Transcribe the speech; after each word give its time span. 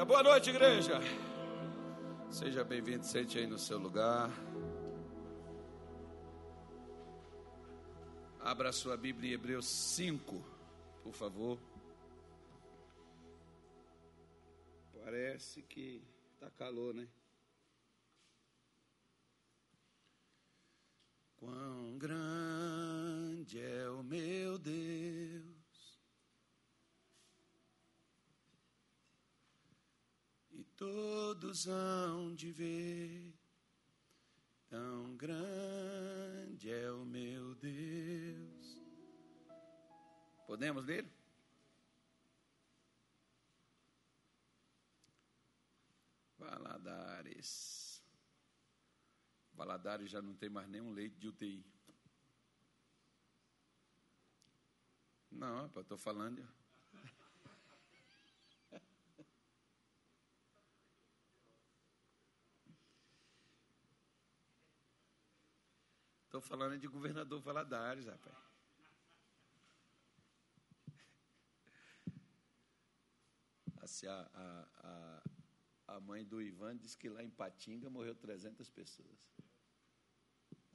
Glória. 0.00 0.04
Boa 0.04 0.22
noite, 0.22 0.50
igreja. 0.50 1.00
Seja 2.30 2.64
bem-vindo, 2.64 3.04
sente 3.04 3.38
aí 3.38 3.46
no 3.46 3.58
seu 3.58 3.78
lugar. 3.78 4.30
Abra 8.40 8.72
sua 8.72 8.96
Bíblia 8.96 9.30
em 9.30 9.34
Hebreus 9.34 9.66
5, 9.66 10.42
por 11.02 11.12
favor. 11.12 11.58
Parece 14.92 15.62
que 15.62 16.02
está 16.34 16.50
calor, 16.50 16.94
né? 16.94 17.08
Quão 21.36 21.98
grande 21.98 23.60
é 23.60 23.90
o 23.90 24.02
meu 24.02 24.58
Deus. 24.58 25.60
E 30.52 30.64
todos 30.80 31.66
hão 31.68 32.34
de 32.34 32.50
ver, 32.50 33.38
tão 34.66 35.14
grande 35.14 36.70
é 36.70 36.90
o 36.90 37.04
meu 37.04 37.54
Deus. 37.56 38.80
Podemos 40.46 40.82
ler? 40.86 41.06
Valadares. 46.38 48.02
Valadares 49.52 50.10
já 50.10 50.22
não 50.22 50.34
tem 50.34 50.48
mais 50.48 50.66
nenhum 50.66 50.92
leite 50.92 51.18
de 51.18 51.28
UTI. 51.28 51.62
Não, 55.30 55.66
estou 55.66 55.98
falando. 55.98 56.59
Estou 66.30 66.40
falando 66.40 66.78
de 66.78 66.86
governador 66.86 67.40
Valadares, 67.40 68.06
rapaz. 68.06 68.36
Assim, 73.80 74.06
a, 74.06 74.30
a, 74.32 75.22
a, 75.88 75.96
a 75.96 76.00
mãe 76.00 76.24
do 76.24 76.40
Ivan 76.40 76.76
disse 76.76 76.96
que 76.96 77.08
lá 77.08 77.20
em 77.20 77.30
Patinga 77.30 77.90
morreu 77.90 78.14
300 78.14 78.70
pessoas. 78.70 79.18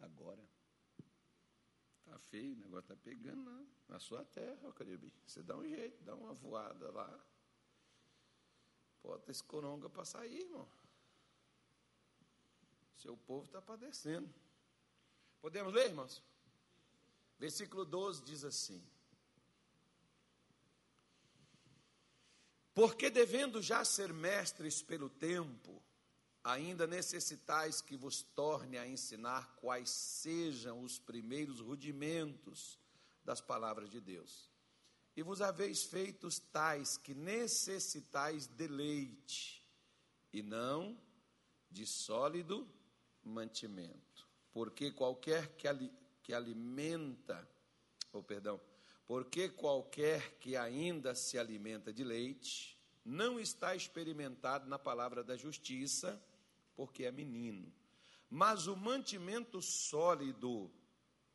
Agora. 0.02 0.46
Tá 2.04 2.20
feio, 2.20 2.52
o 2.52 2.60
negócio 2.60 2.90
tá 2.90 2.98
pegando 2.98 3.50
lá. 3.50 3.66
Na 3.88 3.98
sua 3.98 4.26
terra, 4.26 4.74
Caribe. 4.74 5.14
Você 5.26 5.42
dá 5.42 5.56
um 5.56 5.66
jeito, 5.66 6.04
dá 6.04 6.16
uma 6.16 6.34
voada 6.34 6.92
lá. 6.92 7.26
Bota 9.02 9.32
esse 9.32 9.42
coronga 9.42 9.90
para 9.90 10.04
sair, 10.04 10.42
irmão. 10.42 10.70
Seu 12.98 13.16
povo 13.16 13.46
está 13.46 13.62
padecendo. 13.62 14.30
Podemos 15.46 15.72
ler, 15.72 15.90
irmãos? 15.90 16.24
Versículo 17.38 17.86
12 17.86 18.24
diz 18.24 18.44
assim: 18.44 18.84
Porque 22.74 23.12
devendo 23.12 23.62
já 23.62 23.86
ser 23.86 24.12
mestres 24.12 24.82
pelo 24.82 25.08
tempo, 25.08 25.84
ainda 26.44 26.88
necessitais 26.88 27.80
que 27.80 27.96
vos 27.96 28.24
torne 28.24 28.80
a 28.80 28.88
ensinar 28.88 29.56
quais 29.58 29.92
sejam 29.92 30.82
os 30.82 30.98
primeiros 30.98 31.60
rudimentos 31.60 32.80
das 33.24 33.40
palavras 33.40 33.92
de 33.92 34.02
Deus. 34.02 34.50
E 35.16 35.22
vos 35.22 35.44
haveis 35.44 35.84
feitos 35.84 36.40
tais 36.40 36.98
que 36.98 37.14
necessitais 37.14 38.48
de 38.48 38.68
leite, 38.68 39.64
e 40.34 40.42
não 40.42 41.00
de 41.70 41.86
sólido 41.86 42.68
mantimento. 43.24 44.15
Porque 44.56 44.90
qualquer 44.90 45.50
que, 45.58 45.68
ali, 45.68 45.92
que 46.24 46.34
alimenta, 46.34 47.46
ou 48.14 48.22
oh, 48.22 48.24
perdão, 48.24 48.58
porque 49.06 49.50
qualquer 49.50 50.38
que 50.40 50.56
ainda 50.56 51.14
se 51.14 51.38
alimenta 51.38 51.92
de 51.92 52.06
leite, 52.06 52.80
não 53.04 53.38
está 53.38 53.76
experimentado 53.76 54.70
na 54.70 54.80
palavra 54.80 55.26
da 55.26 55.36
justiça, 55.36 56.24
porque 56.74 57.04
é 57.04 57.12
menino. 57.12 57.70
Mas 58.30 58.66
o 58.66 58.78
mantimento 58.78 59.62
sólido 59.62 60.72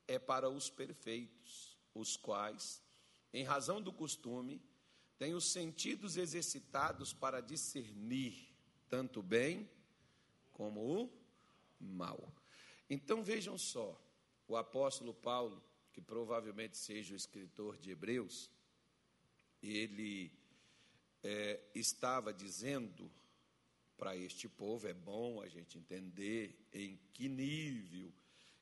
é 0.08 0.18
para 0.18 0.48
os 0.48 0.70
perfeitos, 0.70 1.76
os 1.94 2.16
quais, 2.16 2.82
em 3.34 3.44
razão 3.44 3.82
do 3.82 3.92
costume, 3.92 4.62
têm 5.18 5.34
os 5.34 5.52
sentidos 5.52 6.16
exercitados 6.16 7.12
para 7.12 7.42
discernir 7.42 8.56
tanto 8.88 9.20
o 9.20 9.22
bem 9.22 9.68
como 10.54 10.80
o 10.80 11.10
mal. 11.78 12.39
Então 12.90 13.22
vejam 13.22 13.56
só, 13.56 13.96
o 14.48 14.56
apóstolo 14.56 15.14
Paulo, 15.14 15.62
que 15.92 16.00
provavelmente 16.00 16.76
seja 16.76 17.14
o 17.14 17.16
escritor 17.16 17.78
de 17.78 17.92
Hebreus, 17.92 18.50
ele 19.62 20.32
é, 21.22 21.60
estava 21.72 22.32
dizendo 22.34 23.08
para 23.96 24.16
este 24.16 24.48
povo, 24.48 24.88
é 24.88 24.92
bom 24.92 25.40
a 25.40 25.48
gente 25.48 25.78
entender 25.78 26.66
em 26.72 26.98
que 27.12 27.28
nível 27.28 28.12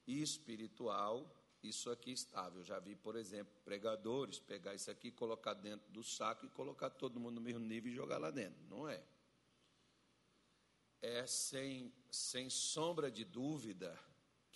espiritual 0.06 1.34
isso 1.62 1.90
aqui 1.90 2.12
estava. 2.12 2.58
Eu 2.58 2.64
já 2.64 2.78
vi, 2.78 2.94
por 2.94 3.16
exemplo, 3.16 3.54
pregadores 3.64 4.38
pegar 4.38 4.74
isso 4.74 4.90
aqui, 4.90 5.10
colocar 5.10 5.54
dentro 5.54 5.90
do 5.90 6.02
saco 6.02 6.44
e 6.44 6.50
colocar 6.50 6.90
todo 6.90 7.18
mundo 7.18 7.36
no 7.36 7.40
mesmo 7.40 7.64
nível 7.64 7.90
e 7.90 7.94
jogar 7.94 8.18
lá 8.18 8.30
dentro. 8.30 8.62
Não 8.68 8.86
é. 8.88 9.02
É 11.00 11.26
sem, 11.26 11.92
sem 12.10 12.50
sombra 12.50 13.10
de 13.10 13.24
dúvida 13.24 13.98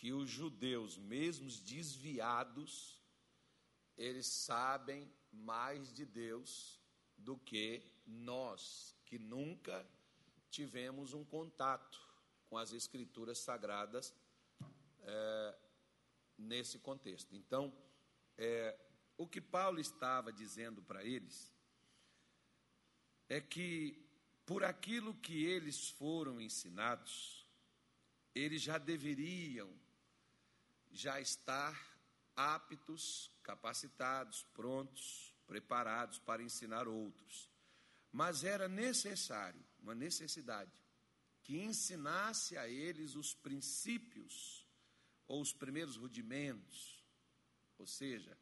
que 0.02 0.12
os 0.12 0.28
judeus, 0.28 0.98
mesmo 0.98 1.48
desviados, 1.64 3.00
eles 3.96 4.26
sabem 4.26 5.08
mais 5.30 5.92
de 5.92 6.04
Deus 6.04 6.80
do 7.16 7.38
que 7.38 7.80
nós, 8.04 8.96
que 9.06 9.16
nunca 9.16 9.88
tivemos 10.50 11.12
um 11.12 11.24
contato 11.24 12.00
com 12.48 12.58
as 12.58 12.72
escrituras 12.72 13.38
sagradas 13.38 14.12
é, 15.02 15.58
nesse 16.36 16.80
contexto. 16.80 17.36
Então, 17.36 17.72
é, 18.36 18.76
o 19.16 19.28
que 19.28 19.40
Paulo 19.40 19.78
estava 19.78 20.32
dizendo 20.32 20.82
para 20.82 21.04
eles 21.04 21.54
é 23.28 23.40
que, 23.40 24.04
por 24.44 24.64
aquilo 24.64 25.14
que 25.14 25.44
eles 25.44 25.90
foram 25.90 26.40
ensinados, 26.40 27.46
eles 28.34 28.60
já 28.60 28.78
deveriam 28.78 29.80
já 30.92 31.20
estar 31.20 31.74
aptos, 32.36 33.30
capacitados, 33.42 34.44
prontos, 34.54 35.34
preparados 35.46 36.18
para 36.18 36.42
ensinar 36.42 36.86
outros. 36.86 37.50
Mas 38.10 38.44
era 38.44 38.68
necessário, 38.68 39.64
uma 39.80 39.94
necessidade, 39.94 40.70
que 41.42 41.58
ensinasse 41.58 42.56
a 42.56 42.68
eles 42.68 43.14
os 43.14 43.34
princípios 43.34 44.66
ou 45.26 45.40
os 45.40 45.52
primeiros 45.52 45.96
rudimentos, 45.96 47.02
ou 47.78 47.86
seja, 47.86 48.36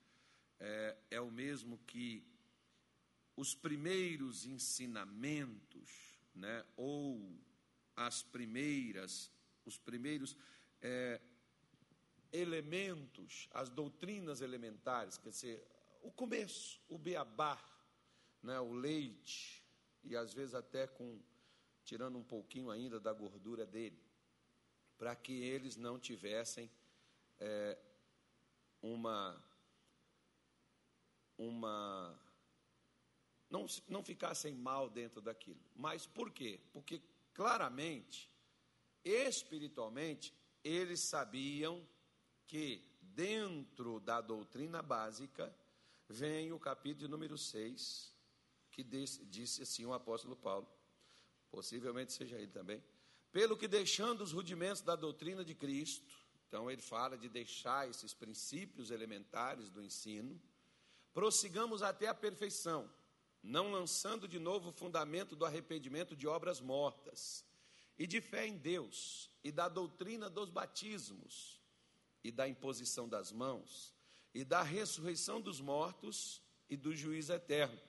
é, 0.58 0.98
é 1.12 1.20
o 1.20 1.30
mesmo 1.30 1.78
que 1.86 2.26
os 3.36 3.54
primeiros 3.54 4.44
ensinamentos, 4.44 6.20
né, 6.34 6.64
ou 6.76 7.40
as 7.96 8.22
primeiras, 8.22 9.32
os 9.64 9.78
primeiros 9.78 10.36
é, 10.82 11.20
elementos, 12.32 13.48
as 13.52 13.68
doutrinas 13.68 14.40
elementares, 14.40 15.18
quer 15.18 15.30
dizer, 15.30 15.66
o 16.02 16.10
começo, 16.10 16.80
o 16.88 16.98
beabá, 16.98 17.58
né, 18.42 18.58
o 18.60 18.72
leite, 18.72 19.64
e 20.02 20.16
às 20.16 20.32
vezes 20.32 20.54
até 20.54 20.86
com 20.86 21.20
tirando 21.84 22.16
um 22.16 22.24
pouquinho 22.24 22.70
ainda 22.70 23.00
da 23.00 23.12
gordura 23.12 23.66
dele, 23.66 24.00
para 24.96 25.14
que 25.16 25.32
eles 25.32 25.76
não 25.76 25.98
tivessem 25.98 26.70
é, 27.38 27.78
uma 28.82 29.42
uma 31.36 32.18
não, 33.48 33.66
não 33.88 34.04
ficassem 34.04 34.54
mal 34.54 34.88
dentro 34.88 35.20
daquilo. 35.20 35.60
Mas 35.74 36.06
por 36.06 36.30
quê? 36.30 36.60
Porque 36.72 37.02
claramente, 37.32 38.30
espiritualmente, 39.02 40.32
eles 40.62 41.00
sabiam 41.00 41.84
que 42.50 42.82
dentro 43.00 44.00
da 44.00 44.20
doutrina 44.20 44.82
básica 44.82 45.54
vem 46.08 46.52
o 46.52 46.58
capítulo 46.58 47.06
número 47.06 47.38
6, 47.38 48.12
que 48.72 48.82
disse 48.82 49.62
assim 49.62 49.86
o 49.86 49.92
apóstolo 49.92 50.34
Paulo, 50.34 50.68
possivelmente 51.48 52.12
seja 52.12 52.34
ele 52.36 52.50
também, 52.50 52.82
pelo 53.30 53.56
que 53.56 53.68
deixando 53.68 54.22
os 54.22 54.32
rudimentos 54.32 54.82
da 54.82 54.96
doutrina 54.96 55.44
de 55.44 55.54
Cristo, 55.54 56.12
então 56.48 56.68
ele 56.68 56.82
fala 56.82 57.16
de 57.16 57.28
deixar 57.28 57.88
esses 57.88 58.12
princípios 58.12 58.90
elementares 58.90 59.70
do 59.70 59.80
ensino, 59.80 60.42
prossigamos 61.14 61.84
até 61.84 62.08
a 62.08 62.14
perfeição, 62.14 62.90
não 63.44 63.70
lançando 63.70 64.26
de 64.26 64.40
novo 64.40 64.70
o 64.70 64.72
fundamento 64.72 65.36
do 65.36 65.46
arrependimento 65.46 66.16
de 66.16 66.26
obras 66.26 66.60
mortas, 66.60 67.44
e 67.96 68.08
de 68.08 68.20
fé 68.20 68.44
em 68.44 68.56
Deus, 68.56 69.30
e 69.44 69.52
da 69.52 69.68
doutrina 69.68 70.28
dos 70.28 70.50
batismos, 70.50 71.59
e 72.22 72.30
da 72.30 72.48
imposição 72.48 73.08
das 73.08 73.32
mãos, 73.32 73.94
e 74.34 74.44
da 74.44 74.62
ressurreição 74.62 75.40
dos 75.40 75.60
mortos 75.60 76.42
e 76.68 76.76
do 76.76 76.94
juízo 76.94 77.32
eterno. 77.32 77.80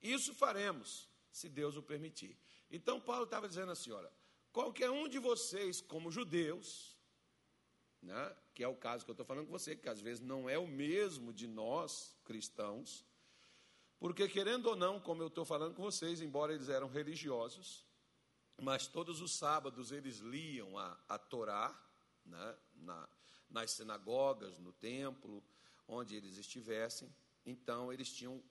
Isso 0.00 0.34
faremos, 0.34 1.08
se 1.30 1.48
Deus 1.48 1.76
o 1.76 1.82
permitir. 1.82 2.38
Então, 2.70 3.00
Paulo 3.00 3.24
estava 3.24 3.48
dizendo 3.48 3.72
assim: 3.72 3.90
olha, 3.90 4.10
qualquer 4.52 4.90
um 4.90 5.08
de 5.08 5.18
vocês, 5.18 5.80
como 5.80 6.10
judeus, 6.10 6.96
né, 8.00 8.36
que 8.54 8.62
é 8.62 8.68
o 8.68 8.76
caso 8.76 9.04
que 9.04 9.10
eu 9.10 9.14
estou 9.14 9.26
falando 9.26 9.46
com 9.46 9.52
você, 9.52 9.74
que 9.74 9.88
às 9.88 10.00
vezes 10.00 10.22
não 10.22 10.48
é 10.48 10.58
o 10.58 10.66
mesmo 10.66 11.32
de 11.32 11.46
nós, 11.46 12.16
cristãos, 12.24 13.04
porque, 13.98 14.28
querendo 14.28 14.66
ou 14.66 14.76
não, 14.76 15.00
como 15.00 15.22
eu 15.22 15.28
estou 15.28 15.44
falando 15.44 15.74
com 15.74 15.82
vocês, 15.82 16.20
embora 16.20 16.52
eles 16.52 16.68
eram 16.68 16.88
religiosos, 16.88 17.86
mas 18.60 18.86
todos 18.86 19.20
os 19.22 19.32
sábados 19.32 19.92
eles 19.92 20.18
liam 20.18 20.76
a, 20.76 20.98
a 21.08 21.18
Torá, 21.18 21.74
né, 22.24 22.58
na, 22.74 23.08
nas 23.48 23.70
sinagogas, 23.72 24.58
no 24.58 24.72
templo, 24.72 25.42
onde 25.86 26.16
eles 26.16 26.36
estivessem, 26.36 27.14
então 27.44 27.92
eles 27.92 28.10
tinham 28.10 28.42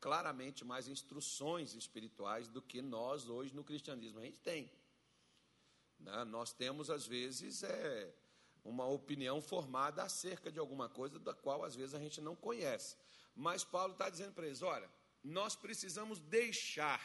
claramente 0.00 0.64
mais 0.64 0.88
instruções 0.88 1.74
espirituais 1.74 2.48
do 2.48 2.62
que 2.62 2.80
nós 2.80 3.28
hoje 3.28 3.54
no 3.54 3.62
cristianismo 3.62 4.18
a 4.18 4.24
gente 4.24 4.40
tem. 4.40 4.70
Né? 5.98 6.24
Nós 6.24 6.52
temos, 6.52 6.88
às 6.90 7.06
vezes, 7.06 7.62
é, 7.62 8.14
uma 8.64 8.86
opinião 8.86 9.42
formada 9.42 10.02
acerca 10.02 10.50
de 10.50 10.58
alguma 10.58 10.88
coisa 10.88 11.18
da 11.18 11.34
qual, 11.34 11.62
às 11.62 11.76
vezes, 11.76 11.94
a 11.94 11.98
gente 11.98 12.20
não 12.20 12.34
conhece. 12.34 12.96
Mas 13.34 13.62
Paulo 13.62 13.92
está 13.92 14.08
dizendo 14.08 14.32
para 14.32 14.46
eles: 14.46 14.62
olha, 14.62 14.90
nós 15.22 15.54
precisamos 15.54 16.18
deixar 16.18 17.00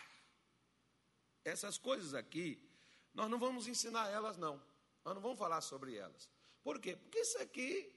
essas 1.44 1.78
coisas 1.78 2.14
aqui, 2.14 2.68
nós 3.14 3.30
não 3.30 3.38
vamos 3.38 3.68
ensinar 3.68 4.10
elas, 4.10 4.38
não. 4.38 4.62
Nós 5.04 5.14
não 5.14 5.22
vamos 5.22 5.38
falar 5.38 5.62
sobre 5.62 5.96
elas. 5.96 6.30
Por 6.66 6.80
quê? 6.80 6.96
Porque 6.96 7.20
isso 7.20 7.38
aqui, 7.38 7.96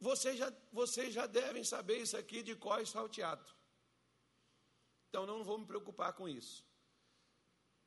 vocês 0.00 0.36
já, 0.36 0.52
vocês 0.72 1.14
já 1.14 1.28
devem 1.28 1.62
saber 1.62 1.98
isso 1.98 2.16
aqui 2.16 2.42
de 2.42 2.56
có 2.56 2.80
e 2.80 2.84
salteado. 2.84 3.48
Então, 5.08 5.24
não 5.24 5.44
vou 5.44 5.58
me 5.58 5.64
preocupar 5.64 6.12
com 6.14 6.28
isso. 6.28 6.66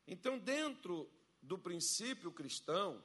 Então, 0.07 0.39
dentro 0.39 1.11
do 1.41 1.57
princípio 1.59 2.31
cristão, 2.31 3.03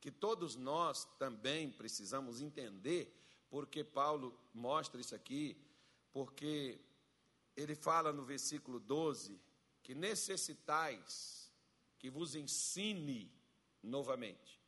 que 0.00 0.10
todos 0.10 0.56
nós 0.56 1.04
também 1.18 1.70
precisamos 1.70 2.40
entender, 2.40 3.14
porque 3.50 3.84
Paulo 3.84 4.34
mostra 4.54 4.98
isso 4.98 5.14
aqui, 5.14 5.62
porque 6.10 6.80
ele 7.54 7.74
fala 7.74 8.14
no 8.14 8.24
versículo 8.24 8.80
12 8.80 9.38
que 9.82 9.94
necessitais 9.94 11.52
que 11.98 12.08
vos 12.08 12.34
ensine 12.34 13.30
novamente. 13.82 14.59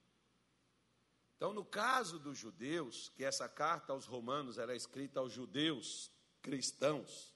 Então, 1.43 1.53
no 1.53 1.65
caso 1.65 2.21
dos 2.21 2.39
judeus, 2.39 3.09
que 3.17 3.25
essa 3.25 3.49
carta 3.49 3.93
aos 3.93 4.06
romanos 4.06 4.59
era 4.59 4.77
escrita 4.77 5.19
aos 5.19 5.33
judeus 5.33 6.09
cristãos, 6.41 7.35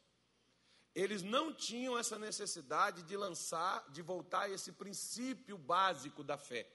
eles 0.95 1.25
não 1.25 1.53
tinham 1.53 1.99
essa 1.99 2.17
necessidade 2.17 3.03
de 3.03 3.17
lançar, 3.17 3.85
de 3.91 4.03
voltar 4.03 4.43
a 4.43 4.49
esse 4.49 4.71
princípio 4.71 5.59
básico 5.59 6.23
da 6.23 6.39
fé. 6.39 6.73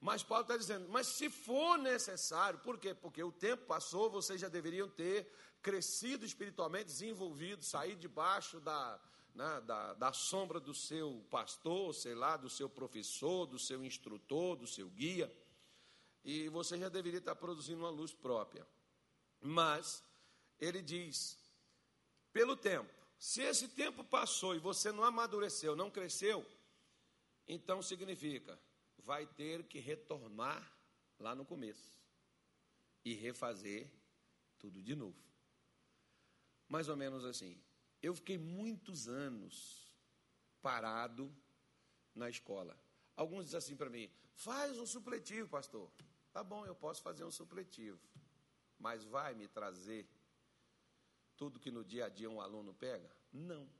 Mas 0.00 0.24
Paulo 0.24 0.42
está 0.42 0.56
dizendo, 0.56 0.88
mas 0.88 1.06
se 1.06 1.30
for 1.30 1.78
necessário, 1.78 2.58
por 2.58 2.76
quê? 2.76 2.92
Porque 2.92 3.22
o 3.22 3.30
tempo 3.30 3.64
passou, 3.64 4.10
vocês 4.10 4.40
já 4.40 4.48
deveriam 4.48 4.88
ter 4.88 5.32
crescido 5.62 6.26
espiritualmente, 6.26 6.86
desenvolvido, 6.86 7.64
sair 7.64 7.94
debaixo 7.94 8.58
da, 8.58 9.00
né, 9.32 9.60
da, 9.60 9.94
da 9.94 10.12
sombra 10.12 10.58
do 10.58 10.74
seu 10.74 11.24
pastor, 11.30 11.94
sei 11.94 12.16
lá, 12.16 12.36
do 12.36 12.50
seu 12.50 12.68
professor, 12.68 13.46
do 13.46 13.56
seu 13.56 13.84
instrutor, 13.84 14.56
do 14.56 14.66
seu 14.66 14.90
guia 14.90 15.32
e 16.24 16.48
você 16.48 16.78
já 16.78 16.88
deveria 16.88 17.18
estar 17.18 17.34
produzindo 17.36 17.80
uma 17.80 17.90
luz 17.90 18.12
própria. 18.12 18.66
Mas 19.40 20.02
ele 20.58 20.80
diz: 20.80 21.38
pelo 22.32 22.56
tempo, 22.56 22.92
se 23.18 23.42
esse 23.42 23.68
tempo 23.68 24.02
passou 24.02 24.54
e 24.54 24.58
você 24.58 24.90
não 24.90 25.04
amadureceu, 25.04 25.76
não 25.76 25.90
cresceu, 25.90 26.44
então 27.46 27.82
significa 27.82 28.58
vai 28.98 29.26
ter 29.26 29.64
que 29.64 29.78
retornar 29.78 30.72
lá 31.18 31.34
no 31.34 31.44
começo 31.44 32.02
e 33.04 33.12
refazer 33.14 33.90
tudo 34.58 34.82
de 34.82 34.94
novo. 34.94 35.22
Mais 36.68 36.88
ou 36.88 36.96
menos 36.96 37.24
assim. 37.24 37.62
Eu 38.02 38.14
fiquei 38.14 38.38
muitos 38.38 39.06
anos 39.08 39.94
parado 40.62 41.34
na 42.14 42.28
escola. 42.28 42.78
Alguns 43.14 43.44
dizem 43.44 43.58
assim 43.58 43.76
para 43.76 43.90
mim: 43.90 44.10
faz 44.34 44.78
um 44.78 44.86
supletivo, 44.86 45.48
pastor. 45.48 45.90
Tá 46.34 46.42
bom, 46.42 46.66
eu 46.66 46.74
posso 46.74 47.00
fazer 47.00 47.24
um 47.24 47.30
supletivo, 47.30 47.96
mas 48.76 49.04
vai 49.04 49.36
me 49.36 49.46
trazer 49.46 50.04
tudo 51.36 51.60
que 51.60 51.70
no 51.70 51.84
dia 51.84 52.06
a 52.06 52.08
dia 52.08 52.28
um 52.28 52.40
aluno 52.40 52.74
pega? 52.74 53.08
Não. 53.32 53.70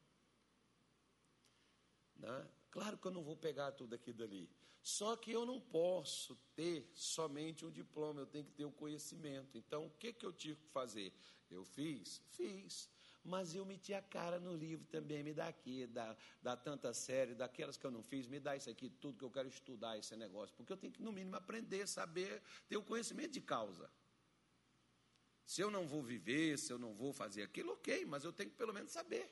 Né? 2.15 2.49
Claro 2.71 2.97
que 2.97 3.09
eu 3.09 3.11
não 3.11 3.25
vou 3.25 3.37
pegar 3.37 3.73
tudo 3.73 3.97
aqui 3.97 4.13
dali. 4.13 4.49
Só 4.81 5.17
que 5.17 5.33
eu 5.33 5.45
não 5.45 5.61
posso 5.61 6.37
ter 6.55 6.89
somente 6.95 7.67
um 7.67 7.73
diploma, 7.73 8.21
eu 8.21 8.27
tenho 8.27 8.45
que 8.45 8.53
ter 8.53 8.65
o 8.65 8.71
conhecimento. 8.71 9.59
Então, 9.59 9.87
o 9.87 9.91
que, 9.91 10.13
que 10.13 10.25
eu 10.25 10.33
tive 10.33 10.61
que 10.61 10.69
fazer? 10.69 11.13
Eu 11.51 11.65
fiz? 11.65 12.23
Fiz 12.29 12.89
mas 13.25 13.55
eu 13.55 13.65
meti 13.65 13.95
a 13.95 14.03
cara 14.03 14.39
no 14.39 14.55
livro 14.55 14.87
também, 14.87 15.23
me 15.23 15.33
dá 15.33 15.49
aqui, 15.49 15.87
dá, 15.87 16.17
dá 16.43 16.57
tanta 16.57 16.93
série, 16.93 17.35
daquelas 17.35 17.77
que 17.77 17.87
eu 17.87 17.91
não 17.91 18.03
fiz, 18.03 18.27
me 18.27 18.39
dá 18.39 18.55
isso 18.55 18.69
aqui, 18.69 18.91
tudo 18.91 19.19
que 19.19 19.25
eu 19.25 19.31
quero 19.31 19.49
estudar 19.49 19.97
esse 19.99 20.15
negócio, 20.15 20.55
porque 20.55 20.73
eu 20.73 20.77
tenho 20.77 20.93
que, 20.93 21.03
no 21.03 21.11
mínimo, 21.11 21.35
aprender, 21.37 21.87
saber, 21.87 22.43
ter 22.69 22.77
o 22.77 22.83
conhecimento 22.83 23.33
de 23.33 23.41
causa. 23.41 23.91
Se 25.47 25.63
eu 25.63 25.71
não 25.71 25.87
vou 25.87 26.03
viver, 26.03 26.59
se 26.59 26.73
eu 26.73 26.79
não 26.79 26.95
vou 26.95 27.13
fazer 27.13 27.43
aquilo, 27.43 27.73
ok, 27.73 28.05
mas 28.05 28.25
eu 28.25 28.33
tenho 28.33 28.51
que 28.51 28.57
pelo 28.57 28.73
menos 28.73 28.93
saber. 28.93 29.31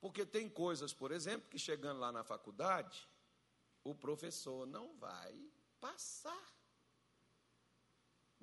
Porque 0.00 0.26
tem 0.26 0.48
coisas, 0.48 0.92
por 0.92 1.12
exemplo, 1.12 1.48
que 1.48 1.58
chegando 1.58 2.00
lá 2.00 2.12
na 2.12 2.22
faculdade, 2.22 3.08
o 3.82 3.94
professor 3.94 4.66
não 4.66 4.94
vai 4.96 5.50
passar 5.80 6.53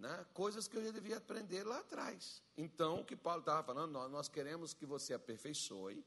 né, 0.02 0.26
coisas 0.34 0.68
que 0.68 0.76
eu 0.76 0.84
já 0.84 0.90
devia 0.90 1.18
aprender 1.18 1.64
lá 1.64 1.78
atrás. 1.78 2.42
Então, 2.58 3.02
o 3.02 3.06
que 3.06 3.16
Paulo 3.16 3.42
estava 3.42 3.64
falando, 3.64 3.92
nós, 4.10 4.28
queremos 4.28 4.74
que 4.74 4.84
você 4.84 5.14
aperfeiçoe, 5.14 6.04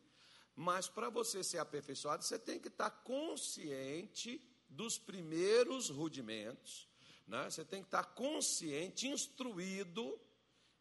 mas 0.57 0.89
para 0.89 1.09
você 1.09 1.45
ser 1.45 1.59
aperfeiçoado, 1.59 2.25
você 2.25 2.37
tem 2.37 2.59
que 2.59 2.67
estar 2.67 2.91
consciente 2.91 4.43
dos 4.69 4.99
primeiros 4.99 5.91
rudimentos, 5.91 6.89
né? 7.25 7.49
você 7.49 7.65
tem 7.65 7.83
que 7.83 7.87
estar 7.87 8.03
consciente, 8.03 9.07
instruído, 9.07 10.21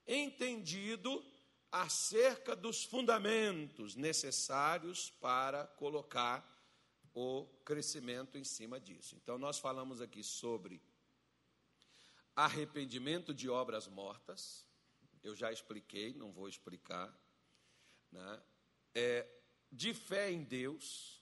entendido 0.07 1.23
acerca 1.71 2.55
dos 2.55 2.83
fundamentos 2.83 3.95
necessários 3.95 5.11
para 5.21 5.67
colocar 5.67 6.49
o 7.13 7.45
crescimento 7.63 8.39
em 8.39 8.43
cima 8.43 8.79
disso. 8.79 9.15
Então, 9.21 9.37
nós 9.37 9.59
falamos 9.59 10.01
aqui 10.01 10.23
sobre 10.23 10.81
arrependimento 12.35 13.33
de 13.33 13.49
obras 13.49 13.87
mortas, 13.87 14.67
eu 15.23 15.35
já 15.35 15.51
expliquei, 15.51 16.13
não 16.13 16.31
vou 16.31 16.47
explicar, 16.47 17.13
né? 18.11 18.43
é, 18.93 19.27
de 19.71 19.93
fé 19.93 20.31
em 20.31 20.43
Deus. 20.43 21.21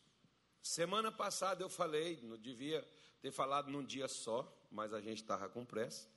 Semana 0.62 1.12
passada 1.12 1.64
eu 1.64 1.70
falei, 1.70 2.20
não 2.22 2.38
devia 2.38 2.88
ter 3.22 3.32
falado 3.32 3.70
num 3.70 3.84
dia 3.84 4.08
só, 4.08 4.52
mas 4.70 4.94
a 4.94 5.02
gente 5.02 5.22
estava 5.22 5.50
com 5.50 5.66
pressa. 5.66 6.10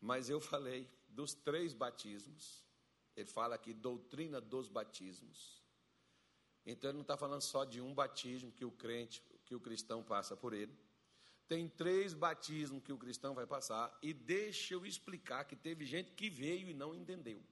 Mas 0.00 0.28
eu 0.28 0.40
falei 0.40 0.88
dos 1.08 1.34
três 1.34 1.74
batismos. 1.74 2.64
Ele 3.16 3.28
fala 3.28 3.54
aqui 3.54 3.74
doutrina 3.74 4.40
dos 4.40 4.68
batismos. 4.68 5.60
Então 6.64 6.90
ele 6.90 6.96
não 6.96 7.02
está 7.02 7.16
falando 7.16 7.42
só 7.42 7.64
de 7.64 7.80
um 7.80 7.94
batismo 7.94 8.52
que 8.52 8.64
o 8.64 8.70
crente, 8.70 9.22
que 9.44 9.54
o 9.54 9.60
cristão 9.60 10.02
passa 10.02 10.36
por 10.36 10.52
ele 10.52 10.76
tem 11.50 11.68
três 11.68 12.14
batismos 12.14 12.80
que 12.80 12.92
o 12.92 12.96
cristão 12.96 13.34
vai 13.34 13.44
passar, 13.44 13.98
e 14.00 14.14
deixa 14.14 14.74
eu 14.74 14.86
explicar 14.86 15.44
que 15.44 15.56
teve 15.56 15.84
gente 15.84 16.12
que 16.12 16.30
veio 16.30 16.68
e 16.68 16.72
não 16.72 16.94
entendeu. 16.94 17.42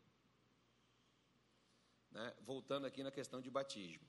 Né? 2.13 2.33
Voltando 2.43 2.87
aqui 2.87 3.03
na 3.03 3.11
questão 3.11 3.41
de 3.41 3.51
batismo. 3.51 4.07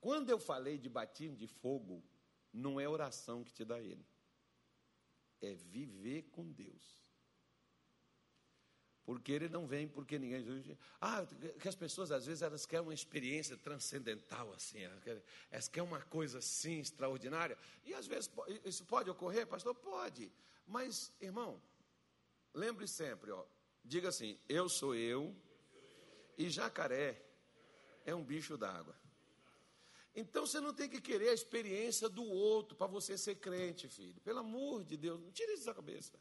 Quando 0.00 0.30
eu 0.30 0.38
falei 0.38 0.78
de 0.78 0.88
batismo 0.88 1.36
de 1.36 1.48
fogo, 1.48 2.00
não 2.52 2.78
é 2.78 2.88
oração 2.88 3.42
que 3.42 3.52
te 3.52 3.64
dá 3.64 3.80
ele, 3.80 4.06
é 5.40 5.52
viver 5.52 6.30
com 6.30 6.52
Deus. 6.52 7.09
Porque 9.04 9.32
ele 9.32 9.48
não 9.48 9.66
vem 9.66 9.88
porque 9.88 10.18
ninguém. 10.18 10.78
Ah, 11.00 11.26
que 11.58 11.68
as 11.68 11.74
pessoas 11.74 12.12
às 12.12 12.26
vezes 12.26 12.42
elas 12.42 12.66
querem 12.66 12.84
uma 12.84 12.94
experiência 12.94 13.56
transcendental 13.56 14.52
assim, 14.52 14.80
elas 15.50 15.68
querem 15.68 15.88
uma 15.88 16.00
coisa 16.02 16.38
assim 16.38 16.80
extraordinária. 16.80 17.56
E 17.84 17.94
às 17.94 18.06
vezes 18.06 18.30
isso 18.64 18.84
pode 18.84 19.10
ocorrer, 19.10 19.46
pastor? 19.46 19.74
Pode. 19.74 20.30
Mas, 20.66 21.12
irmão, 21.20 21.60
lembre 22.54 22.86
sempre, 22.86 23.30
ó, 23.30 23.44
diga 23.84 24.08
assim: 24.10 24.38
eu 24.48 24.68
sou 24.68 24.94
eu 24.94 25.34
E 26.38 26.48
jacaré 26.48 27.20
é 28.04 28.14
um 28.14 28.24
bicho 28.24 28.56
d'água. 28.56 28.96
Então 30.14 30.46
você 30.46 30.60
não 30.60 30.74
tem 30.74 30.88
que 30.88 31.00
querer 31.00 31.28
a 31.28 31.34
experiência 31.34 32.08
do 32.08 32.24
outro 32.24 32.76
para 32.76 32.86
você 32.86 33.16
ser 33.16 33.36
crente, 33.36 33.88
filho. 33.88 34.20
Pelo 34.22 34.40
amor 34.40 34.84
de 34.84 34.96
Deus, 34.96 35.20
não 35.20 35.30
tire 35.30 35.52
isso 35.54 35.66
da 35.66 35.74
cabeça. 35.74 36.18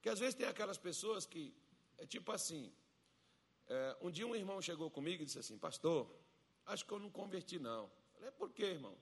Que 0.00 0.08
às 0.08 0.18
vezes 0.18 0.34
tem 0.34 0.46
aquelas 0.46 0.78
pessoas 0.78 1.26
que, 1.26 1.54
é 1.98 2.06
tipo 2.06 2.30
assim, 2.32 2.72
é, 3.68 3.96
um 4.00 4.10
dia 4.10 4.26
um 4.26 4.36
irmão 4.36 4.60
chegou 4.62 4.90
comigo 4.90 5.22
e 5.22 5.26
disse 5.26 5.38
assim, 5.38 5.58
pastor, 5.58 6.08
acho 6.66 6.84
que 6.84 6.92
eu 6.92 6.98
não 6.98 7.10
converti 7.10 7.58
não. 7.58 7.84
Eu 7.84 8.18
falei, 8.18 8.30
por 8.32 8.50
quê, 8.50 8.64
irmão? 8.64 8.96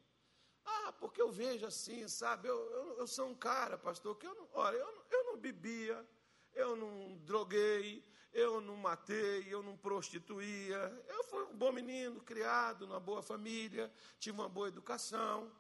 Ah, 0.65 0.93
porque 0.93 1.21
eu 1.21 1.31
vejo 1.31 1.67
assim, 1.67 2.09
sabe? 2.09 2.49
Eu, 2.49 2.59
eu, 2.71 2.99
eu 2.99 3.07
sou 3.07 3.29
um 3.29 3.35
cara, 3.35 3.77
pastor, 3.77 4.17
que 4.17 4.27
eu 4.27 4.35
não, 4.35 4.49
olha, 4.55 4.77
eu, 4.77 5.05
eu 5.11 5.25
não 5.25 5.37
bebia, 5.37 6.07
eu 6.55 6.75
não 6.75 7.17
droguei, 7.19 8.03
eu 8.33 8.61
não 8.61 8.77
matei, 8.77 9.47
eu 9.49 9.63
não 9.63 9.77
prostituía. 9.77 11.05
Eu 11.09 11.25
fui 11.25 11.45
um 11.45 11.57
bom 11.57 11.71
menino, 11.71 12.21
criado 12.23 12.87
numa 12.87 13.01
boa 13.01 13.23
família, 13.23 13.93
tive 14.19 14.39
uma 14.39 14.49
boa 14.49 14.69
educação 14.69 15.53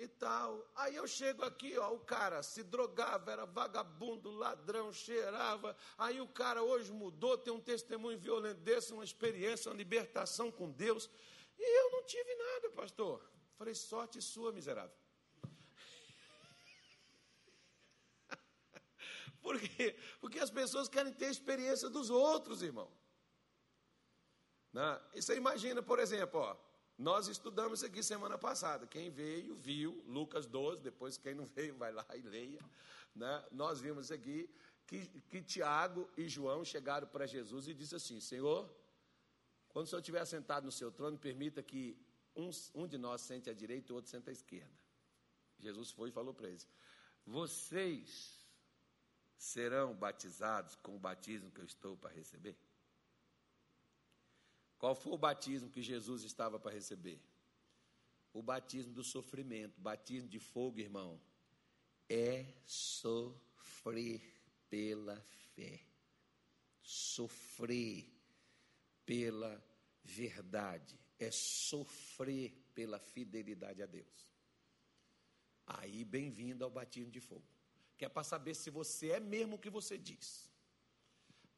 e 0.00 0.08
tal. 0.08 0.66
Aí 0.74 0.96
eu 0.96 1.06
chego 1.06 1.44
aqui, 1.44 1.76
ó, 1.78 1.92
o 1.92 2.00
cara 2.00 2.42
se 2.42 2.62
drogava, 2.62 3.30
era 3.30 3.44
vagabundo, 3.44 4.30
ladrão, 4.30 4.90
cheirava. 4.90 5.76
Aí 5.98 6.22
o 6.22 6.26
cara 6.26 6.62
hoje 6.62 6.90
mudou, 6.90 7.36
tem 7.36 7.52
um 7.52 7.60
testemunho 7.60 8.18
violento 8.18 8.60
desse, 8.60 8.94
uma 8.94 9.04
experiência, 9.04 9.70
uma 9.70 9.76
libertação 9.76 10.50
com 10.50 10.70
Deus. 10.70 11.10
E 11.58 11.78
eu 11.80 11.90
não 11.90 12.02
tive 12.04 12.34
nada, 12.34 12.70
pastor. 12.70 13.22
Falei, 13.58 13.74
sorte 13.74 14.22
sua, 14.22 14.50
miserável. 14.52 14.96
Por 19.42 19.60
quê? 19.60 19.94
Porque 20.18 20.38
as 20.38 20.50
pessoas 20.50 20.88
querem 20.88 21.12
ter 21.12 21.26
a 21.26 21.30
experiência 21.30 21.90
dos 21.90 22.08
outros, 22.08 22.62
irmão. 22.62 22.90
Né? 24.72 25.00
E 25.14 25.20
você 25.20 25.36
imagina, 25.36 25.82
por 25.82 25.98
exemplo, 25.98 26.40
ó, 26.40 26.56
nós 27.00 27.28
estudamos 27.28 27.82
aqui 27.82 28.02
semana 28.02 28.36
passada. 28.36 28.86
Quem 28.86 29.08
veio, 29.08 29.54
viu, 29.56 30.04
Lucas 30.06 30.44
12, 30.44 30.82
depois 30.82 31.16
quem 31.16 31.34
não 31.34 31.46
veio, 31.56 31.74
vai 31.74 31.90
lá 31.90 32.06
e 32.14 32.20
leia. 32.20 32.60
Né? 33.14 33.44
Nós 33.50 33.80
vimos 33.80 34.12
aqui 34.12 34.50
que, 34.86 35.06
que 35.30 35.40
Tiago 35.40 36.06
e 36.14 36.28
João 36.28 36.62
chegaram 36.62 37.08
para 37.08 37.26
Jesus 37.26 37.68
e 37.68 37.72
disse 37.72 37.96
assim: 37.96 38.20
Senhor, 38.20 38.70
quando 39.70 39.86
o 39.86 39.88
Senhor 39.88 40.00
estiver 40.00 40.26
sentado 40.26 40.64
no 40.64 40.70
seu 40.70 40.92
trono, 40.92 41.16
permita 41.18 41.62
que 41.62 41.96
um, 42.36 42.50
um 42.74 42.86
de 42.86 42.98
nós 42.98 43.22
sente 43.22 43.48
à 43.48 43.54
direita 43.54 43.90
e 43.90 43.92
o 43.92 43.96
outro 43.96 44.10
sente 44.10 44.28
à 44.28 44.32
esquerda. 44.32 44.78
Jesus 45.58 45.90
foi 45.90 46.10
e 46.10 46.12
falou 46.12 46.34
para 46.34 46.48
eles: 46.48 46.68
Vocês 47.24 48.46
serão 49.38 49.94
batizados 49.94 50.76
com 50.76 50.96
o 50.96 50.98
batismo 50.98 51.50
que 51.50 51.62
eu 51.62 51.64
estou 51.64 51.96
para 51.96 52.10
receber? 52.10 52.58
Qual 54.80 54.96
foi 54.96 55.12
o 55.12 55.18
batismo 55.18 55.70
que 55.70 55.80
Jesus 55.80 56.24
estava 56.24 56.58
para 56.58 56.72
receber? 56.72 57.20
O 58.32 58.42
batismo 58.42 58.92
do 58.92 59.04
sofrimento, 59.04 59.80
batismo 59.80 60.28
de 60.28 60.40
fogo, 60.40 60.80
irmão, 60.80 61.20
é 62.08 62.44
sofrer 62.66 64.20
pela 64.68 65.20
fé. 65.54 65.80
Sofrer 66.82 68.12
pela 69.06 69.64
verdade, 70.02 70.98
é 71.16 71.30
sofrer 71.30 72.52
pela 72.74 72.98
fidelidade 72.98 73.80
a 73.82 73.86
Deus. 73.86 74.34
Aí, 75.64 76.04
bem-vindo 76.04 76.64
ao 76.64 76.70
batismo 76.70 77.12
de 77.12 77.20
fogo 77.20 77.46
que 78.00 78.06
é 78.06 78.08
para 78.08 78.24
saber 78.24 78.54
se 78.54 78.70
você 78.70 79.10
é 79.10 79.20
mesmo 79.20 79.56
o 79.56 79.58
que 79.58 79.68
você 79.68 79.98
diz. 79.98 80.49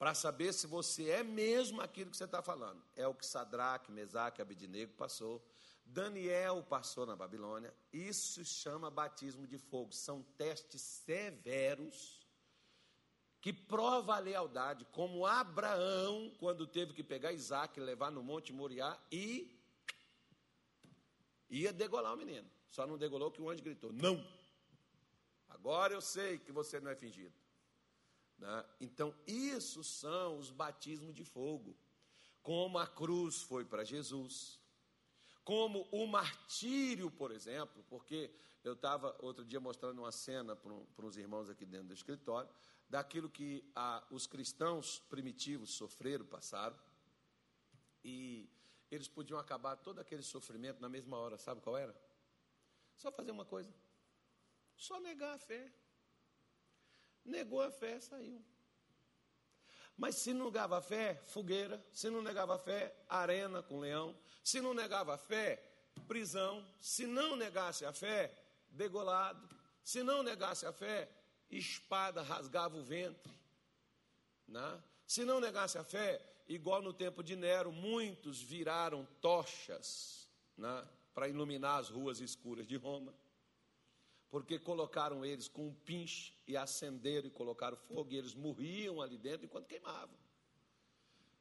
Para 0.02 0.14
saber 0.14 0.52
se 0.52 0.66
você 0.66 1.10
é 1.10 1.22
mesmo 1.22 1.80
aquilo 1.80 2.10
que 2.10 2.16
você 2.16 2.24
está 2.24 2.42
falando. 2.42 2.82
É 2.96 3.06
o 3.06 3.14
que 3.14 3.24
Sadraque, 3.24 3.92
Mesaque, 3.92 4.42
Abidinego 4.42 4.92
passou. 4.94 5.40
Daniel 5.84 6.60
passou 6.64 7.06
na 7.06 7.14
Babilônia. 7.14 7.72
Isso 7.92 8.44
chama 8.44 8.90
batismo 8.90 9.46
de 9.46 9.58
fogo. 9.58 9.92
São 9.92 10.20
testes 10.36 10.82
severos 10.82 12.26
que 13.40 13.52
prova 13.52 14.16
a 14.16 14.18
lealdade, 14.18 14.84
como 14.86 15.24
Abraão, 15.24 16.34
quando 16.36 16.66
teve 16.66 16.92
que 16.92 17.04
pegar 17.04 17.32
Isaac 17.32 17.78
levar 17.78 18.10
no 18.10 18.24
Monte 18.24 18.52
Moriá 18.52 18.98
e 19.08 19.56
ia 21.48 21.72
degolar 21.72 22.14
o 22.14 22.16
menino. 22.16 22.50
Só 22.68 22.88
não 22.88 22.98
degolou 22.98 23.30
que 23.30 23.40
o 23.40 23.48
anjo 23.48 23.62
gritou: 23.62 23.92
Não! 23.92 24.20
Agora 25.48 25.94
eu 25.94 26.00
sei 26.00 26.40
que 26.40 26.50
você 26.50 26.80
não 26.80 26.90
é 26.90 26.96
fingido. 26.96 27.41
Né? 28.42 28.64
Então, 28.80 29.14
isso 29.24 29.84
são 29.84 30.36
os 30.36 30.50
batismos 30.50 31.14
de 31.14 31.24
fogo. 31.24 31.76
Como 32.42 32.76
a 32.76 32.88
cruz 32.88 33.40
foi 33.40 33.64
para 33.64 33.84
Jesus, 33.84 34.58
como 35.44 35.88
o 35.92 36.08
martírio, 36.08 37.08
por 37.08 37.30
exemplo, 37.30 37.84
porque 37.88 38.34
eu 38.64 38.72
estava 38.72 39.16
outro 39.20 39.44
dia 39.44 39.60
mostrando 39.60 40.00
uma 40.00 40.10
cena 40.10 40.56
para 40.56 41.06
os 41.06 41.16
irmãos 41.16 41.48
aqui 41.48 41.64
dentro 41.64 41.86
do 41.86 41.94
escritório, 41.94 42.50
daquilo 42.88 43.30
que 43.30 43.64
a, 43.76 44.04
os 44.10 44.26
cristãos 44.26 44.98
primitivos 45.08 45.74
sofreram, 45.74 46.26
passaram, 46.26 46.76
e 48.02 48.50
eles 48.90 49.06
podiam 49.06 49.38
acabar 49.38 49.76
todo 49.76 50.00
aquele 50.00 50.24
sofrimento 50.24 50.80
na 50.80 50.88
mesma 50.88 51.16
hora, 51.16 51.38
sabe 51.38 51.60
qual 51.60 51.76
era? 51.76 51.96
Só 52.96 53.12
fazer 53.12 53.30
uma 53.30 53.44
coisa: 53.44 53.72
só 54.76 54.98
negar 54.98 55.36
a 55.36 55.38
fé. 55.38 55.72
Negou 57.24 57.60
a 57.60 57.70
fé, 57.70 58.00
saiu. 58.00 58.42
Mas 59.96 60.16
se 60.16 60.32
não 60.32 60.46
negava 60.46 60.78
a 60.78 60.82
fé, 60.82 61.22
fogueira. 61.26 61.84
Se 61.92 62.10
não 62.10 62.22
negava 62.22 62.56
a 62.56 62.58
fé, 62.58 62.94
arena 63.08 63.62
com 63.62 63.78
leão. 63.78 64.16
Se 64.42 64.60
não 64.60 64.74
negava 64.74 65.14
a 65.14 65.18
fé, 65.18 65.62
prisão. 66.08 66.64
Se 66.80 67.06
não 67.06 67.36
negasse 67.36 67.84
a 67.84 67.92
fé, 67.92 68.34
degolado. 68.70 69.48
Se 69.84 70.02
não 70.02 70.22
negasse 70.22 70.66
a 70.66 70.72
fé, 70.72 71.08
espada 71.50 72.22
rasgava 72.22 72.76
o 72.76 72.82
ventre. 72.82 73.32
Né? 74.48 74.82
Se 75.06 75.24
não 75.24 75.40
negasse 75.40 75.78
a 75.78 75.84
fé, 75.84 76.20
igual 76.48 76.82
no 76.82 76.92
tempo 76.92 77.22
de 77.22 77.36
Nero, 77.36 77.70
muitos 77.70 78.40
viraram 78.40 79.06
tochas 79.20 80.28
né? 80.56 80.88
para 81.14 81.28
iluminar 81.28 81.78
as 81.78 81.88
ruas 81.88 82.20
escuras 82.20 82.66
de 82.66 82.76
Roma 82.76 83.14
porque 84.32 84.58
colocaram 84.58 85.26
eles 85.26 85.46
com 85.46 85.68
um 85.68 85.74
pinche 85.74 86.32
e 86.46 86.56
acenderam 86.56 87.28
e 87.28 87.30
colocaram 87.30 87.76
fogo, 87.76 88.10
e 88.10 88.16
eles 88.16 88.34
morriam 88.34 89.02
ali 89.02 89.18
dentro 89.18 89.44
enquanto 89.44 89.66
queimavam. 89.66 90.16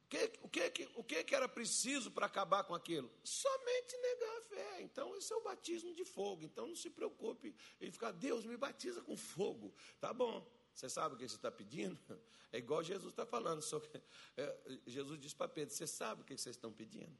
O 0.04 0.08
que, 0.10 0.32
o 0.42 0.48
que, 0.50 0.90
o 0.96 1.02
que, 1.02 1.24
que 1.24 1.34
era 1.34 1.48
preciso 1.48 2.10
para 2.10 2.26
acabar 2.26 2.64
com 2.64 2.74
aquilo? 2.74 3.10
Somente 3.24 3.96
negar 3.96 4.36
a 4.36 4.40
fé. 4.42 4.82
Então, 4.82 5.16
esse 5.16 5.32
é 5.32 5.36
o 5.36 5.42
batismo 5.42 5.94
de 5.94 6.04
fogo. 6.04 6.44
Então, 6.44 6.66
não 6.66 6.76
se 6.76 6.90
preocupe 6.90 7.56
em 7.80 7.90
ficar, 7.90 8.12
Deus 8.12 8.44
me 8.44 8.58
batiza 8.58 9.00
com 9.00 9.16
fogo. 9.16 9.72
Tá 9.98 10.12
bom. 10.12 10.46
Você 10.74 10.90
sabe 10.90 11.14
o 11.14 11.18
que 11.18 11.26
você 11.26 11.36
está 11.36 11.50
pedindo? 11.50 11.98
É 12.54 12.58
igual 12.58 12.84
Jesus 12.84 13.14
está 13.14 13.24
falando. 13.24 13.62
Que, 13.62 14.02
é, 14.36 14.78
Jesus 14.86 15.18
disse 15.18 15.34
para 15.34 15.48
Pedro: 15.48 15.74
Você 15.74 15.86
sabe 15.86 16.20
o 16.20 16.24
que 16.26 16.36
vocês 16.36 16.54
estão 16.54 16.70
pedindo? 16.70 17.16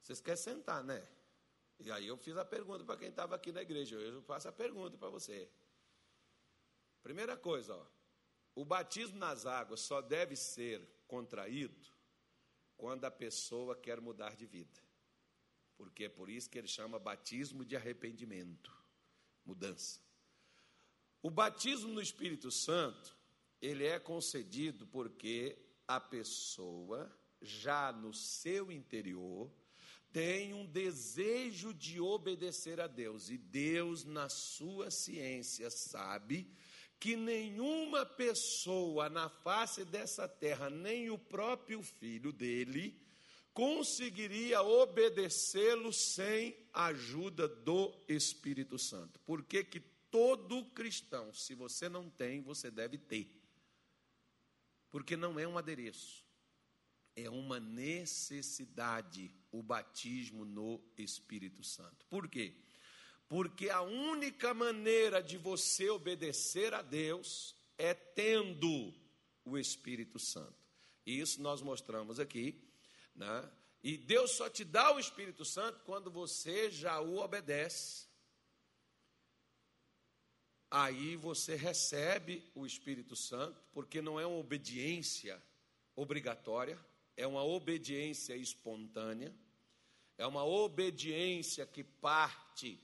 Vocês 0.00 0.20
querem 0.20 0.40
sentar, 0.40 0.84
né? 0.84 1.04
E 1.80 1.90
aí 1.90 2.06
eu 2.06 2.16
fiz 2.16 2.36
a 2.36 2.44
pergunta 2.44 2.84
para 2.84 2.96
quem 2.96 3.08
estava 3.08 3.34
aqui 3.34 3.50
na 3.50 3.62
igreja. 3.62 3.96
Eu 3.96 4.22
faço 4.22 4.48
a 4.48 4.52
pergunta 4.52 4.96
para 4.96 5.08
você. 5.08 5.48
Primeira 7.02 7.36
coisa, 7.36 7.74
ó, 7.74 7.86
o 8.54 8.64
batismo 8.64 9.18
nas 9.18 9.46
águas 9.46 9.80
só 9.80 10.00
deve 10.00 10.36
ser 10.36 10.86
contraído 11.06 11.88
quando 12.76 13.04
a 13.04 13.10
pessoa 13.10 13.74
quer 13.74 14.00
mudar 14.00 14.36
de 14.36 14.46
vida. 14.46 14.80
Porque 15.76 16.04
é 16.04 16.08
por 16.08 16.28
isso 16.28 16.48
que 16.48 16.58
ele 16.58 16.68
chama 16.68 16.98
batismo 16.98 17.64
de 17.64 17.74
arrependimento, 17.74 18.72
mudança. 19.44 20.00
O 21.20 21.30
batismo 21.30 21.92
no 21.92 22.00
Espírito 22.00 22.50
Santo, 22.50 23.16
ele 23.60 23.84
é 23.84 23.98
concedido 23.98 24.86
porque 24.86 25.58
a 25.86 26.00
pessoa 26.00 27.10
já 27.40 27.92
no 27.92 28.12
seu 28.12 28.70
interior 28.70 29.50
tem 30.12 30.52
um 30.52 30.66
desejo 30.66 31.72
de 31.72 32.00
obedecer 32.00 32.80
a 32.80 32.86
Deus, 32.86 33.30
e 33.30 33.38
Deus, 33.38 34.04
na 34.04 34.28
sua 34.28 34.90
ciência, 34.90 35.70
sabe 35.70 36.46
que 37.00 37.16
nenhuma 37.16 38.06
pessoa 38.06 39.08
na 39.08 39.28
face 39.28 39.84
dessa 39.84 40.28
terra, 40.28 40.70
nem 40.70 41.10
o 41.10 41.18
próprio 41.18 41.82
filho 41.82 42.32
dele, 42.32 43.00
conseguiria 43.52 44.62
obedecê-lo 44.62 45.92
sem 45.92 46.56
a 46.72 46.86
ajuda 46.86 47.48
do 47.48 47.92
Espírito 48.06 48.78
Santo. 48.78 49.18
Por 49.20 49.42
que 49.42 49.64
que 49.64 49.80
todo 50.10 50.64
cristão, 50.66 51.32
se 51.34 51.54
você 51.54 51.88
não 51.88 52.08
tem, 52.08 52.40
você 52.40 52.70
deve 52.70 52.98
ter? 52.98 53.34
Porque 54.90 55.16
não 55.16 55.40
é 55.40 55.48
um 55.48 55.58
adereço, 55.58 56.21
é 57.14 57.28
uma 57.28 57.60
necessidade 57.60 59.30
o 59.50 59.62
batismo 59.62 60.44
no 60.44 60.82
Espírito 60.96 61.62
Santo. 61.62 62.06
Por 62.06 62.28
quê? 62.28 62.54
Porque 63.28 63.70
a 63.70 63.82
única 63.82 64.52
maneira 64.54 65.22
de 65.22 65.36
você 65.36 65.88
obedecer 65.90 66.74
a 66.74 66.82
Deus 66.82 67.54
é 67.78 67.94
tendo 67.94 68.94
o 69.44 69.58
Espírito 69.58 70.18
Santo. 70.18 70.54
Isso 71.04 71.40
nós 71.40 71.60
mostramos 71.60 72.20
aqui, 72.20 72.62
né? 73.14 73.50
E 73.82 73.96
Deus 73.96 74.32
só 74.32 74.48
te 74.48 74.64
dá 74.64 74.94
o 74.94 75.00
Espírito 75.00 75.44
Santo 75.44 75.82
quando 75.84 76.10
você 76.10 76.70
já 76.70 77.00
o 77.00 77.16
obedece. 77.18 78.06
Aí 80.70 81.16
você 81.16 81.56
recebe 81.56 82.50
o 82.54 82.64
Espírito 82.64 83.16
Santo, 83.16 83.60
porque 83.72 84.00
não 84.00 84.18
é 84.18 84.24
uma 84.24 84.38
obediência 84.38 85.42
obrigatória, 85.94 86.78
é 87.22 87.26
uma 87.26 87.44
obediência 87.44 88.34
espontânea, 88.34 89.32
é 90.18 90.26
uma 90.26 90.44
obediência 90.44 91.64
que 91.64 91.84
parte 91.84 92.82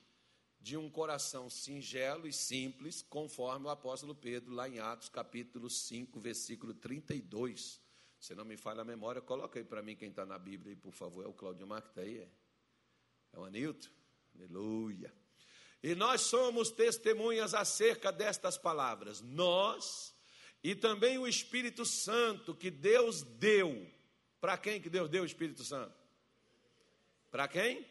de 0.60 0.76
um 0.76 0.88
coração 0.88 1.50
singelo 1.50 2.24
e 2.24 2.32
simples, 2.32 3.02
conforme 3.02 3.66
o 3.66 3.70
apóstolo 3.70 4.14
Pedro, 4.14 4.54
lá 4.54 4.68
em 4.68 4.78
Atos 4.78 5.08
capítulo 5.08 5.68
5, 5.68 6.20
versículo 6.20 6.72
32. 6.72 7.80
Se 8.20 8.32
não 8.36 8.44
me 8.44 8.56
falha 8.56 8.82
a 8.82 8.84
memória, 8.84 9.20
coloca 9.20 9.58
aí 9.58 9.64
para 9.64 9.82
mim 9.82 9.96
quem 9.96 10.10
está 10.10 10.24
na 10.24 10.38
Bíblia 10.38 10.70
aí, 10.70 10.76
por 10.76 10.92
favor. 10.92 11.24
É 11.24 11.28
o 11.28 11.32
Claudio 11.32 11.66
Mar 11.66 11.82
que 11.82 11.88
está 11.88 12.02
aí? 12.02 12.18
É? 12.18 12.28
é 13.32 13.38
o 13.40 13.44
Anilton? 13.44 13.88
Aleluia. 14.36 15.12
E 15.82 15.96
nós 15.96 16.20
somos 16.20 16.70
testemunhas 16.70 17.54
acerca 17.54 18.12
destas 18.12 18.56
palavras. 18.56 19.20
Nós 19.20 20.14
e 20.62 20.76
também 20.76 21.18
o 21.18 21.26
Espírito 21.26 21.84
Santo 21.84 22.54
que 22.54 22.70
Deus 22.70 23.22
deu. 23.22 23.97
Para 24.40 24.56
quem 24.56 24.80
que 24.80 24.88
Deus 24.88 25.08
deu 25.08 25.22
o 25.22 25.26
Espírito 25.26 25.64
Santo? 25.64 25.94
Para 27.30 27.48
quem? 27.48 27.86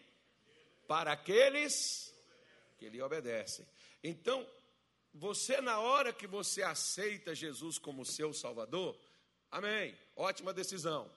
Para 0.88 1.12
aqueles 1.12 2.14
que 2.78 2.90
lhe 2.90 3.02
obedecem. 3.02 3.68
Então, 4.04 4.48
você, 5.14 5.60
na 5.62 5.80
hora 5.80 6.14
que 6.14 6.28
você 6.28 6.64
aceita 6.64 7.36
Jesus 7.36 7.78
como 7.78 8.06
seu 8.06 8.34
Salvador, 8.34 8.98
amém, 9.52 9.98
ótima 10.16 10.54
decisão. 10.54 11.12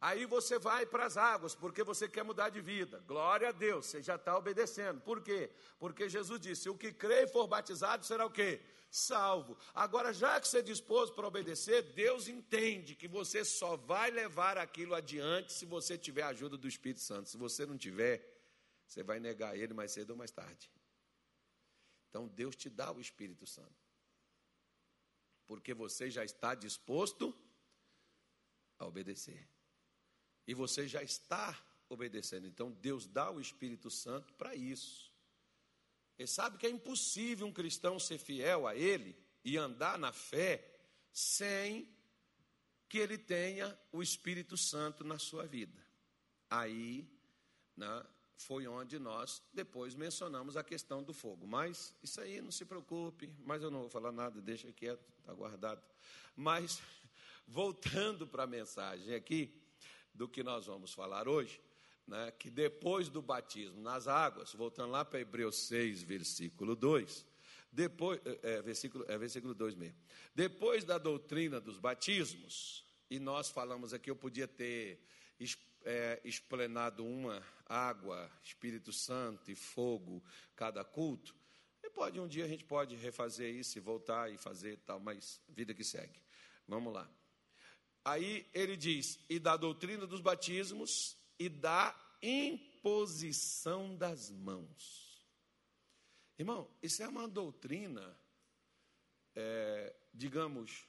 Aí 0.00 0.26
você 0.26 0.58
vai 0.58 0.84
para 0.84 1.06
as 1.06 1.16
águas, 1.16 1.54
porque 1.54 1.82
você 1.82 2.06
quer 2.06 2.24
mudar 2.24 2.50
de 2.50 2.60
vida. 2.60 3.02
Glória 3.06 3.48
a 3.48 3.52
Deus, 3.52 3.86
você 3.86 4.02
já 4.02 4.16
está 4.16 4.36
obedecendo. 4.36 5.00
Por 5.00 5.22
quê? 5.22 5.50
Porque 5.78 6.08
Jesus 6.08 6.38
disse: 6.40 6.68
o 6.68 6.76
que 6.76 6.92
crê 6.92 7.22
e 7.22 7.28
for 7.28 7.46
batizado 7.46 8.04
será 8.04 8.26
o 8.26 8.30
quê? 8.30 8.60
Salvo. 8.96 9.58
Agora, 9.74 10.12
já 10.14 10.40
que 10.40 10.46
você 10.46 10.58
é 10.58 10.62
disposto 10.62 11.16
para 11.16 11.26
obedecer, 11.26 11.82
Deus 11.94 12.28
entende 12.28 12.94
que 12.94 13.08
você 13.08 13.44
só 13.44 13.76
vai 13.76 14.08
levar 14.08 14.56
aquilo 14.56 14.94
adiante 14.94 15.52
se 15.52 15.66
você 15.66 15.98
tiver 15.98 16.22
a 16.22 16.28
ajuda 16.28 16.56
do 16.56 16.68
Espírito 16.68 17.00
Santo. 17.00 17.28
Se 17.28 17.36
você 17.36 17.66
não 17.66 17.76
tiver, 17.76 18.24
você 18.86 19.02
vai 19.02 19.18
negar 19.18 19.58
ele 19.58 19.74
mais 19.74 19.90
cedo 19.90 20.10
ou 20.10 20.16
mais 20.16 20.30
tarde. 20.30 20.70
Então 22.08 22.28
Deus 22.28 22.54
te 22.54 22.70
dá 22.70 22.92
o 22.92 23.00
Espírito 23.00 23.44
Santo. 23.48 23.74
Porque 25.44 25.74
você 25.74 26.08
já 26.08 26.24
está 26.24 26.54
disposto 26.54 27.36
a 28.78 28.86
obedecer. 28.86 29.48
E 30.46 30.54
você 30.54 30.86
já 30.86 31.02
está 31.02 31.60
obedecendo. 31.88 32.46
Então 32.46 32.70
Deus 32.70 33.08
dá 33.08 33.28
o 33.28 33.40
Espírito 33.40 33.90
Santo 33.90 34.32
para 34.34 34.54
isso. 34.54 35.12
Ele 36.18 36.28
sabe 36.28 36.58
que 36.58 36.66
é 36.66 36.70
impossível 36.70 37.46
um 37.46 37.52
cristão 37.52 37.98
ser 37.98 38.18
fiel 38.18 38.66
a 38.66 38.74
Ele 38.74 39.16
e 39.44 39.56
andar 39.56 39.98
na 39.98 40.12
fé 40.12 40.64
sem 41.12 41.88
que 42.88 42.98
ele 42.98 43.18
tenha 43.18 43.76
o 43.90 44.02
Espírito 44.02 44.56
Santo 44.56 45.02
na 45.02 45.18
sua 45.18 45.46
vida. 45.46 45.84
Aí, 46.48 47.08
né, 47.76 48.06
foi 48.36 48.66
onde 48.66 48.98
nós 48.98 49.42
depois 49.52 49.94
mencionamos 49.94 50.56
a 50.56 50.62
questão 50.62 51.02
do 51.02 51.12
fogo. 51.12 51.46
Mas 51.46 51.94
isso 52.02 52.20
aí 52.20 52.40
não 52.40 52.50
se 52.50 52.64
preocupe, 52.64 53.32
mas 53.44 53.62
eu 53.62 53.70
não 53.70 53.80
vou 53.80 53.88
falar 53.90 54.12
nada, 54.12 54.40
deixa 54.40 54.72
quieto, 54.72 55.04
está 55.18 55.32
guardado. 55.32 55.82
Mas 56.36 56.80
voltando 57.46 58.26
para 58.26 58.44
a 58.44 58.46
mensagem 58.46 59.14
aqui 59.14 59.60
do 60.12 60.28
que 60.28 60.42
nós 60.42 60.66
vamos 60.66 60.92
falar 60.92 61.28
hoje, 61.28 61.60
né, 62.06 62.30
que 62.32 62.50
depois 62.50 63.08
do 63.08 63.22
batismo 63.22 63.80
nas 63.80 64.06
águas, 64.06 64.52
voltando 64.52 64.90
lá 64.90 65.04
para 65.04 65.20
Hebreus 65.20 65.56
6, 65.66 66.02
versículo 66.02 66.76
2, 66.76 67.24
depois, 67.72 68.20
é, 68.42 68.62
versículo, 68.62 69.04
é 69.08 69.18
versículo 69.18 69.54
2 69.54 69.74
mesmo. 69.74 69.98
Depois 70.34 70.84
da 70.84 70.98
doutrina 70.98 71.60
dos 71.60 71.78
batismos, 71.78 72.84
e 73.10 73.18
nós 73.18 73.50
falamos 73.50 73.92
aqui, 73.92 74.10
eu 74.10 74.16
podia 74.16 74.46
ter 74.46 75.00
é, 75.84 76.20
uma 77.00 77.42
água, 77.66 78.30
Espírito 78.42 78.92
Santo 78.92 79.50
e 79.50 79.54
fogo, 79.54 80.22
cada 80.54 80.84
culto. 80.84 81.34
E 81.82 81.90
pode 81.90 82.18
um 82.20 82.28
dia 82.28 82.44
a 82.44 82.48
gente 82.48 82.64
pode 82.64 82.94
refazer 82.96 83.54
isso 83.54 83.76
e 83.76 83.80
voltar 83.80 84.32
e 84.32 84.38
fazer 84.38 84.78
tal, 84.86 85.00
mas 85.00 85.40
vida 85.48 85.74
que 85.74 85.84
segue. 85.84 86.20
Vamos 86.66 86.92
lá. 86.92 87.10
Aí 88.04 88.46
ele 88.52 88.76
diz: 88.76 89.18
e 89.28 89.38
da 89.38 89.56
doutrina 89.56 90.06
dos 90.06 90.20
batismos 90.20 91.16
e 91.38 91.48
da 91.48 91.94
imposição 92.22 93.96
das 93.96 94.30
mãos. 94.30 95.24
Irmão, 96.38 96.68
isso 96.82 97.02
é 97.02 97.08
uma 97.08 97.28
doutrina, 97.28 98.18
é, 99.34 99.94
digamos, 100.12 100.88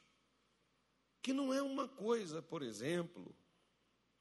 que 1.21 1.33
não 1.33 1.53
é 1.53 1.61
uma 1.61 1.87
coisa, 1.87 2.41
por 2.41 2.61
exemplo, 2.61 3.35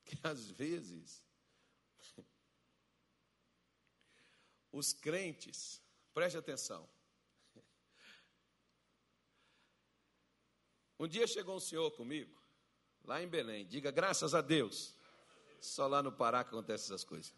que 0.05 0.19
às 0.23 0.51
vezes 0.51 1.23
os 4.73 4.93
crentes, 4.93 5.83
preste 6.13 6.37
atenção. 6.37 6.89
Um 10.99 11.09
dia 11.09 11.27
chegou 11.27 11.57
um 11.57 11.61
senhor 11.61 11.91
comigo, 11.91 12.41
lá 13.03 13.23
em 13.23 13.29
Belém, 13.29 13.67
diga 13.67 13.91
graças 13.91 14.35
a 14.35 14.41
Deus. 14.41 14.95
Só 15.65 15.87
lá 15.87 16.03
no 16.03 16.13
Pará 16.13 16.45
que 16.45 16.51
acontecem 16.51 16.87
essas 16.87 17.05
coisas. 17.05 17.35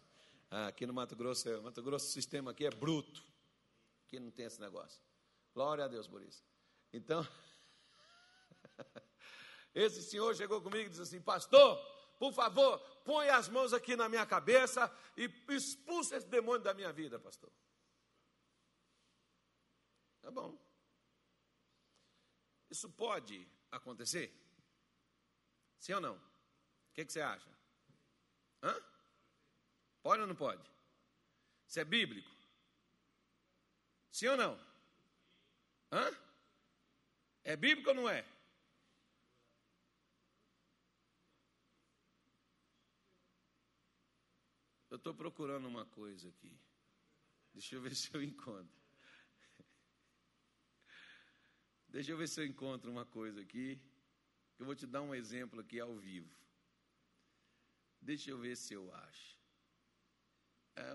Ah, 0.51 0.67
aqui 0.67 0.85
no 0.85 0.93
Mato 0.93 1.15
Grosso, 1.15 1.47
é, 1.47 1.59
Mato 1.61 1.81
Grosso, 1.81 2.07
o 2.07 2.11
sistema 2.11 2.51
aqui 2.51 2.65
é 2.65 2.69
bruto. 2.69 3.23
Aqui 4.05 4.19
não 4.19 4.29
tem 4.29 4.45
esse 4.45 4.59
negócio. 4.59 5.01
Glória 5.53 5.85
a 5.85 5.87
Deus 5.87 6.07
por 6.07 6.21
isso. 6.21 6.43
Então, 6.91 7.25
esse 9.73 10.03
senhor 10.03 10.35
chegou 10.35 10.61
comigo 10.61 10.87
e 10.87 10.89
disse 10.89 11.01
assim: 11.01 11.21
Pastor, 11.21 11.77
por 12.19 12.33
favor, 12.33 12.79
põe 13.05 13.29
as 13.29 13.47
mãos 13.47 13.71
aqui 13.71 13.95
na 13.95 14.09
minha 14.09 14.25
cabeça 14.25 14.93
e 15.15 15.31
expulsa 15.49 16.17
esse 16.17 16.27
demônio 16.27 16.61
da 16.61 16.73
minha 16.73 16.91
vida, 16.91 17.17
pastor. 17.17 17.51
Tá 20.21 20.29
bom. 20.29 20.59
Isso 22.69 22.89
pode 22.89 23.47
acontecer? 23.71 24.33
Sim 25.79 25.93
ou 25.93 26.01
não? 26.01 26.15
O 26.15 26.93
que, 26.93 27.05
que 27.05 27.13
você 27.13 27.21
acha? 27.21 27.56
Hã? 28.61 28.75
Pode 30.01 30.21
ou 30.21 30.27
não 30.27 30.35
pode? 30.35 30.63
Isso 31.67 31.79
é 31.79 31.85
bíblico? 31.85 32.31
Sim 34.11 34.27
ou 34.27 34.37
não? 34.37 34.59
Hã? 35.91 36.11
É 37.43 37.55
bíblico 37.55 37.89
ou 37.89 37.95
não 37.95 38.09
é? 38.09 38.25
Eu 44.89 44.97
estou 44.97 45.13
procurando 45.13 45.67
uma 45.67 45.85
coisa 45.85 46.29
aqui. 46.29 46.57
Deixa 47.53 47.75
eu 47.75 47.81
ver 47.81 47.93
se 47.95 48.13
eu 48.13 48.23
encontro. 48.23 48.81
Deixa 51.89 52.11
eu 52.11 52.17
ver 52.17 52.27
se 52.27 52.41
eu 52.41 52.45
encontro 52.45 52.91
uma 52.91 53.05
coisa 53.05 53.41
aqui. 53.41 53.79
Eu 54.57 54.65
vou 54.65 54.75
te 54.75 54.87
dar 54.87 55.01
um 55.01 55.13
exemplo 55.13 55.59
aqui 55.59 55.79
ao 55.79 55.95
vivo. 55.97 56.35
Deixa 58.01 58.31
eu 58.31 58.37
ver 58.37 58.55
se 58.55 58.73
eu 58.73 58.93
acho. 58.93 59.37
É, 60.75 60.91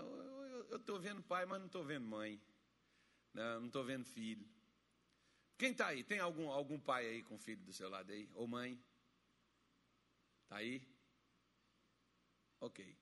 eu 0.71 0.77
estou 0.77 0.99
vendo 1.01 1.23
pai, 1.23 1.45
mas 1.47 1.59
não 1.59 1.67
estou 1.67 1.85
vendo 1.85 2.07
mãe. 2.07 2.41
Não 3.35 3.67
estou 3.67 3.85
vendo 3.85 4.05
filho. 4.05 4.47
Quem 5.59 5.73
está 5.73 5.89
aí? 5.89 6.03
Tem 6.05 6.19
algum, 6.19 6.51
algum 6.51 6.79
pai 6.79 7.07
aí 7.07 7.23
com 7.23 7.39
filho 7.39 7.63
do 7.63 7.73
seu 7.73 7.89
lado 7.89 8.11
aí? 8.13 8.29
Ou 8.35 8.47
mãe? 8.47 8.83
Está 10.45 10.57
aí? 10.57 10.83
Ok. 12.61 12.97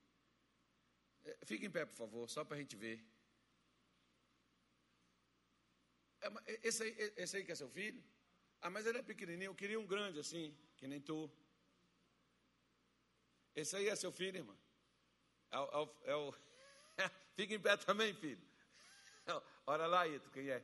É, 1.23 1.37
fique 1.45 1.65
em 1.65 1.71
pé, 1.71 1.85
por 1.85 1.95
favor, 1.95 2.29
só 2.29 2.43
para 2.43 2.57
a 2.57 2.59
gente 2.59 2.75
ver. 2.75 3.03
É, 6.21 6.59
esse 6.67 6.83
aí, 6.83 6.95
esse 7.17 7.37
aí 7.37 7.43
que 7.43 7.51
é 7.51 7.55
seu 7.55 7.69
filho? 7.69 8.03
Ah, 8.61 8.69
mas 8.69 8.85
ele 8.85 8.99
é 8.99 9.03
pequenininho, 9.03 9.49
eu 9.49 9.55
queria 9.55 9.79
um 9.79 9.87
grande 9.87 10.19
assim, 10.19 10.55
que 10.77 10.87
nem 10.87 11.01
tu. 11.01 11.31
Esse 13.55 13.75
aí 13.75 13.89
é 13.89 13.95
seu 13.95 14.11
filho, 14.11 14.37
irmã? 14.37 14.55
É 15.51 15.59
o, 15.59 15.95
é 16.03 16.15
o, 16.15 16.33
é. 16.97 17.09
Fica 17.35 17.53
em 17.53 17.59
pé 17.59 17.75
também, 17.77 18.13
filho. 18.13 18.41
Olha 19.65 19.87
lá, 19.87 20.07
Ito, 20.07 20.29
quem 20.29 20.49
é? 20.49 20.63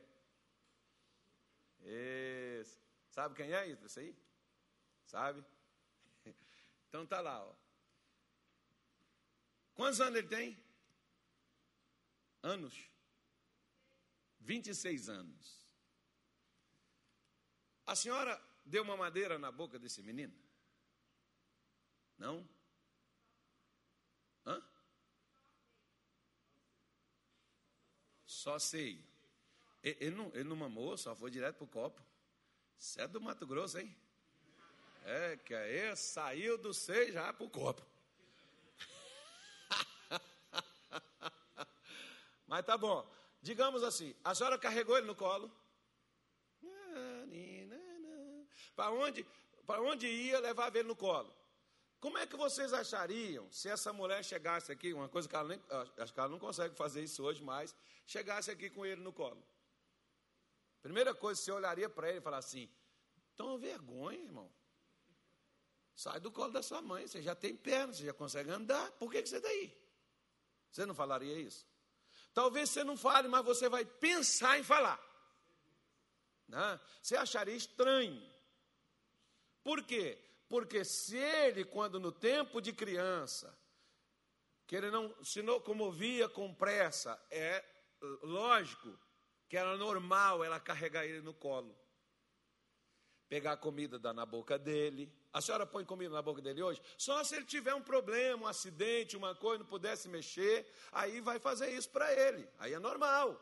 Esse. 1.80 2.78
Sabe 3.10 3.34
quem 3.34 3.52
é, 3.52 3.68
Ito, 3.68 3.86
esse 3.86 4.00
aí? 4.00 4.16
Sabe? 5.04 5.44
Então 6.88 7.06
tá 7.06 7.20
lá, 7.20 7.44
ó. 7.44 7.54
Quantos 9.74 10.00
anos 10.00 10.18
ele 10.18 10.26
tem? 10.26 10.58
Anos. 12.42 12.90
26 14.40 15.10
anos. 15.10 15.58
A 17.86 17.94
senhora 17.94 18.42
deu 18.64 18.82
uma 18.82 18.96
madeira 18.96 19.38
na 19.38 19.52
boca 19.52 19.78
desse 19.78 20.02
menino? 20.02 20.34
Não? 22.16 22.48
Hã? 24.46 24.62
Só 28.38 28.56
sei. 28.56 29.04
Ele 29.82 30.12
não, 30.12 30.30
ele 30.32 30.44
não 30.44 30.54
mamou, 30.54 30.96
só 30.96 31.12
foi 31.12 31.28
direto 31.28 31.56
pro 31.56 31.66
copo. 31.66 32.00
Você 32.76 33.00
é 33.00 33.08
do 33.08 33.20
Mato 33.20 33.44
Grosso, 33.44 33.80
hein? 33.80 33.96
É, 35.04 35.36
que 35.38 35.52
aí 35.52 35.96
saiu 35.96 36.56
do 36.56 36.72
seio 36.72 37.12
já 37.12 37.32
pro 37.32 37.50
copo. 37.50 37.84
Mas 42.46 42.64
tá 42.64 42.78
bom. 42.78 43.10
Digamos 43.42 43.82
assim, 43.82 44.14
a 44.22 44.36
senhora 44.36 44.56
carregou 44.56 44.96
ele 44.96 45.08
no 45.08 45.16
colo. 45.16 45.50
Para 48.76 48.92
onde, 48.92 49.26
para 49.66 49.82
onde 49.82 50.06
ia, 50.06 50.38
levava 50.38 50.78
ele 50.78 50.86
no 50.86 50.94
colo. 50.94 51.36
Como 52.00 52.16
é 52.16 52.26
que 52.26 52.36
vocês 52.36 52.72
achariam 52.72 53.50
se 53.50 53.68
essa 53.68 53.92
mulher 53.92 54.24
chegasse 54.24 54.70
aqui, 54.70 54.92
uma 54.92 55.08
coisa 55.08 55.28
que 55.28 55.34
ela 55.34 55.48
nem, 55.48 55.60
acho 55.98 56.14
que 56.14 56.20
ela 56.20 56.28
não 56.28 56.38
consegue 56.38 56.74
fazer 56.76 57.02
isso 57.02 57.24
hoje 57.24 57.42
mais, 57.42 57.74
chegasse 58.06 58.50
aqui 58.50 58.70
com 58.70 58.86
ele 58.86 59.00
no 59.00 59.12
colo? 59.12 59.44
Primeira 60.80 61.12
coisa, 61.14 61.40
você 61.40 61.50
olharia 61.50 61.88
para 61.88 62.08
ele 62.08 62.18
e 62.18 62.20
falar 62.22 62.38
assim: 62.38 62.70
toma 63.34 63.58
vergonha, 63.58 64.18
irmão. 64.18 64.50
Sai 65.94 66.20
do 66.20 66.30
colo 66.30 66.52
da 66.52 66.62
sua 66.62 66.80
mãe, 66.80 67.08
você 67.08 67.20
já 67.20 67.34
tem 67.34 67.56
perna, 67.56 67.92
você 67.92 68.04
já 68.04 68.12
consegue 68.12 68.50
andar, 68.50 68.92
por 68.92 69.10
que, 69.10 69.20
que 69.20 69.28
você 69.28 69.38
está 69.38 69.48
aí? 69.48 69.76
Você 70.70 70.86
não 70.86 70.94
falaria 70.94 71.36
isso? 71.36 71.66
Talvez 72.32 72.70
você 72.70 72.84
não 72.84 72.96
fale, 72.96 73.26
mas 73.26 73.44
você 73.44 73.68
vai 73.68 73.84
pensar 73.84 74.60
em 74.60 74.62
falar. 74.62 75.00
Né? 76.46 76.80
Você 77.02 77.16
acharia 77.16 77.56
estranho. 77.56 78.22
Por 79.64 79.82
quê? 79.82 80.16
Porque 80.48 80.84
se 80.84 81.16
ele, 81.16 81.64
quando 81.64 82.00
no 82.00 82.10
tempo 82.10 82.60
de 82.60 82.72
criança, 82.72 83.56
que 84.66 84.74
ele 84.74 84.90
não 84.90 85.14
se 85.22 85.42
comovia 85.60 86.28
com 86.28 86.54
pressa, 86.54 87.20
é 87.30 87.64
lógico 88.22 88.98
que 89.48 89.56
era 89.56 89.76
normal 89.76 90.44
ela 90.44 90.60
carregar 90.60 91.04
ele 91.04 91.20
no 91.20 91.34
colo. 91.34 91.76
Pegar 93.28 93.52
a 93.52 93.56
comida, 93.56 93.98
dar 93.98 94.14
na 94.14 94.24
boca 94.24 94.58
dele. 94.58 95.12
A 95.32 95.42
senhora 95.42 95.66
põe 95.66 95.84
comida 95.84 96.14
na 96.14 96.22
boca 96.22 96.40
dele 96.40 96.62
hoje? 96.62 96.80
Só 96.96 97.22
se 97.22 97.36
ele 97.36 97.44
tiver 97.44 97.74
um 97.74 97.82
problema, 97.82 98.44
um 98.44 98.46
acidente, 98.46 99.16
uma 99.16 99.34
coisa, 99.34 99.62
não 99.62 99.68
pudesse 99.68 100.08
mexer, 100.08 100.66
aí 100.92 101.20
vai 101.20 101.38
fazer 101.38 101.70
isso 101.70 101.90
para 101.90 102.10
ele. 102.12 102.48
Aí 102.58 102.72
é 102.72 102.78
normal. 102.78 103.38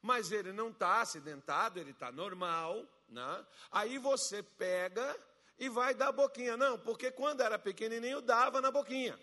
Mas 0.00 0.30
ele 0.30 0.52
não 0.52 0.70
está 0.70 1.00
acidentado, 1.00 1.80
ele 1.80 1.90
está 1.90 2.12
normal. 2.12 2.88
Né? 3.08 3.46
Aí 3.72 3.98
você 3.98 4.42
pega 4.42 5.16
e 5.58 5.68
vai 5.68 5.94
dar 5.94 6.12
boquinha. 6.12 6.56
Não, 6.56 6.78
porque 6.78 7.10
quando 7.10 7.40
era 7.40 7.58
pequenininho 7.58 8.20
dava 8.20 8.60
na 8.60 8.70
boquinha. 8.70 9.18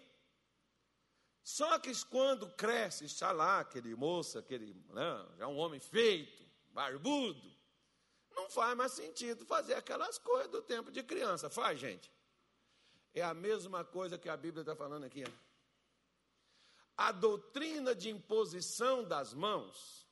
Só 1.43 1.78
que 1.78 1.91
quando 2.06 2.50
cresce, 2.52 3.06
está 3.06 3.32
lá, 3.32 3.60
aquele 3.60 3.95
moço, 3.95 4.38
aquele, 4.38 4.74
né, 4.89 5.28
já 5.38 5.48
um 5.48 5.58
homem 5.58 5.80
feito, 5.80 6.43
barbudo, 6.71 7.56
não 8.32 8.50
faz 8.50 8.76
mais 8.76 8.91
sentido 8.91 9.45
fazer 9.45 9.76
aquelas 9.76 10.17
coisas 10.17 10.52
do 10.52 10.62
tempo 10.62 10.91
de 10.91 11.04
criança. 11.04 11.50
Faz, 11.50 11.80
gente? 11.80 12.12
É 13.13 13.21
a 13.21 13.34
mesma 13.34 13.86
coisa 13.86 14.17
que 14.17 14.28
a 14.28 14.36
Bíblia 14.36 14.62
está 14.62 14.76
falando 14.76 15.06
aqui. 15.06 15.24
A 16.98 17.12
doutrina 17.12 17.93
de 17.93 18.10
imposição 18.10 19.04
das 19.04 19.34
mãos 19.34 20.06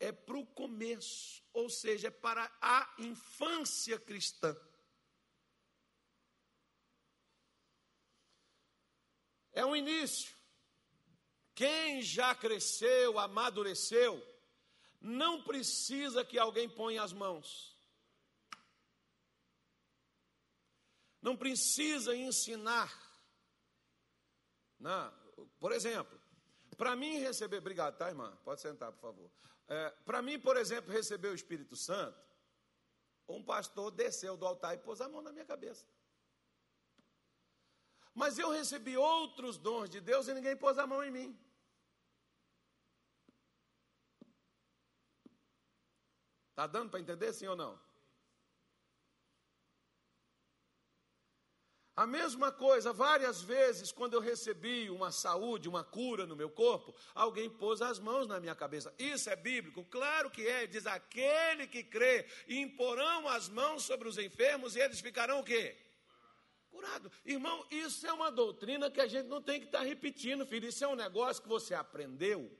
é 0.00 0.10
para 0.10 0.36
o 0.36 0.44
começo, 0.44 1.42
ou 1.52 1.70
seja, 1.70 2.08
é 2.08 2.10
para 2.10 2.50
a 2.60 2.92
infância 2.98 3.98
cristã. 4.00 4.56
É 9.52 9.64
um 9.64 9.76
início. 9.76 10.34
Quem 11.54 12.02
já 12.02 12.34
cresceu, 12.34 13.18
amadureceu, 13.18 14.20
não 15.00 15.42
precisa 15.42 16.24
que 16.24 16.38
alguém 16.38 16.68
ponha 16.68 17.02
as 17.02 17.12
mãos. 17.12 17.76
Não 21.20 21.36
precisa 21.36 22.16
ensinar. 22.16 22.90
Não. 24.78 25.12
Por 25.60 25.72
exemplo, 25.72 26.20
para 26.76 26.96
mim 26.96 27.18
receber. 27.18 27.58
Obrigado, 27.58 27.96
tá, 27.96 28.08
irmã? 28.08 28.36
Pode 28.44 28.60
sentar, 28.60 28.90
por 28.92 29.00
favor. 29.00 29.30
É, 29.68 29.90
Para 30.04 30.20
mim, 30.20 30.38
por 30.38 30.56
exemplo, 30.56 30.92
receber 30.92 31.28
o 31.28 31.34
Espírito 31.34 31.76
Santo, 31.76 32.18
um 33.28 33.42
pastor 33.42 33.90
desceu 33.90 34.36
do 34.36 34.44
altar 34.44 34.74
e 34.74 34.78
pôs 34.78 35.00
a 35.00 35.08
mão 35.08 35.22
na 35.22 35.32
minha 35.32 35.44
cabeça. 35.44 35.86
Mas 38.14 38.38
eu 38.38 38.50
recebi 38.50 38.96
outros 38.96 39.56
dons 39.56 39.88
de 39.88 40.00
Deus 40.00 40.28
e 40.28 40.34
ninguém 40.34 40.56
pôs 40.56 40.78
a 40.78 40.86
mão 40.86 41.02
em 41.02 41.10
mim. 41.10 41.38
Está 46.50 46.66
dando 46.66 46.90
para 46.90 47.00
entender, 47.00 47.32
sim 47.32 47.46
ou 47.46 47.56
não? 47.56 47.80
A 51.94 52.06
mesma 52.06 52.50
coisa, 52.50 52.90
várias 52.92 53.42
vezes, 53.42 53.92
quando 53.92 54.14
eu 54.14 54.20
recebi 54.20 54.88
uma 54.88 55.10
saúde, 55.10 55.68
uma 55.68 55.84
cura 55.84 56.26
no 56.26 56.34
meu 56.34 56.48
corpo, 56.48 56.94
alguém 57.14 57.50
pôs 57.50 57.82
as 57.82 57.98
mãos 57.98 58.26
na 58.26 58.40
minha 58.40 58.54
cabeça. 58.54 58.94
Isso 58.98 59.28
é 59.28 59.36
bíblico? 59.36 59.84
Claro 59.84 60.30
que 60.30 60.46
é. 60.46 60.66
Diz: 60.66 60.86
aquele 60.86 61.66
que 61.66 61.84
crê, 61.84 62.26
imporão 62.48 63.28
as 63.28 63.48
mãos 63.48 63.82
sobre 63.82 64.08
os 64.08 64.16
enfermos 64.16 64.74
e 64.74 64.80
eles 64.80 65.00
ficarão 65.00 65.40
o 65.40 65.44
quê? 65.44 65.76
Irmão, 67.24 67.66
isso 67.70 68.06
é 68.06 68.12
uma 68.12 68.30
doutrina 68.30 68.90
que 68.90 69.00
a 69.00 69.06
gente 69.06 69.26
não 69.26 69.42
tem 69.42 69.60
que 69.60 69.66
estar 69.66 69.82
repetindo, 69.82 70.46
filho. 70.46 70.68
Isso 70.68 70.84
é 70.84 70.88
um 70.88 70.96
negócio 70.96 71.42
que 71.42 71.48
você 71.48 71.74
aprendeu. 71.74 72.50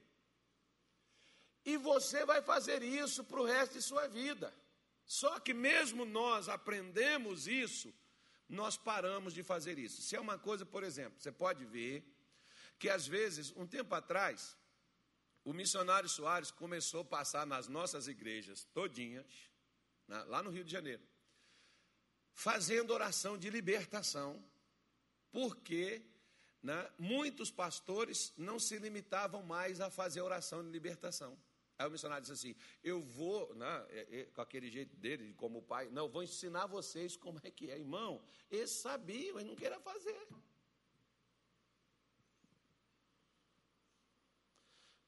E 1.65 1.77
você 1.77 2.25
vai 2.25 2.43
fazer 2.43 2.83
isso 2.83 3.25
para 3.25 3.41
o 3.41 3.45
resto 3.45 3.75
de 3.75 3.83
sua 3.83 4.07
vida. 4.09 4.55
Só 5.05 5.39
que 5.39 5.55
mesmo 5.55 6.05
nós 6.05 6.49
aprendemos 6.49 7.47
isso 7.47 7.93
nós 8.53 8.77
paramos 8.77 9.33
de 9.33 9.43
fazer 9.43 9.79
isso. 9.79 10.03
Se 10.03 10.15
é 10.15 10.21
uma 10.21 10.39
coisa, 10.39 10.65
por 10.65 10.85
exemplo, 10.85 11.19
você 11.19 11.33
pode 11.33 11.65
ver 11.65 12.05
que 12.79 12.89
às 12.89 13.07
vezes, 13.07 13.51
um 13.57 13.67
tempo 13.67 13.95
atrás, 13.95 14.57
o 15.45 15.53
missionário 15.53 16.09
Soares 16.09 16.51
começou 16.51 17.01
a 17.01 17.05
passar 17.05 17.47
nas 17.47 17.67
nossas 17.67 18.09
igrejas 18.09 18.65
todinhas, 18.65 19.27
lá 20.27 20.43
no 20.43 20.51
Rio 20.51 20.65
de 20.65 20.71
Janeiro, 20.71 21.03
fazendo 22.33 22.93
oração 22.93 23.37
de 23.37 23.51
libertação, 23.51 24.43
porque 25.31 26.03
né, 26.63 26.91
muitos 26.99 27.51
pastores 27.51 28.33
não 28.37 28.59
se 28.59 28.79
limitavam 28.79 29.43
mais 29.43 29.81
a 29.81 29.91
fazer 29.91 30.21
oração 30.21 30.63
de 30.63 30.71
libertação. 30.71 31.37
Aí 31.79 31.89
o 31.89 31.91
missionário 31.91 32.23
disse 32.23 32.33
assim: 32.33 32.57
Eu 32.83 33.01
vou, 33.01 33.55
né, 33.55 33.87
é, 33.91 34.21
é, 34.21 34.25
com 34.27 34.41
aquele 34.41 34.71
jeito 34.71 34.97
dele, 34.97 35.35
como 35.35 35.63
pai, 35.63 35.89
não, 35.91 36.09
vou 36.09 36.23
ensinar 36.23 36.67
vocês 36.67 37.17
como 37.17 37.41
é 37.43 37.51
que 37.51 37.71
é. 37.71 37.79
Irmão, 37.79 38.23
eles 38.51 38.71
sabiam, 38.71 39.39
eles 39.39 39.49
não 39.49 39.57
queriam 39.57 39.81
fazer. 39.81 40.29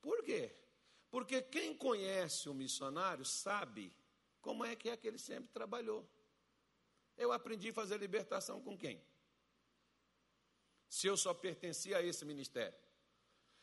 Por 0.03 0.23
quê? 0.23 0.55
Porque 1.11 1.41
quem 1.41 1.75
conhece 1.77 2.49
o 2.49 2.55
missionário 2.55 3.25
sabe 3.25 3.95
como 4.43 4.65
é 4.65 4.75
que 4.75 4.91
é 4.91 4.97
que 4.97 5.07
ele 5.07 5.19
sempre 5.19 5.49
trabalhou. 5.49 6.07
Eu 7.17 7.33
aprendi 7.33 7.71
a 7.71 7.73
fazer 7.75 7.99
libertação 7.99 8.61
com 8.61 8.77
quem? 8.77 9.03
Se 10.89 11.07
eu 11.07 11.17
só 11.17 11.33
pertencia 11.35 11.99
a 11.99 12.03
esse 12.03 12.25
ministério. 12.25 12.79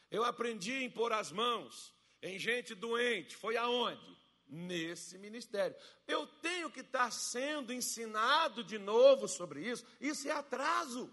Eu 0.10 0.24
aprendi 0.24 0.74
a 0.74 0.84
impor 0.84 1.14
as 1.14 1.32
mãos 1.32 1.94
em 2.22 2.38
gente 2.38 2.76
doente, 2.76 3.36
foi 3.36 3.58
aonde? 3.58 4.20
Nesse 4.48 5.18
ministério. 5.18 5.76
Eu 6.06 6.28
tenho 6.28 6.70
que 6.70 6.82
estar 6.82 7.10
sendo 7.12 7.72
ensinado 7.72 8.64
de 8.64 8.78
novo 8.78 9.28
sobre 9.28 9.62
isso. 9.62 9.86
Isso 10.00 10.28
é 10.28 10.32
atraso. 10.32 11.10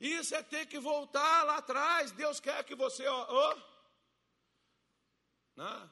Isso 0.00 0.34
é 0.34 0.42
ter 0.42 0.66
que 0.66 0.78
voltar 0.78 1.44
lá 1.44 1.58
atrás. 1.58 2.12
Deus 2.12 2.40
quer 2.40 2.64
que 2.64 2.74
você, 2.74 3.06
ó, 3.06 3.26
ó 3.28 3.76
né? 5.56 5.90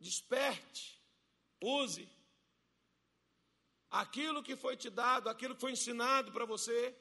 desperte, 0.00 0.95
use 1.60 2.08
aquilo 3.90 4.42
que 4.42 4.56
foi 4.56 4.76
te 4.76 4.90
dado, 4.90 5.28
aquilo 5.28 5.54
que 5.54 5.60
foi 5.60 5.72
ensinado 5.72 6.32
para 6.32 6.44
você. 6.44 6.96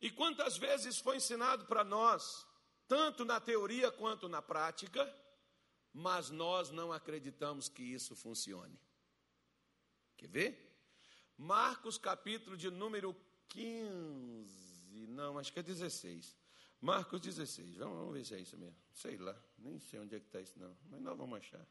E 0.00 0.10
quantas 0.10 0.56
vezes 0.56 0.98
foi 0.98 1.16
ensinado 1.16 1.66
para 1.66 1.84
nós, 1.84 2.46
tanto 2.88 3.24
na 3.24 3.38
teoria 3.38 3.90
quanto 3.90 4.28
na 4.28 4.40
prática, 4.40 5.02
mas 5.92 6.30
nós 6.30 6.70
não 6.70 6.92
acreditamos 6.92 7.68
que 7.68 7.82
isso 7.82 8.16
funcione. 8.16 8.78
Quer 10.16 10.28
ver? 10.28 10.70
Marcos 11.36 11.98
capítulo 11.98 12.56
de 12.56 12.70
número 12.70 13.14
15, 13.48 15.06
não, 15.08 15.38
acho 15.38 15.52
que 15.52 15.60
é 15.60 15.62
16. 15.62 16.36
Marcos 16.80 17.20
16, 17.20 17.76
vamos, 17.76 17.98
vamos 17.98 18.14
ver 18.14 18.24
se 18.24 18.34
é 18.34 18.40
isso 18.40 18.56
mesmo. 18.56 18.76
Sei 18.92 19.16
lá, 19.18 19.36
nem 19.58 19.78
sei 19.78 20.00
onde 20.00 20.16
é 20.16 20.20
que 20.20 20.26
está 20.26 20.40
isso 20.40 20.58
não, 20.58 20.76
mas 20.88 21.00
nós 21.00 21.16
vamos 21.16 21.38
achar. 21.38 21.66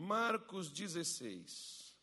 Marcos 0.00 0.70
16. 0.70 1.98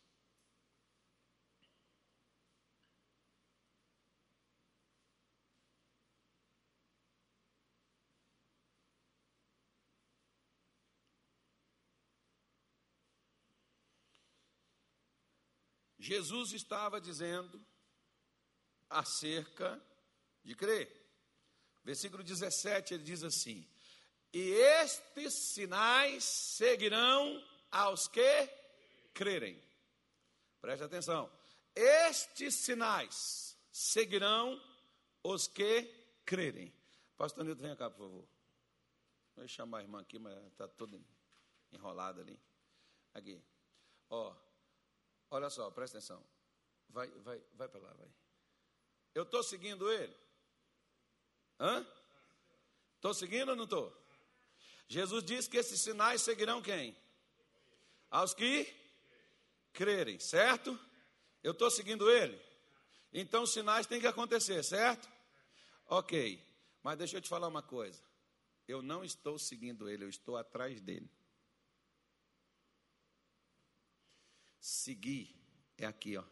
Jesus 15.98 16.52
estava 16.52 17.00
dizendo 17.00 17.66
acerca 18.90 19.82
de 20.44 20.54
crer. 20.54 20.92
Versículo 21.82 22.22
17, 22.22 22.94
ele 22.94 23.04
diz 23.04 23.24
assim: 23.24 23.66
E 24.34 24.52
estes 24.52 25.34
sinais 25.54 26.26
seguirão 26.26 27.55
aos 27.76 28.08
que 28.08 28.50
crerem. 29.14 29.62
Preste 30.62 30.84
atenção. 30.84 31.30
Estes 31.76 32.56
sinais 32.56 33.58
seguirão 33.70 34.62
os 35.22 35.46
que 35.46 35.84
crerem. 36.26 36.74
Pastor 37.18 37.44
Nilton, 37.44 37.64
vem 37.64 37.76
cá, 37.76 37.90
por 37.90 38.08
favor. 38.08 38.28
Vou 39.36 39.48
chamar 39.50 39.80
a 39.80 39.82
irmã 39.82 40.00
aqui, 40.00 40.18
mas 40.18 40.34
está 40.48 40.70
toda 40.70 40.98
enrolada 41.74 42.22
ali. 42.22 42.40
Aqui. 43.14 43.44
Ó, 44.10 44.34
olha 45.32 45.50
só, 45.50 45.70
presta 45.70 45.98
atenção. 45.98 46.26
Vai, 46.88 47.10
vai, 47.10 47.42
vai 47.54 47.68
para 47.68 47.82
lá, 47.82 47.94
vai. 47.94 48.10
Eu 49.14 49.24
estou 49.24 49.44
seguindo 49.44 49.92
ele? 49.92 50.16
Hã? 51.60 51.86
Estou 52.96 53.14
seguindo 53.14 53.50
ou 53.50 53.56
não 53.56 53.66
estou? 53.66 53.94
Jesus 54.88 55.26
disse 55.26 55.50
que 55.50 55.58
esses 55.58 55.82
sinais 55.82 56.22
seguirão 56.22 56.62
quem? 56.62 56.96
Aos 58.15 58.34
que 58.34 58.73
crerem, 59.73 60.17
certo? 60.21 60.80
Eu 61.43 61.51
estou 61.51 61.69
seguindo 61.69 62.10
ele? 62.10 62.41
Então 63.12 63.43
os 63.43 63.51
sinais 63.51 63.86
têm 63.86 63.99
que 63.99 64.08
acontecer, 64.08 64.63
certo? 64.63 65.06
Ok, 65.86 66.41
mas 66.82 66.97
deixa 66.97 67.17
eu 67.17 67.21
te 67.21 67.28
falar 67.28 67.49
uma 67.49 67.62
coisa. 67.62 68.01
Eu 68.65 68.82
não 68.82 69.04
estou 69.04 69.38
seguindo 69.38 69.89
ele, 69.89 70.06
eu 70.06 70.10
estou 70.10 70.38
atrás 70.38 70.80
dele. 70.80 71.12
Seguir 74.62 75.36
é 75.78 75.86
aqui, 75.86 76.15
ó. 76.15 76.23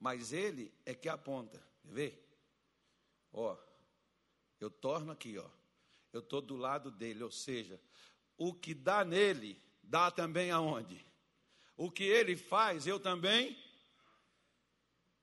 Mas 0.00 0.32
ele 0.32 0.72
é 0.86 0.94
que 0.94 1.10
aponta. 1.10 1.62
Ver? 1.84 2.18
Ó, 3.30 3.58
eu 4.58 4.70
torno 4.70 5.12
aqui, 5.12 5.36
ó. 5.36 5.65
Eu 6.16 6.20
estou 6.20 6.40
do 6.40 6.56
lado 6.56 6.90
dele, 6.90 7.22
ou 7.22 7.30
seja, 7.30 7.80
o 8.36 8.52
que 8.52 8.74
dá 8.74 9.04
nele, 9.04 9.60
dá 9.82 10.10
também 10.10 10.50
aonde? 10.50 11.04
O 11.76 11.90
que 11.90 12.04
ele 12.04 12.36
faz, 12.36 12.86
eu 12.86 12.98
também. 12.98 13.56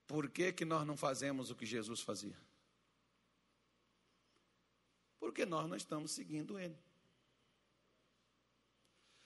Por 0.07 0.29
que, 0.29 0.53
que 0.53 0.65
nós 0.65 0.85
não 0.85 0.95
fazemos 0.95 1.49
o 1.49 1.55
que 1.55 1.65
Jesus 1.65 2.01
fazia? 2.01 2.37
Porque 5.19 5.45
nós 5.45 5.67
não 5.67 5.75
estamos 5.75 6.11
seguindo 6.11 6.59
ele. 6.59 6.77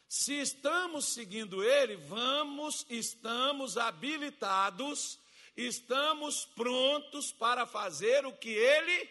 Se 0.08 0.34
estamos 0.34 1.06
seguindo 1.06 1.64
ele, 1.64 1.98
vamos, 1.98 2.86
estamos 2.90 3.78
habilitados 3.78 5.20
estamos 5.58 6.46
prontos 6.46 7.32
para 7.32 7.66
fazer 7.66 8.26
o 8.26 8.34
que 8.34 8.50
ele 8.50 9.10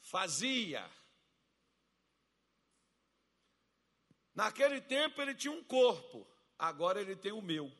fazia. 0.00 0.88
Naquele 4.36 4.82
tempo 4.82 5.20
ele 5.22 5.34
tinha 5.34 5.50
um 5.50 5.64
corpo, 5.64 6.26
agora 6.58 7.00
ele 7.00 7.16
tem 7.16 7.32
o 7.32 7.40
meu. 7.40 7.72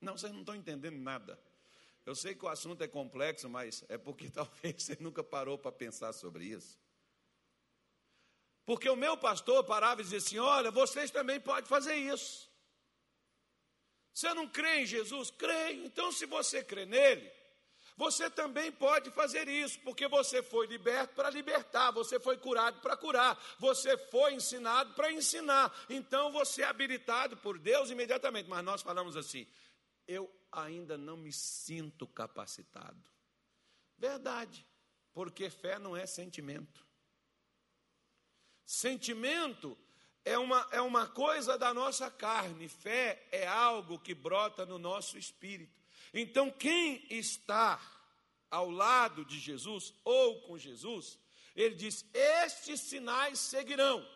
Não, 0.00 0.18
vocês 0.18 0.32
não 0.32 0.40
estão 0.40 0.56
entendendo 0.56 0.98
nada. 0.98 1.40
Eu 2.04 2.16
sei 2.16 2.34
que 2.34 2.44
o 2.44 2.48
assunto 2.48 2.82
é 2.82 2.88
complexo, 2.88 3.48
mas 3.48 3.84
é 3.88 3.96
porque 3.96 4.28
talvez 4.34 4.82
você 4.82 4.96
nunca 4.98 5.22
parou 5.22 5.56
para 5.56 5.70
pensar 5.70 6.12
sobre 6.12 6.44
isso. 6.44 6.76
Porque 8.64 8.88
o 8.88 8.96
meu 8.96 9.16
pastor 9.16 9.62
parava 9.62 10.00
e 10.00 10.04
dizia 10.04 10.18
assim: 10.18 10.38
Olha, 10.38 10.72
vocês 10.72 11.12
também 11.12 11.38
podem 11.40 11.68
fazer 11.68 11.94
isso. 11.94 12.50
Você 14.12 14.34
não 14.34 14.48
crê 14.48 14.80
em 14.80 14.86
Jesus? 14.86 15.30
Creio. 15.30 15.84
Então, 15.84 16.10
se 16.10 16.26
você 16.26 16.64
crê 16.64 16.84
nele, 16.84 17.30
você 17.96 18.28
também 18.28 18.70
pode 18.70 19.10
fazer 19.10 19.48
isso, 19.48 19.80
porque 19.80 20.06
você 20.06 20.42
foi 20.42 20.66
liberto 20.66 21.14
para 21.14 21.30
libertar, 21.30 21.90
você 21.90 22.20
foi 22.20 22.36
curado 22.36 22.80
para 22.80 22.96
curar, 22.96 23.42
você 23.58 23.96
foi 23.96 24.34
ensinado 24.34 24.92
para 24.92 25.10
ensinar. 25.10 25.74
Então, 25.88 26.30
você 26.30 26.62
é 26.62 26.66
habilitado 26.66 27.38
por 27.38 27.58
Deus 27.58 27.90
imediatamente. 27.90 28.50
Mas 28.50 28.62
nós 28.62 28.82
falamos 28.82 29.16
assim: 29.16 29.46
eu 30.06 30.30
ainda 30.52 30.98
não 30.98 31.16
me 31.16 31.32
sinto 31.32 32.06
capacitado. 32.06 33.10
Verdade, 33.96 34.66
porque 35.14 35.48
fé 35.48 35.78
não 35.78 35.96
é 35.96 36.04
sentimento. 36.04 36.86
Sentimento 38.66 39.78
é 40.22 40.36
uma, 40.36 40.68
é 40.70 40.82
uma 40.82 41.06
coisa 41.06 41.56
da 41.56 41.72
nossa 41.72 42.10
carne, 42.10 42.68
fé 42.68 43.26
é 43.32 43.46
algo 43.46 43.98
que 43.98 44.14
brota 44.14 44.66
no 44.66 44.78
nosso 44.78 45.16
espírito. 45.16 45.85
Então, 46.12 46.50
quem 46.50 47.06
está 47.10 47.80
ao 48.50 48.70
lado 48.70 49.24
de 49.24 49.38
Jesus 49.38 49.94
ou 50.04 50.40
com 50.42 50.58
Jesus, 50.58 51.18
ele 51.54 51.74
diz: 51.74 52.04
Estes 52.12 52.80
sinais 52.80 53.38
seguirão. 53.38 54.06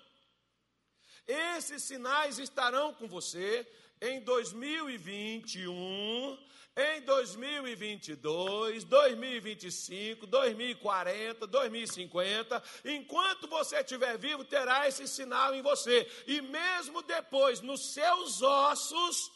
Esses 1.27 1.85
sinais 1.85 2.39
estarão 2.39 2.95
com 2.95 3.07
você 3.07 3.71
em 4.01 4.21
2021 4.21 6.51
em 6.77 7.03
2022, 7.03 8.85
2025, 8.85 10.27
2040, 10.27 11.47
2050, 11.47 12.63
enquanto 12.85 13.49
você 13.49 13.81
estiver 13.81 14.17
vivo, 14.17 14.45
terá 14.45 14.89
esse 14.89 15.07
sinal 15.09 15.55
em 15.55 15.63
você, 15.63 16.09
e 16.27 16.41
mesmo 16.41 17.03
depois, 17.03 17.61
nos 17.61 17.93
seus 17.93 18.41
ossos, 18.41 19.31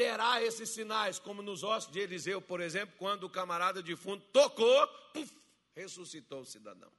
terá 0.00 0.42
esses 0.42 0.70
sinais, 0.70 1.18
como 1.18 1.42
nos 1.42 1.62
ossos 1.62 1.92
de 1.92 2.00
Eliseu, 2.00 2.40
por 2.40 2.62
exemplo, 2.62 2.96
quando 2.96 3.24
o 3.24 3.28
camarada 3.28 3.82
de 3.82 3.94
fundo 3.94 4.24
tocou, 4.32 4.88
puf, 5.12 5.30
ressuscitou 5.74 6.40
o 6.40 6.46
cidadão. 6.46 6.90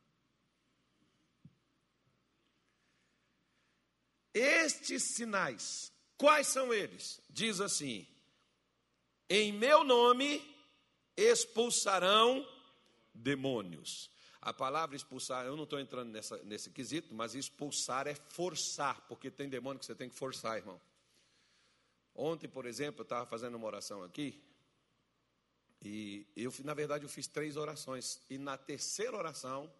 Estes 4.31 5.15
sinais, 5.15 5.91
quais 6.15 6.45
são 6.45 6.71
eles? 6.71 7.19
Diz 7.27 7.59
assim: 7.59 8.07
em 9.27 9.51
meu 9.51 9.83
nome 9.83 10.39
expulsarão 11.17 12.47
demônios. 13.15 14.11
A 14.39 14.53
palavra 14.53 14.95
expulsar, 14.95 15.47
eu 15.47 15.55
não 15.55 15.63
estou 15.63 15.79
entrando 15.79 16.11
nessa, 16.11 16.37
nesse 16.43 16.69
quesito, 16.69 17.15
mas 17.15 17.33
expulsar 17.33 18.05
é 18.05 18.13
forçar, 18.13 19.01
porque 19.07 19.31
tem 19.31 19.49
demônio 19.49 19.79
que 19.79 19.87
você 19.87 19.95
tem 19.95 20.07
que 20.07 20.15
forçar, 20.15 20.57
irmão. 20.57 20.79
Ontem, 22.13 22.47
por 22.47 22.65
exemplo, 22.65 23.01
eu 23.01 23.03
estava 23.03 23.25
fazendo 23.25 23.55
uma 23.55 23.67
oração 23.67 24.03
aqui, 24.03 24.43
e 25.81 26.27
eu, 26.35 26.53
na 26.63 26.73
verdade, 26.73 27.05
eu 27.05 27.09
fiz 27.09 27.27
três 27.27 27.57
orações, 27.57 28.21
e 28.29 28.37
na 28.37 28.57
terceira 28.57 29.17
oração, 29.17 29.73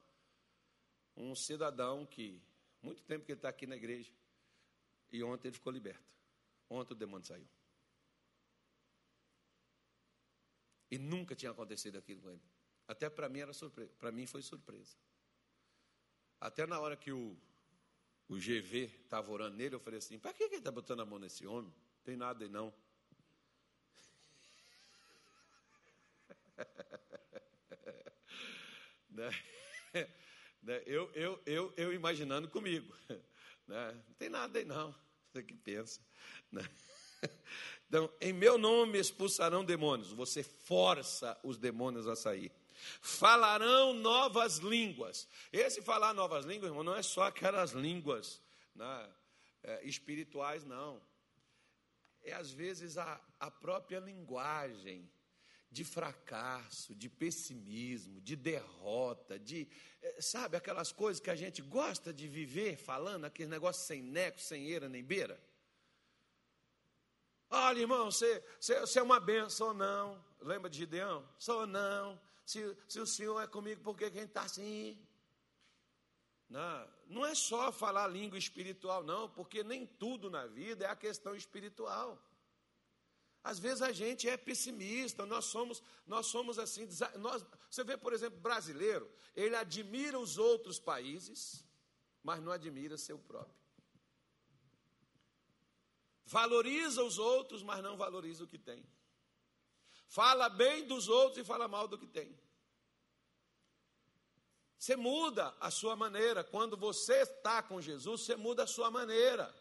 um 1.16 1.36
cidadão 1.36 2.06
que, 2.06 2.42
muito 2.82 3.04
tempo 3.04 3.26
que 3.26 3.32
ele 3.32 3.38
está 3.38 3.50
aqui 3.50 3.68
na 3.68 3.76
igreja, 3.76 4.12
e 5.12 5.24
ontem 5.24 5.50
ele 5.50 5.56
ficou 5.56 5.72
liberto. 5.72 6.10
Ontem 6.70 6.94
o 6.94 6.98
demônio 6.98 7.28
saiu. 7.28 7.48
E 10.90 10.98
nunca 10.98 11.36
tinha 11.36 11.52
acontecido 11.52 11.98
aquilo 11.98 12.22
com 12.22 12.32
ele. 12.32 12.42
Até 12.88 13.10
para 13.10 13.30
mim 13.30 13.40
era 13.40 13.54
surpresa. 13.54 13.94
Para 14.00 14.12
mim 14.12 14.26
foi 14.26 14.42
surpresa. 14.42 14.96
Até 16.40 16.66
na 16.66 16.80
hora 16.80 16.98
que 16.98 17.12
o, 17.12 17.38
o 18.28 18.36
GV 18.36 18.92
estava 19.04 19.32
orando 19.32 19.56
nele, 19.56 19.76
eu 19.76 19.80
falei 19.80 20.00
assim: 20.00 20.18
para 20.18 20.34
que 20.34 20.44
ele 20.44 20.56
está 20.56 20.72
botando 20.72 21.02
a 21.02 21.06
mão 21.06 21.20
nesse 21.20 21.46
homem? 21.46 21.74
Tem 22.04 22.16
nada 22.16 22.44
aí 22.44 22.50
não. 22.50 22.74
né? 29.10 29.30
né? 30.64 30.84
Eu, 30.86 31.12
eu, 31.14 31.42
eu, 31.46 31.74
eu 31.78 31.94
imaginando 31.94 32.50
comigo. 32.50 32.94
Né? 33.68 33.92
Não 34.08 34.14
tem 34.16 34.30
nada 34.30 34.60
aí 34.60 34.66
não. 34.66 34.94
Você 35.32 35.44
que 35.44 35.54
pensa. 35.54 36.02
Né? 36.52 36.64
Então, 37.88 38.12
em 38.20 38.34
meu 38.34 38.58
nome 38.58 38.98
expulsarão 38.98 39.64
demônios. 39.64 40.12
Você 40.12 40.44
força 40.44 41.40
os 41.44 41.58
demônios 41.58 42.08
a 42.08 42.16
sair. 42.16 42.52
Falarão 43.02 43.94
novas 43.94 44.58
línguas. 44.58 45.28
Esse 45.52 45.82
falar 45.82 46.14
novas 46.14 46.46
línguas, 46.46 46.72
irmão, 46.72 46.84
não 46.84 46.96
é 46.96 47.04
só 47.04 47.24
aquelas 47.24 47.72
línguas 47.72 48.42
né, 48.74 49.10
é, 49.64 49.86
espirituais, 49.86 50.64
não. 50.64 51.02
É 52.24 52.34
às 52.34 52.52
vezes 52.52 52.98
a, 52.98 53.20
a 53.40 53.50
própria 53.50 54.00
linguagem 54.00 55.10
de 55.72 55.86
fracasso, 55.86 56.94
de 56.94 57.10
pessimismo, 57.10 58.20
de 58.20 58.36
derrota, 58.36 59.40
de, 59.40 59.70
eh, 60.02 60.22
sabe, 60.22 60.58
aquelas 60.58 60.92
coisas 60.92 61.22
que 61.22 61.30
a 61.30 61.36
gente 61.36 61.62
gosta 61.62 62.14
de 62.14 62.28
viver 62.28 62.76
falando, 62.76 63.24
aquele 63.24 63.50
negócio 63.50 63.86
sem 63.86 64.02
neco, 64.02 64.40
sem 64.40 64.68
eira 64.68 64.90
nem 64.90 65.02
beira. 65.04 65.42
Olha, 67.50 67.80
irmão, 67.80 68.12
você, 68.12 68.44
você, 68.60 68.80
você 68.82 69.00
é 69.00 69.04
uma 69.04 69.20
benção 69.20 69.68
ou 69.68 69.74
não? 69.74 70.26
Lembra 70.42 70.70
de 70.70 70.78
Gideão? 70.80 71.28
Sou 71.38 71.66
não. 71.66 72.20
Se, 72.46 72.78
se 72.88 73.00
o 73.00 73.06
Senhor 73.06 73.40
é 73.42 73.48
comigo, 73.48 73.82
por 73.82 73.98
que 73.98 74.06
gente 74.06 74.26
está 74.26 74.42
assim? 74.42 75.00
Não, 76.52 76.88
não 77.08 77.26
é 77.26 77.34
só 77.34 77.72
falar 77.72 78.08
língua 78.10 78.38
espiritual, 78.38 79.02
não, 79.06 79.30
porque 79.30 79.64
nem 79.64 79.88
tudo 79.88 80.30
na 80.30 80.46
vida 80.48 80.84
é 80.84 80.90
a 80.90 80.96
questão 80.98 81.34
espiritual. 81.34 82.22
Às 83.42 83.58
vezes 83.58 83.82
a 83.82 83.94
gente 83.94 84.28
é 84.28 84.36
pessimista, 84.36 85.26
nós 85.26 85.46
somos, 85.46 85.82
nós 86.06 86.26
somos 86.26 86.60
assim. 86.60 86.90
Nós, 87.20 87.46
você 87.70 87.86
vê, 87.86 87.96
por 87.96 88.12
exemplo, 88.12 88.38
brasileiro, 88.42 89.10
ele 89.34 89.56
admira 89.56 90.20
os 90.20 90.38
outros 90.38 90.78
países, 90.78 91.66
mas 92.22 92.44
não 92.44 92.52
admira 92.52 92.98
seu 92.98 93.18
próprio. 93.18 93.56
Valoriza 96.26 97.02
os 97.02 97.18
outros, 97.18 97.64
mas 97.64 97.82
não 97.82 97.96
valoriza 97.96 98.44
o 98.44 98.48
que 98.48 98.58
tem. 98.58 98.86
Fala 100.06 100.50
bem 100.50 100.86
dos 100.86 101.08
outros 101.08 101.38
e 101.38 101.48
fala 101.48 101.70
mal 101.70 101.88
do 101.88 101.98
que 101.98 102.08
tem. 102.08 102.38
Você 104.82 104.96
muda 104.96 105.56
a 105.60 105.70
sua 105.70 105.96
maneira. 105.96 106.44
Quando 106.44 106.76
você 106.76 107.22
está 107.22 107.62
com 107.62 107.80
Jesus, 107.80 108.22
você 108.22 108.36
muda 108.36 108.64
a 108.64 108.68
sua 108.68 108.90
maneira 108.90 109.54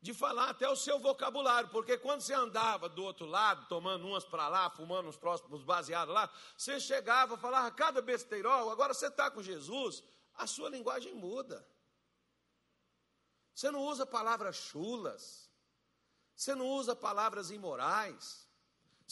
de 0.00 0.14
falar 0.14 0.50
até 0.50 0.68
o 0.68 0.76
seu 0.76 1.00
vocabulário, 1.00 1.68
porque 1.70 1.98
quando 1.98 2.20
você 2.20 2.32
andava 2.32 2.88
do 2.88 3.02
outro 3.02 3.26
lado, 3.26 3.66
tomando 3.66 4.06
umas 4.06 4.24
para 4.24 4.46
lá, 4.46 4.70
fumando 4.70 5.08
os 5.08 5.16
próximos 5.16 5.64
baseados 5.64 6.14
lá, 6.14 6.32
você 6.56 6.78
chegava, 6.78 7.36
falava 7.36 7.72
cada 7.72 8.00
besteirol, 8.00 8.70
agora 8.70 8.94
você 8.94 9.08
está 9.08 9.28
com 9.32 9.42
Jesus, 9.42 10.02
a 10.34 10.46
sua 10.46 10.68
linguagem 10.68 11.14
muda. 11.14 11.66
Você 13.52 13.68
não 13.68 13.80
usa 13.80 14.06
palavras 14.06 14.54
chulas, 14.54 15.50
você 16.36 16.54
não 16.54 16.68
usa 16.68 16.94
palavras 16.94 17.50
imorais, 17.50 18.48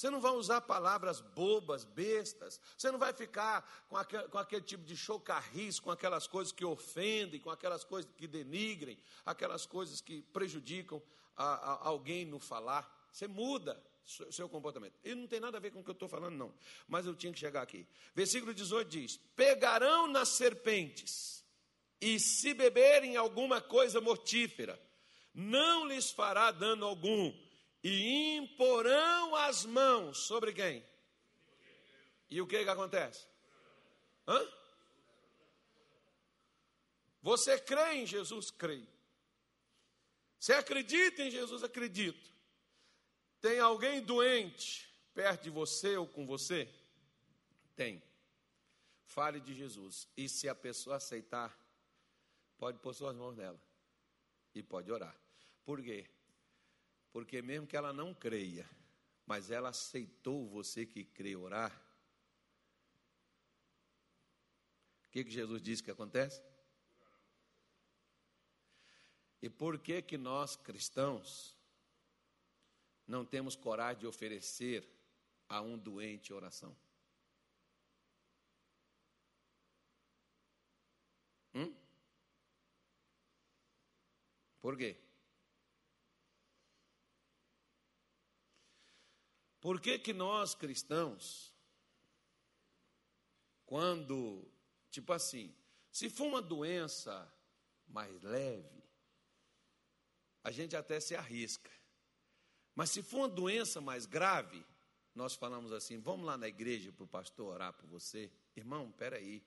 você 0.01 0.09
não 0.09 0.19
vai 0.19 0.33
usar 0.33 0.63
palavras 0.63 1.21
bobas, 1.21 1.85
bestas. 1.85 2.59
Você 2.75 2.91
não 2.91 2.99
vai 2.99 3.13
ficar 3.13 3.85
com 3.87 3.99
aquele, 3.99 4.29
com 4.29 4.39
aquele 4.39 4.63
tipo 4.63 4.83
de 4.83 4.97
chocarris, 4.97 5.79
com 5.79 5.91
aquelas 5.91 6.27
coisas 6.27 6.51
que 6.51 6.65
ofendem, 6.65 7.39
com 7.39 7.51
aquelas 7.51 7.85
coisas 7.85 8.11
que 8.17 8.27
denigrem, 8.27 8.99
aquelas 9.27 9.67
coisas 9.67 10.01
que 10.01 10.23
prejudicam 10.23 11.03
a, 11.37 11.45
a 11.45 11.89
alguém 11.89 12.25
no 12.25 12.41
falar. 12.41 12.91
Você 13.13 13.29
muda 13.29 13.79
o 14.27 14.33
seu 14.33 14.49
comportamento. 14.49 14.95
E 15.05 15.15
não 15.15 15.27
tem 15.27 15.39
nada 15.39 15.59
a 15.59 15.61
ver 15.61 15.71
com 15.71 15.81
o 15.81 15.85
que 15.85 15.91
eu 15.91 15.93
estou 15.93 16.09
falando, 16.09 16.35
não. 16.35 16.55
Mas 16.89 17.05
eu 17.05 17.15
tinha 17.15 17.31
que 17.31 17.39
chegar 17.39 17.61
aqui. 17.61 17.87
Versículo 18.15 18.55
18 18.55 18.89
diz: 18.89 19.19
Pegarão 19.37 20.07
nas 20.07 20.31
serpentes, 20.31 21.45
e 22.01 22.19
se 22.19 22.55
beberem 22.55 23.19
alguma 23.19 23.61
coisa 23.61 24.01
mortífera, 24.01 24.81
não 25.35 25.85
lhes 25.85 26.11
fará 26.11 26.51
dano 26.51 26.87
algum 26.87 27.50
e 27.83 28.37
imporão 28.37 29.35
as 29.35 29.65
mãos 29.65 30.27
sobre 30.27 30.53
quem? 30.53 30.85
E 32.29 32.41
o 32.41 32.47
que, 32.47 32.63
que 32.63 32.71
acontece? 32.71 33.27
Hã? 34.27 34.47
Você 37.23 37.59
crê 37.59 37.95
em 37.95 38.07
Jesus? 38.07 38.51
Creio. 38.51 38.89
Você 40.39 40.53
acredita 40.55 41.23
em 41.23 41.31
Jesus? 41.31 41.63
Acredito. 41.63 42.31
Tem 43.41 43.59
alguém 43.59 44.01
doente 44.01 44.89
perto 45.15 45.45
de 45.45 45.51
você 45.51 45.97
ou 45.97 46.07
com 46.07 46.27
você? 46.27 46.69
Tem. 47.75 48.03
Fale 49.05 49.41
de 49.41 49.55
Jesus. 49.55 50.09
E 50.17 50.29
se 50.29 50.49
a 50.49 50.55
pessoa 50.55 50.97
aceitar, 50.97 51.59
pode 52.59 52.79
pôr 52.79 52.95
suas 52.95 53.17
mãos 53.17 53.37
nela. 53.37 53.61
E 54.55 54.63
pode 54.63 54.91
orar. 54.91 55.15
Por 55.65 55.83
quê? 55.83 56.09
Porque 57.13 57.43
mesmo 57.43 57.67
que 57.67 57.77
ela 57.77 57.93
não 57.93 58.15
creia, 58.15 58.69
mas 59.27 59.51
ela 59.51 59.71
aceitou 59.71 60.49
você 60.49 60.87
que 60.87 61.05
crê 61.05 61.35
orar, 61.37 61.73
o 65.07 65.11
que, 65.11 65.25
que 65.25 65.31
Jesus 65.31 65.61
disse 65.61 65.83
que 65.83 65.91
acontece? 65.91 66.41
E 69.43 69.51
por 69.51 69.79
que 69.79 70.03
que 70.03 70.17
nós 70.17 70.55
cristãos 70.55 71.57
não 73.07 73.25
temos 73.25 73.57
coragem 73.57 74.01
de 74.01 74.07
oferecer 74.07 74.89
a 75.49 75.61
um 75.61 75.77
doente 75.77 76.33
oração? 76.33 76.77
Hum? 81.53 81.75
Por 84.61 84.77
quê? 84.77 85.10
Por 89.61 89.81
que, 89.81 89.99
que 89.99 90.13
nós 90.13 90.55
cristãos, 90.55 91.55
quando, 93.67 94.51
tipo 94.91 95.13
assim, 95.13 95.55
se 95.91 96.09
for 96.09 96.27
uma 96.27 96.41
doença 96.41 97.31
mais 97.87 98.23
leve, 98.23 98.83
a 100.43 100.51
gente 100.51 100.75
até 100.75 100.99
se 100.99 101.15
arrisca. 101.15 101.71
Mas 102.75 102.91
se 102.91 103.03
for 103.03 103.19
uma 103.19 103.29
doença 103.29 103.81
mais 103.81 104.07
grave, 104.07 104.65
nós 105.15 105.35
falamos 105.35 105.73
assim: 105.73 105.99
vamos 105.99 106.25
lá 106.25 106.37
na 106.37 106.49
igreja 106.49 106.91
para 106.93 107.05
o 107.05 107.09
pastor 107.09 107.53
orar 107.53 107.75
por 107.75 107.87
você. 107.87 108.33
Irmão, 108.57 108.91
peraí. 108.93 109.45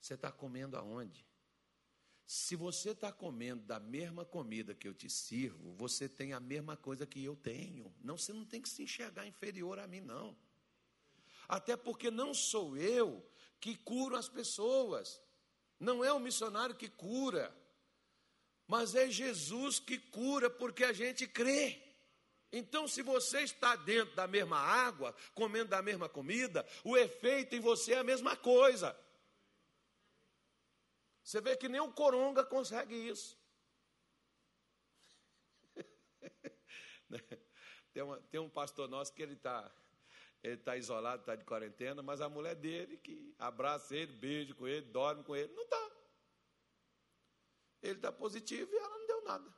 Você 0.00 0.14
está 0.14 0.30
comendo 0.30 0.76
aonde? 0.76 1.27
Se 2.28 2.54
você 2.54 2.90
está 2.90 3.10
comendo 3.10 3.62
da 3.62 3.80
mesma 3.80 4.22
comida 4.22 4.74
que 4.74 4.86
eu 4.86 4.92
te 4.92 5.08
sirvo, 5.08 5.72
você 5.78 6.06
tem 6.06 6.34
a 6.34 6.38
mesma 6.38 6.76
coisa 6.76 7.06
que 7.06 7.24
eu 7.24 7.34
tenho. 7.34 7.90
Não, 8.02 8.18
você 8.18 8.34
não 8.34 8.44
tem 8.44 8.60
que 8.60 8.68
se 8.68 8.82
enxergar 8.82 9.26
inferior 9.26 9.78
a 9.78 9.86
mim, 9.86 10.02
não. 10.02 10.36
Até 11.48 11.74
porque 11.74 12.10
não 12.10 12.34
sou 12.34 12.76
eu 12.76 13.26
que 13.58 13.74
curo 13.74 14.14
as 14.14 14.28
pessoas. 14.28 15.18
Não 15.80 16.04
é 16.04 16.12
o 16.12 16.20
missionário 16.20 16.74
que 16.74 16.90
cura. 16.90 17.50
Mas 18.66 18.94
é 18.94 19.10
Jesus 19.10 19.80
que 19.80 19.96
cura 19.96 20.50
porque 20.50 20.84
a 20.84 20.92
gente 20.92 21.26
crê. 21.26 21.82
Então, 22.52 22.86
se 22.86 23.00
você 23.00 23.40
está 23.40 23.74
dentro 23.74 24.14
da 24.14 24.26
mesma 24.26 24.58
água, 24.58 25.14
comendo 25.34 25.70
da 25.70 25.80
mesma 25.80 26.10
comida, 26.10 26.66
o 26.84 26.94
efeito 26.94 27.56
em 27.56 27.60
você 27.60 27.94
é 27.94 27.98
a 28.00 28.04
mesma 28.04 28.36
coisa. 28.36 28.94
Você 31.28 31.42
vê 31.42 31.54
que 31.54 31.68
nem 31.68 31.78
o 31.78 31.92
coronga 31.92 32.42
consegue 32.42 32.94
isso. 32.94 33.38
tem, 37.92 38.02
uma, 38.02 38.18
tem 38.30 38.40
um 38.40 38.48
pastor 38.48 38.88
nosso 38.88 39.12
que 39.12 39.22
ele 39.22 39.34
está 39.34 39.70
ele 40.42 40.56
tá 40.56 40.78
isolado, 40.78 41.20
está 41.20 41.36
de 41.36 41.44
quarentena, 41.44 42.02
mas 42.02 42.22
a 42.22 42.30
mulher 42.30 42.54
dele 42.54 42.96
que 42.96 43.34
abraça 43.38 43.94
ele, 43.94 44.10
beija 44.10 44.54
com 44.54 44.66
ele, 44.66 44.86
dorme 44.86 45.22
com 45.22 45.36
ele, 45.36 45.52
não 45.52 45.64
está. 45.64 45.90
Ele 47.82 47.98
está 47.98 48.10
positivo 48.10 48.72
e 48.72 48.78
ela 48.78 48.98
não 48.98 49.06
deu 49.06 49.22
nada. 49.24 49.54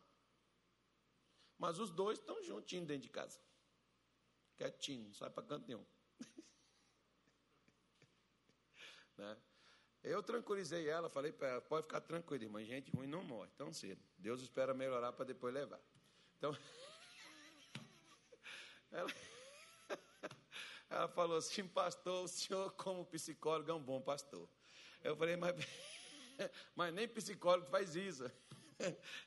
Mas 1.57 1.79
os 1.79 1.93
dois 1.93 2.19
estão 2.19 2.43
juntinhos 2.43 2.89
dentro 2.89 3.05
de 3.05 3.11
casa. 3.11 3.41
Quietinho, 4.57 5.05
não 5.05 5.15
sai 5.15 5.31
para 5.31 5.47
canto 5.47 5.69
nenhum. 5.69 5.87
né? 9.17 9.41
Eu 10.03 10.23
tranquilizei 10.23 10.89
ela, 10.89 11.11
falei 11.11 11.31
para 11.31 11.49
ela, 11.49 11.61
pode 11.61 11.87
ficar 11.87 12.01
tranquila, 12.01 12.45
irmã, 12.45 12.65
gente 12.65 12.91
ruim 12.91 13.07
não 13.07 13.23
morre 13.23 13.51
tão 13.57 13.73
cedo. 13.73 14.01
Deus 14.17 14.41
espera 14.41 14.73
melhorar 14.73 15.13
para 15.13 15.27
depois 15.27 15.53
levar. 15.53 15.81
Então, 16.39 16.57
ela, 18.91 19.13
ela 20.89 21.09
falou 21.09 21.37
assim, 21.37 21.69
pastor, 21.69 22.25
o 22.25 22.29
senhor 22.29 22.73
como 22.73 23.05
psicólogo 23.05 23.71
é 23.71 23.75
um 23.75 23.83
bom 23.83 24.01
pastor. 24.01 24.49
Eu 25.03 25.15
falei, 25.17 25.37
mas, 25.37 25.55
mas 26.75 26.95
nem 26.95 27.07
psicólogo 27.07 27.71
faz 27.71 27.95
isso. 27.95 28.31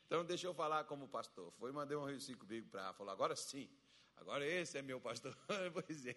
Então 0.07 0.26
deixa 0.26 0.47
eu 0.47 0.55
falar 0.55 0.84
como 0.86 1.07
pastor. 1.07 1.51
Foi 1.59 1.71
mandei 1.71 1.95
um 1.95 2.07
versículo 2.07 2.47
bíblico 2.47 2.71
para 2.71 2.86
ela, 2.86 2.93
falou, 2.93 3.13
agora 3.13 3.36
sim, 3.36 3.69
agora 4.17 4.43
esse 4.43 4.80
é 4.80 4.82
meu 4.82 4.99
pastor. 4.99 5.38
pois 5.71 6.07
é. 6.07 6.15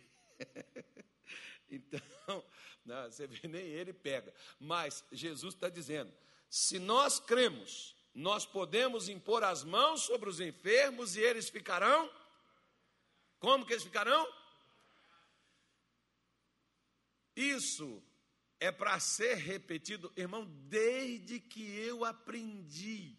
Então, 1.69 2.01
não, 2.85 3.11
você 3.11 3.27
vê, 3.27 3.47
nem 3.49 3.65
ele 3.65 3.93
pega. 3.93 4.33
Mas 4.59 5.05
Jesus 5.13 5.55
está 5.55 5.69
dizendo: 5.69 6.13
se 6.49 6.79
nós 6.79 7.19
cremos, 7.19 7.95
nós 8.15 8.47
podemos 8.47 9.09
impor 9.09 9.45
as 9.45 9.65
mãos 9.65 10.03
sobre 10.03 10.29
os 10.29 10.41
enfermos 10.41 11.17
e 11.17 11.21
eles 11.21 11.49
ficarão. 11.49 12.11
Como 13.39 13.67
que 13.67 13.73
eles 13.73 13.85
ficarão? 13.85 14.27
Isso 17.35 18.03
é 18.59 18.73
para 18.73 18.99
ser 18.99 19.35
repetido, 19.35 20.11
irmão, 20.17 20.47
desde 20.47 21.39
que 21.39 21.63
eu 21.77 22.03
aprendi 22.05 23.15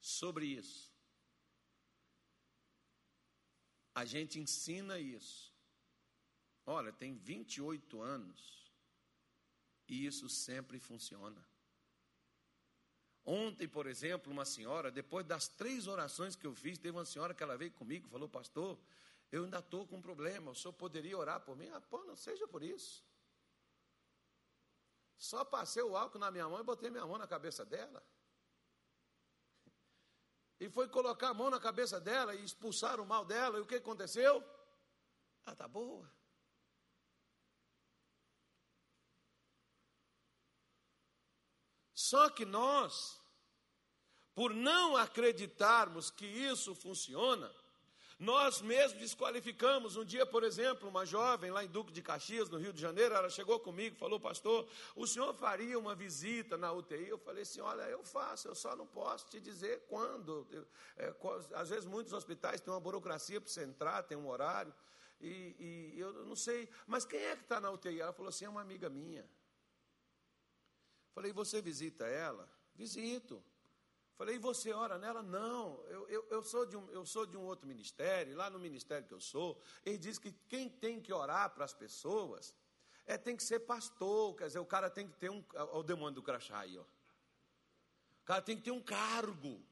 sobre 0.00 0.46
isso. 0.46 0.96
a 3.96 4.04
gente 4.04 4.38
ensina 4.38 4.98
isso. 4.98 5.45
Olha, 6.66 6.92
tem 6.92 7.14
28 7.14 8.02
anos 8.02 8.66
e 9.88 10.04
isso 10.04 10.28
sempre 10.28 10.80
funciona. 10.80 11.42
Ontem, 13.24 13.68
por 13.68 13.86
exemplo, 13.86 14.32
uma 14.32 14.44
senhora, 14.44 14.90
depois 14.90 15.24
das 15.24 15.48
três 15.48 15.86
orações 15.86 16.36
que 16.36 16.46
eu 16.46 16.54
fiz, 16.54 16.78
teve 16.78 16.96
uma 16.96 17.04
senhora 17.04 17.34
que 17.34 17.42
ela 17.42 17.56
veio 17.56 17.72
comigo 17.72 18.06
e 18.06 18.10
falou: 18.10 18.28
Pastor, 18.28 18.78
eu 19.30 19.44
ainda 19.44 19.58
estou 19.58 19.86
com 19.86 19.96
um 19.96 20.02
problema, 20.02 20.50
o 20.50 20.54
senhor 20.54 20.72
poderia 20.72 21.16
orar 21.16 21.40
por 21.40 21.56
mim? 21.56 21.68
Ah, 21.70 21.80
pô, 21.80 22.04
não 22.04 22.16
seja 22.16 22.46
por 22.46 22.62
isso. 22.62 23.04
Só 25.18 25.44
passei 25.44 25.82
o 25.82 25.96
álcool 25.96 26.18
na 26.18 26.30
minha 26.30 26.48
mão 26.48 26.60
e 26.60 26.64
botei 26.64 26.90
minha 26.90 27.06
mão 27.06 27.18
na 27.18 27.26
cabeça 27.26 27.64
dela. 27.64 28.02
E 30.58 30.68
foi 30.70 30.88
colocar 30.88 31.30
a 31.30 31.34
mão 31.34 31.50
na 31.50 31.60
cabeça 31.60 32.00
dela 32.00 32.34
e 32.34 32.44
expulsar 32.44 33.00
o 33.00 33.06
mal 33.06 33.24
dela. 33.24 33.58
E 33.58 33.60
o 33.60 33.66
que 33.66 33.76
aconteceu? 33.76 34.42
Ah, 35.44 35.54
tá 35.54 35.66
boa. 35.66 36.10
Só 42.06 42.30
que 42.30 42.44
nós, 42.44 43.20
por 44.32 44.54
não 44.54 44.96
acreditarmos 44.96 46.08
que 46.08 46.24
isso 46.24 46.72
funciona, 46.72 47.52
nós 48.16 48.60
mesmos 48.60 49.00
desqualificamos. 49.00 49.96
Um 49.96 50.04
dia, 50.04 50.24
por 50.24 50.44
exemplo, 50.44 50.88
uma 50.88 51.04
jovem 51.04 51.50
lá 51.50 51.64
em 51.64 51.68
Duque 51.68 51.92
de 51.92 52.00
Caxias, 52.02 52.48
no 52.48 52.58
Rio 52.58 52.72
de 52.72 52.80
Janeiro, 52.80 53.12
ela 53.12 53.28
chegou 53.28 53.58
comigo 53.58 53.96
falou: 53.96 54.20
Pastor, 54.20 54.68
o 54.94 55.04
senhor 55.04 55.34
faria 55.34 55.76
uma 55.76 55.96
visita 55.96 56.56
na 56.56 56.72
UTI? 56.72 57.08
Eu 57.08 57.18
falei 57.18 57.42
assim: 57.42 57.60
Olha, 57.60 57.82
eu 57.82 58.04
faço, 58.04 58.46
eu 58.46 58.54
só 58.54 58.76
não 58.76 58.86
posso 58.86 59.26
te 59.26 59.40
dizer 59.40 59.84
quando. 59.88 60.46
É, 60.96 61.12
às 61.54 61.70
vezes, 61.70 61.86
muitos 61.86 62.12
hospitais 62.12 62.60
têm 62.60 62.72
uma 62.72 62.78
burocracia 62.78 63.40
para 63.40 63.50
você 63.50 63.64
entrar, 63.64 64.04
tem 64.04 64.16
um 64.16 64.28
horário, 64.28 64.72
e, 65.20 65.94
e 65.96 65.98
eu 65.98 66.12
não 66.24 66.36
sei. 66.36 66.68
Mas 66.86 67.04
quem 67.04 67.18
é 67.20 67.34
que 67.34 67.42
está 67.42 67.60
na 67.60 67.68
UTI? 67.72 68.00
Ela 68.00 68.12
falou 68.12 68.28
assim: 68.28 68.44
É 68.44 68.48
uma 68.48 68.60
amiga 68.60 68.88
minha. 68.88 69.28
Falei: 71.16 71.32
Você 71.32 71.62
visita 71.62 72.06
ela? 72.06 72.46
Visito. 72.74 73.42
Falei, 74.18 74.36
e 74.36 74.38
você 74.38 74.70
ora 74.72 74.98
nela? 74.98 75.22
Não, 75.22 75.82
eu, 75.88 76.08
eu, 76.08 76.26
eu, 76.30 76.42
sou 76.42 76.64
de 76.64 76.76
um, 76.76 76.90
eu 76.90 77.04
sou 77.04 77.26
de 77.26 77.36
um 77.36 77.42
outro 77.42 77.66
ministério, 77.66 78.34
lá 78.34 78.48
no 78.48 78.58
ministério 78.58 79.06
que 79.06 79.12
eu 79.12 79.20
sou, 79.20 79.60
ele 79.84 79.98
diz 79.98 80.18
que 80.18 80.32
quem 80.48 80.70
tem 80.70 81.00
que 81.00 81.12
orar 81.12 81.50
para 81.54 81.66
as 81.66 81.74
pessoas 81.74 82.54
é, 83.06 83.16
tem 83.16 83.34
que 83.34 83.42
ser 83.42 83.60
pastor, 83.60 84.34
quer 84.36 84.46
dizer, 84.46 84.58
o 84.58 84.64
cara 84.64 84.90
tem 84.90 85.06
que 85.08 85.16
ter 85.16 85.30
um. 85.30 85.42
Olha 85.54 85.64
o 85.74 85.82
demônio 85.82 86.14
do 86.14 86.22
crachá 86.22 86.60
aí, 86.60 86.76
ó. 86.78 86.82
O 86.82 88.24
cara 88.26 88.42
tem 88.42 88.56
que 88.56 88.62
ter 88.62 88.72
um 88.72 88.82
cargo. 88.82 89.62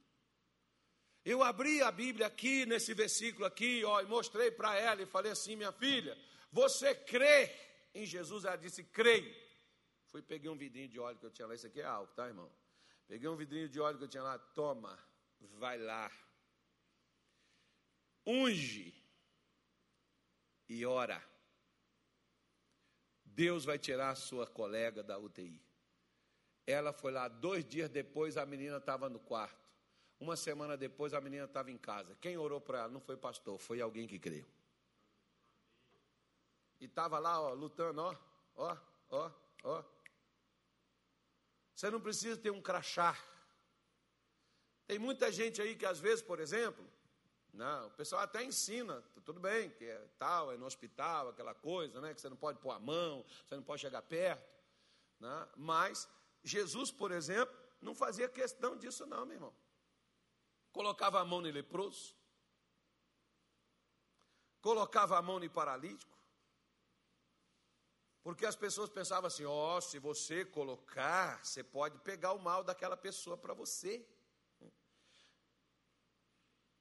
Eu 1.25 1.43
abri 1.43 1.83
a 1.83 1.91
Bíblia 1.91 2.27
aqui, 2.27 2.65
nesse 2.65 2.95
versículo 2.95 3.45
aqui, 3.45 3.85
ó, 3.85 4.01
e 4.01 4.07
mostrei 4.07 4.51
para 4.51 4.77
ela 4.79 5.03
e 5.03 5.07
falei 5.07 5.33
assim, 5.33 5.57
minha 5.57 5.73
filha, 5.73 6.19
você 6.51 6.95
crê 6.95 7.51
em 7.95 8.07
Jesus? 8.07 8.45
Ela 8.47 8.57
disse, 8.57 8.85
creio. 8.85 9.44
Fui, 10.15 10.23
peguei 10.23 10.49
um 10.49 10.57
vidrinho 10.57 10.89
de 10.89 11.01
óleo 11.01 11.19
que 11.19 11.27
eu 11.27 11.31
tinha 11.33 11.45
lá, 11.45 11.57
isso 11.57 11.67
aqui 11.67 11.81
é 11.81 11.85
álcool, 11.85 12.15
tá, 12.15 12.29
irmão? 12.29 12.49
Peguei 13.09 13.29
um 13.29 13.35
vidrinho 13.35 13.69
de 13.69 13.81
óleo 13.81 13.99
que 13.99 14.05
eu 14.05 14.09
tinha 14.09 14.23
lá, 14.23 14.39
toma, 14.39 14.97
vai 15.59 15.77
lá. 15.77 16.09
Unge 18.25 18.95
e 20.69 20.87
ora. 20.87 21.21
Deus 23.25 23.65
vai 23.65 23.77
tirar 23.77 24.11
a 24.11 24.15
sua 24.15 24.47
colega 24.47 25.03
da 25.03 25.19
UTI. 25.19 25.61
Ela 26.65 26.93
foi 26.93 27.11
lá, 27.11 27.27
dois 27.27 27.65
dias 27.65 27.91
depois 27.91 28.37
a 28.37 28.47
menina 28.47 28.77
estava 28.77 29.09
no 29.09 29.19
quarto. 29.19 29.67
Uma 30.21 30.37
semana 30.37 30.77
depois 30.77 31.13
a 31.13 31.21
menina 31.21 31.47
estava 31.47 31.73
em 31.73 31.77
casa. 31.77 32.17
Quem 32.21 32.39
orou 32.39 32.61
para 32.61 32.79
ela? 32.79 32.89
Não 32.89 33.01
foi 33.01 33.17
pastor, 33.17 33.59
foi 33.59 33.81
alguém 33.81 34.07
que 34.07 34.21
creu. 34.21 34.47
E 36.81 36.85
estava 36.85 37.19
lá, 37.19 37.41
ó, 37.41 37.53
lutando, 37.53 38.01
ó, 38.01 38.17
ó, 38.55 38.77
ó, 39.11 39.33
ó. 39.65 39.94
Você 41.75 41.91
não 41.91 42.01
precisa 42.01 42.37
ter 42.37 42.51
um 42.51 42.63
crachá. 42.63 43.17
Tem 44.87 44.99
muita 44.99 45.33
gente 45.33 45.61
aí 45.61 45.75
que 45.75 45.87
às 45.87 45.99
vezes, 45.99 46.23
por 46.23 46.39
exemplo, 46.39 46.85
não, 47.53 47.87
o 47.87 47.91
pessoal 47.93 48.23
até 48.23 48.43
ensina, 48.43 49.01
tá 49.15 49.21
tudo 49.25 49.41
bem, 49.41 49.71
que 49.71 49.85
é 49.85 49.99
tal, 50.19 50.53
é 50.53 50.57
no 50.57 50.67
hospital, 50.67 51.29
aquela 51.29 51.55
coisa, 51.55 52.01
né, 52.01 52.13
que 52.13 52.21
você 52.21 52.29
não 52.29 52.37
pode 52.37 52.59
pôr 52.59 52.73
a 52.73 52.79
mão, 52.81 53.25
você 53.47 53.55
não 53.57 53.63
pode 53.63 53.81
chegar 53.81 54.03
perto. 54.03 54.45
Né, 55.21 55.49
mas 55.57 56.09
Jesus, 56.43 56.91
por 56.91 57.13
exemplo, 57.13 57.57
não 57.81 57.95
fazia 57.95 58.29
questão 58.29 58.77
disso, 58.77 59.07
não, 59.07 59.25
meu 59.25 59.37
irmão. 59.37 59.55
Colocava 60.73 61.21
a 61.21 61.25
mão 61.25 61.41
no 61.41 61.51
leproso, 61.51 62.17
colocava 64.61 65.17
a 65.17 65.23
mão 65.23 65.39
no 65.39 65.49
paralítico, 65.49 66.19
porque 68.25 68.47
as 68.47 68.57
pessoas 68.57 68.89
pensavam 68.89 69.27
assim: 69.27 69.45
ó, 69.45 69.77
oh, 69.77 69.81
se 69.83 69.99
você 69.99 70.47
colocar, 70.47 71.45
você 71.45 71.63
pode 71.63 71.99
pegar 71.99 72.33
o 72.33 72.39
mal 72.39 72.65
daquela 72.65 72.97
pessoa 72.97 73.37
para 73.37 73.53
você. 73.53 74.05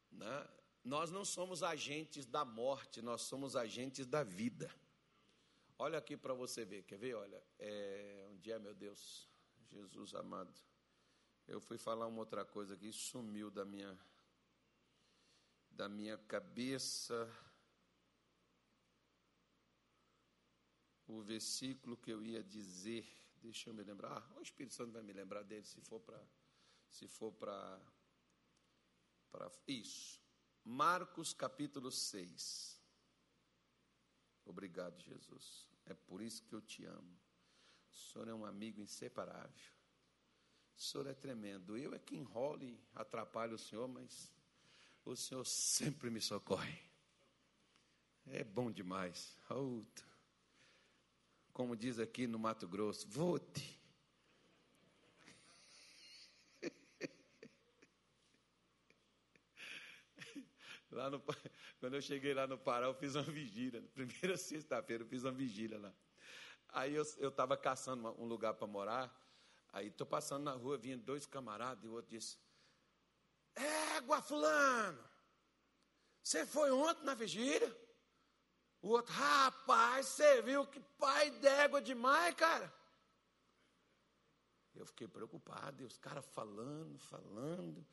Né? 0.09 0.49
Nós 0.85 1.11
não 1.11 1.25
somos 1.25 1.61
agentes 1.61 2.25
da 2.25 2.45
morte, 2.45 3.01
nós 3.01 3.23
somos 3.23 3.57
agentes 3.57 4.07
da 4.07 4.23
vida. 4.23 4.73
Olha 5.77 5.97
aqui 5.97 6.15
para 6.15 6.33
você 6.33 6.63
ver, 6.63 6.83
quer 6.83 6.97
ver? 6.97 7.15
Olha, 7.15 7.43
é, 7.59 8.25
um 8.29 8.37
dia, 8.37 8.57
meu 8.57 8.73
Deus, 8.73 9.29
Jesus 9.69 10.15
amado, 10.15 10.53
eu 11.45 11.59
fui 11.59 11.77
falar 11.77 12.07
uma 12.07 12.19
outra 12.19 12.45
coisa 12.45 12.77
que 12.77 12.89
sumiu 12.93 13.51
da 13.51 13.65
minha, 13.65 13.99
da 15.69 15.89
minha 15.89 16.17
cabeça. 16.17 17.29
O 21.07 21.21
versículo 21.21 21.97
que 21.97 22.11
eu 22.11 22.23
ia 22.23 22.43
dizer, 22.43 23.05
deixa 23.41 23.69
eu 23.69 23.73
me 23.73 23.83
lembrar, 23.83 24.25
o 24.37 24.41
Espírito 24.41 24.73
Santo 24.73 24.91
vai 24.91 25.01
me 25.01 25.13
lembrar 25.13 25.43
dele 25.43 25.65
se 25.65 25.81
for 25.81 25.99
para 25.99 26.21
se 26.89 27.07
for 27.07 27.31
para 27.33 27.81
para 29.31 29.51
isso. 29.67 30.21
Marcos 30.63 31.33
capítulo 31.33 31.91
6. 31.91 32.79
Obrigado, 34.45 35.01
Jesus. 35.01 35.67
É 35.85 35.93
por 35.93 36.21
isso 36.21 36.43
que 36.43 36.53
eu 36.53 36.61
te 36.61 36.85
amo. 36.85 37.19
O 37.89 37.95
Senhor 37.95 38.27
é 38.27 38.33
um 38.33 38.45
amigo 38.45 38.79
inseparável. 38.79 39.71
O 40.77 40.81
Senhor 40.81 41.07
é 41.07 41.13
tremendo. 41.13 41.75
Eu 41.75 41.93
é 41.93 41.99
que 41.99 42.15
enrolo 42.15 42.63
e 42.63 42.79
atrapalho 42.93 43.55
o 43.55 43.59
Senhor, 43.59 43.87
mas 43.87 44.31
o 45.03 45.15
Senhor 45.15 45.45
sempre 45.47 46.09
me 46.09 46.21
socorre. 46.21 46.79
É 48.27 48.43
bom 48.43 48.71
demais. 48.71 49.37
Outra 49.49 50.12
como 51.53 51.75
diz 51.75 51.99
aqui 51.99 52.25
no 52.25 52.39
Mato 52.39 52.67
Grosso, 52.67 53.07
vote. 53.07 53.79
Lá 60.91 61.09
no, 61.11 61.23
quando 61.79 61.93
eu 61.95 62.01
cheguei 62.01 62.33
lá 62.33 62.47
no 62.47 62.57
Pará, 62.57 62.87
eu 62.87 62.93
fiz 62.93 63.15
uma 63.15 63.23
vigília. 63.23 63.81
Primeira 63.93 64.35
sexta-feira, 64.37 65.03
eu 65.03 65.07
fiz 65.07 65.23
uma 65.23 65.31
vigília 65.31 65.79
lá. 65.79 65.93
Aí 66.69 66.95
eu 66.95 67.03
estava 67.29 67.55
caçando 67.57 68.09
um 68.21 68.25
lugar 68.25 68.53
para 68.55 68.67
morar. 68.67 69.13
Aí 69.71 69.87
estou 69.87 70.05
passando 70.07 70.43
na 70.43 70.53
rua, 70.53 70.77
vinha 70.77 70.97
dois 70.97 71.25
camaradas, 71.25 71.83
e 71.83 71.87
o 71.87 71.93
outro 71.93 72.11
disse: 72.11 72.37
Égua, 73.55 74.21
Fulano, 74.21 75.03
você 76.21 76.45
foi 76.45 76.71
ontem 76.71 77.03
na 77.03 77.15
vigília? 77.15 77.75
O 78.83 78.89
outro, 78.89 79.13
rapaz, 79.13 80.07
você 80.07 80.41
viu 80.41 80.67
que 80.67 80.77
pai 80.99 81.31
d'égua 81.31 81.81
demais, 81.81 82.35
cara. 82.35 82.71
Eu 84.75 84.85
fiquei 84.85 85.07
preocupado, 85.07 85.81
e 85.81 85.85
os 85.85 85.97
caras 85.97 86.25
falando, 86.25 86.99
falando. 86.99 87.87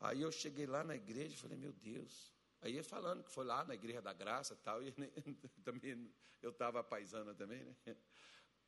Aí 0.00 0.20
eu 0.20 0.32
cheguei 0.32 0.66
lá 0.66 0.82
na 0.82 0.96
igreja 0.96 1.32
e 1.32 1.38
falei, 1.38 1.56
meu 1.56 1.72
Deus. 1.72 2.34
Aí 2.60 2.72
ele 2.72 2.82
falando 2.82 3.22
que 3.22 3.30
foi 3.30 3.44
lá 3.44 3.64
na 3.64 3.74
igreja 3.74 4.02
da 4.02 4.12
graça 4.12 4.56
tal, 4.56 4.82
e 4.82 4.90
também 5.62 6.12
eu 6.42 6.50
estava 6.50 6.82
paisana 6.82 7.32
também, 7.32 7.62
né? 7.62 7.96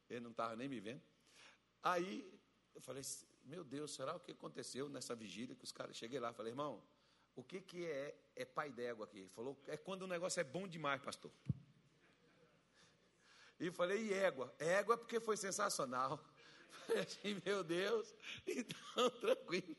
Ele 0.09 0.20
não 0.20 0.31
estava 0.31 0.55
nem 0.55 0.68
me 0.68 0.79
vendo. 0.79 1.03
Aí 1.83 2.41
eu 2.72 2.81
falei, 2.81 3.03
meu 3.43 3.64
Deus, 3.64 3.93
será 3.93 4.14
o 4.14 4.20
que 4.20 4.31
aconteceu 4.31 4.89
nessa 4.89 5.16
vigília 5.16 5.57
que 5.57 5.64
os 5.64 5.72
caras. 5.72 5.97
Cheguei 5.97 6.20
lá, 6.20 6.33
falei, 6.33 6.53
irmão, 6.53 6.81
o 7.35 7.43
que, 7.43 7.61
que 7.61 7.85
é, 7.85 8.16
é 8.37 8.45
pai 8.45 8.70
d'égua 8.70 9.07
aqui? 9.07 9.18
Ele 9.18 9.29
falou, 9.31 9.61
é 9.66 9.77
quando 9.77 10.03
o 10.03 10.07
negócio 10.07 10.39
é 10.39 10.45
bom 10.45 10.68
demais, 10.68 11.03
pastor. 11.03 11.33
E 13.59 13.71
falei, 13.71 14.07
e 14.07 14.13
égua? 14.13 14.55
Égua 14.59 14.97
porque 14.97 15.21
foi 15.21 15.37
sensacional. 15.37 16.19
Falei 16.87 17.03
assim, 17.03 17.41
meu 17.45 17.63
Deus, 17.63 18.15
então 18.47 19.11
tranquilo. 19.21 19.77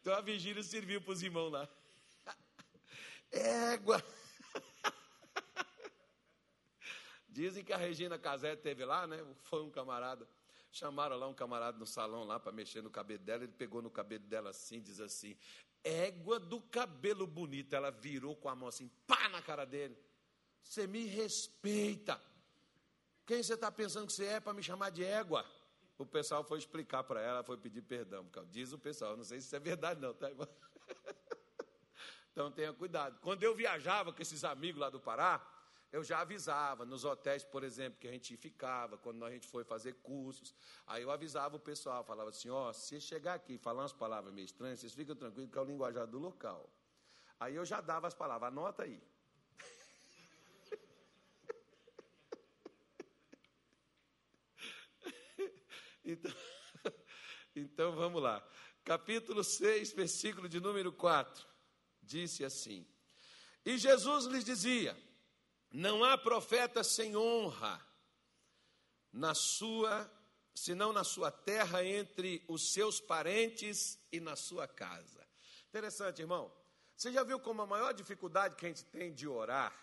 Então 0.00 0.14
a 0.14 0.20
vigília 0.20 0.62
serviu 0.62 1.00
para 1.00 1.12
os 1.12 1.22
irmãos 1.22 1.50
lá. 1.50 1.68
Égua. 3.30 4.02
Dizem 7.28 7.64
que 7.64 7.72
a 7.72 7.78
Regina 7.78 8.18
Casé 8.18 8.54
teve 8.54 8.84
lá, 8.84 9.06
né? 9.06 9.24
Foi 9.44 9.62
um 9.62 9.70
camarada. 9.70 10.28
Chamaram 10.70 11.16
lá 11.16 11.28
um 11.28 11.34
camarada 11.34 11.78
no 11.78 11.86
salão 11.86 12.24
lá 12.24 12.38
para 12.38 12.52
mexer 12.52 12.82
no 12.82 12.90
cabelo 12.90 13.22
dela, 13.22 13.44
ele 13.44 13.52
pegou 13.52 13.82
no 13.82 13.90
cabelo 13.90 14.24
dela 14.24 14.50
assim, 14.50 14.80
diz 14.80 15.00
assim: 15.00 15.36
égua 15.82 16.38
do 16.38 16.60
cabelo 16.60 17.26
bonito. 17.26 17.74
Ela 17.74 17.90
virou 17.90 18.36
com 18.36 18.48
a 18.48 18.54
mão 18.54 18.68
assim, 18.68 18.88
pá 19.06 19.28
na 19.28 19.40
cara 19.40 19.64
dele. 19.64 19.96
Você 20.62 20.86
me 20.86 21.06
respeita. 21.06 22.20
Quem 23.26 23.42
você 23.42 23.54
está 23.54 23.70
pensando 23.70 24.06
que 24.06 24.12
você 24.12 24.26
é 24.26 24.40
para 24.40 24.52
me 24.52 24.62
chamar 24.62 24.90
de 24.90 25.04
égua? 25.04 25.44
O 25.96 26.04
pessoal 26.04 26.42
foi 26.42 26.58
explicar 26.58 27.04
para 27.04 27.20
ela, 27.20 27.44
foi 27.44 27.56
pedir 27.56 27.82
perdão. 27.82 28.28
Diz 28.50 28.72
o 28.72 28.78
pessoal, 28.78 29.16
não 29.16 29.24
sei 29.24 29.40
se 29.40 29.46
isso 29.46 29.56
é 29.56 29.60
verdade, 29.60 30.00
não, 30.00 30.14
tá, 30.14 30.28
irmão? 30.28 30.48
Então 32.32 32.50
tenha 32.50 32.72
cuidado. 32.72 33.18
Quando 33.20 33.42
eu 33.42 33.54
viajava 33.54 34.10
com 34.10 34.22
esses 34.22 34.42
amigos 34.42 34.80
lá 34.80 34.88
do 34.88 34.98
Pará, 34.98 35.46
eu 35.92 36.02
já 36.02 36.20
avisava, 36.20 36.86
nos 36.86 37.04
hotéis, 37.04 37.44
por 37.44 37.62
exemplo, 37.62 38.00
que 38.00 38.08
a 38.08 38.10
gente 38.10 38.34
ficava, 38.38 38.96
quando 38.96 39.22
a 39.22 39.30
gente 39.30 39.46
foi 39.46 39.62
fazer 39.62 39.92
cursos, 39.96 40.54
aí 40.86 41.02
eu 41.02 41.10
avisava 41.10 41.56
o 41.56 41.60
pessoal, 41.60 42.02
falava 42.02 42.30
assim, 42.30 42.48
ó, 42.48 42.70
oh, 42.70 42.72
se 42.72 42.98
chegar 42.98 43.34
aqui 43.34 43.54
e 43.54 43.58
falar 43.58 43.82
umas 43.82 43.92
palavras 43.92 44.32
meio 44.32 44.46
estranhas, 44.46 44.80
vocês 44.80 44.94
ficam 44.94 45.14
tranquilos 45.14 45.50
que 45.50 45.58
é 45.58 45.60
o 45.60 45.64
linguajar 45.64 46.06
do 46.06 46.18
local. 46.18 46.70
Aí 47.38 47.54
eu 47.54 47.64
já 47.66 47.82
dava 47.82 48.06
as 48.06 48.14
palavras, 48.14 48.48
anota 48.48 48.84
aí. 48.84 49.02
Então, 56.04 56.32
então 57.56 57.92
vamos 57.94 58.22
lá. 58.22 58.46
Capítulo 58.84 59.44
6, 59.44 59.92
versículo 59.92 60.48
de 60.48 60.60
número 60.60 60.92
4. 60.92 61.46
Disse 62.02 62.44
assim: 62.44 62.86
E 63.64 63.78
Jesus 63.78 64.26
lhes 64.26 64.44
dizia: 64.44 64.96
não 65.72 66.04
há 66.04 66.18
profeta 66.18 66.84
sem 66.84 67.16
honra 67.16 67.80
na 69.10 69.34
sua, 69.34 70.10
senão 70.54 70.92
na 70.92 71.02
sua 71.02 71.30
terra, 71.30 71.82
entre 71.82 72.44
os 72.46 72.72
seus 72.72 73.00
parentes 73.00 73.98
e 74.12 74.20
na 74.20 74.36
sua 74.36 74.68
casa. 74.68 75.26
Interessante, 75.68 76.20
irmão. 76.20 76.52
Você 76.94 77.10
já 77.10 77.24
viu 77.24 77.40
como 77.40 77.62
a 77.62 77.66
maior 77.66 77.92
dificuldade 77.94 78.54
que 78.54 78.66
a 78.66 78.68
gente 78.68 78.84
tem 78.84 79.14
de 79.14 79.26
orar 79.26 79.74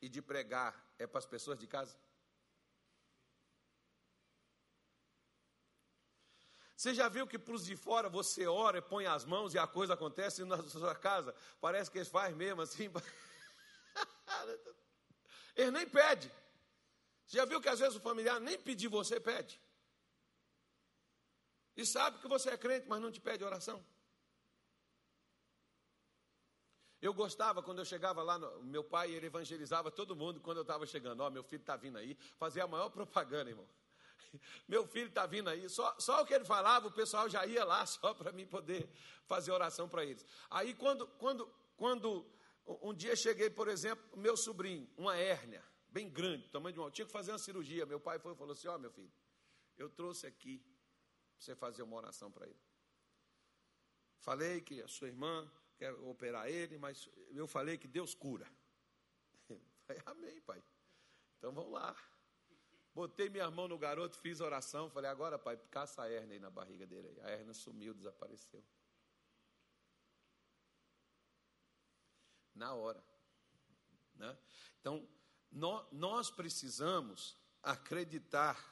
e 0.00 0.08
de 0.08 0.22
pregar 0.22 0.82
é 0.98 1.06
para 1.06 1.18
as 1.18 1.26
pessoas 1.26 1.58
de 1.58 1.66
casa? 1.66 1.94
Você 6.76 6.92
já 6.92 7.08
viu 7.08 7.26
que 7.26 7.38
para 7.38 7.54
os 7.54 7.64
de 7.64 7.76
fora 7.76 8.08
você 8.08 8.46
ora 8.46 8.78
e 8.78 8.82
põe 8.82 9.06
as 9.06 9.24
mãos 9.24 9.54
e 9.54 9.58
a 9.58 9.66
coisa 9.66 9.94
acontece 9.94 10.42
e 10.42 10.44
na 10.44 10.62
sua 10.64 10.94
casa 10.94 11.34
parece 11.60 11.90
que 11.90 11.98
eles 11.98 12.08
fazem 12.08 12.34
mesmo 12.34 12.62
assim. 12.62 12.90
Ele 15.54 15.70
nem 15.70 15.88
pede. 15.88 16.32
Você 17.26 17.36
já 17.36 17.44
viu 17.44 17.60
que 17.60 17.68
às 17.68 17.78
vezes 17.78 17.94
o 17.94 18.00
familiar 18.00 18.40
nem 18.40 18.58
pedir 18.58 18.88
você 18.88 19.20
pede? 19.20 19.60
E 21.76 21.86
sabe 21.86 22.18
que 22.18 22.26
você 22.28 22.50
é 22.50 22.56
crente, 22.56 22.88
mas 22.88 23.00
não 23.00 23.10
te 23.10 23.20
pede 23.20 23.44
oração. 23.44 23.84
Eu 27.00 27.12
gostava 27.12 27.62
quando 27.62 27.80
eu 27.80 27.84
chegava 27.84 28.22
lá, 28.22 28.38
no, 28.38 28.62
meu 28.62 28.82
pai 28.82 29.12
ele 29.12 29.26
evangelizava 29.26 29.90
todo 29.90 30.16
mundo 30.16 30.40
quando 30.40 30.58
eu 30.58 30.62
estava 30.62 30.86
chegando. 30.86 31.20
Ó, 31.20 31.26
oh, 31.26 31.30
meu 31.30 31.44
filho 31.44 31.60
está 31.60 31.76
vindo 31.76 31.98
aí, 31.98 32.16
fazia 32.36 32.64
a 32.64 32.66
maior 32.66 32.88
propaganda, 32.88 33.50
irmão. 33.50 33.68
Meu 34.68 34.86
filho 34.86 35.08
está 35.08 35.26
vindo 35.26 35.48
aí. 35.48 35.68
Só, 35.68 35.94
só 35.98 36.22
o 36.22 36.26
que 36.26 36.34
ele 36.34 36.44
falava, 36.44 36.88
o 36.88 36.92
pessoal 36.92 37.28
já 37.28 37.44
ia 37.46 37.64
lá 37.64 37.84
só 37.86 38.14
para 38.14 38.32
mim 38.32 38.46
poder 38.46 38.88
fazer 39.26 39.52
oração 39.52 39.88
para 39.88 40.04
eles. 40.04 40.24
Aí 40.50 40.74
quando, 40.74 41.06
quando, 41.18 41.46
quando 41.76 42.26
um 42.66 42.94
dia 42.94 43.14
cheguei, 43.14 43.50
por 43.50 43.68
exemplo, 43.68 44.04
meu 44.16 44.36
sobrinho, 44.36 44.88
uma 44.96 45.16
hérnia, 45.16 45.64
bem 45.88 46.08
grande, 46.08 46.48
tamanho 46.48 46.72
de 46.72 46.80
uma. 46.80 46.90
Tinha 46.90 47.06
que 47.06 47.12
fazer 47.12 47.32
uma 47.32 47.38
cirurgia. 47.38 47.86
Meu 47.86 48.00
pai 48.00 48.18
foi 48.18 48.32
e 48.32 48.36
falou 48.36 48.52
assim: 48.52 48.68
Ó, 48.68 48.74
oh, 48.74 48.78
meu 48.78 48.90
filho, 48.90 49.12
eu 49.76 49.88
trouxe 49.88 50.26
aqui 50.26 50.58
para 50.58 50.68
você 51.38 51.54
fazer 51.54 51.82
uma 51.82 51.96
oração 51.96 52.30
para 52.30 52.46
ele. 52.46 52.60
Falei 54.18 54.60
que 54.60 54.80
a 54.80 54.88
sua 54.88 55.08
irmã 55.08 55.50
quer 55.76 55.92
operar 55.92 56.48
ele, 56.48 56.78
mas 56.78 57.08
eu 57.30 57.46
falei 57.46 57.76
que 57.76 57.86
Deus 57.86 58.14
cura. 58.14 58.50
Falei, 59.86 60.02
amém, 60.06 60.40
pai. 60.40 60.62
Então 61.36 61.52
vamos 61.52 61.72
lá. 61.72 61.94
Botei 62.94 63.28
minha 63.28 63.50
mão 63.50 63.66
no 63.66 63.76
garoto, 63.76 64.16
fiz 64.18 64.40
oração. 64.40 64.88
Falei, 64.88 65.10
agora, 65.10 65.38
pai, 65.38 65.58
caça 65.70 66.02
a 66.02 66.10
hérnia 66.10 66.34
aí 66.34 66.40
na 66.40 66.50
barriga 66.50 66.86
dele. 66.86 67.20
A 67.22 67.30
hérnia 67.30 67.52
sumiu, 67.52 67.92
desapareceu. 67.92 68.62
na 72.54 72.72
hora. 72.72 73.02
Né? 74.16 74.36
Então, 74.80 75.06
nós 75.90 76.30
precisamos 76.30 77.36
acreditar, 77.62 78.62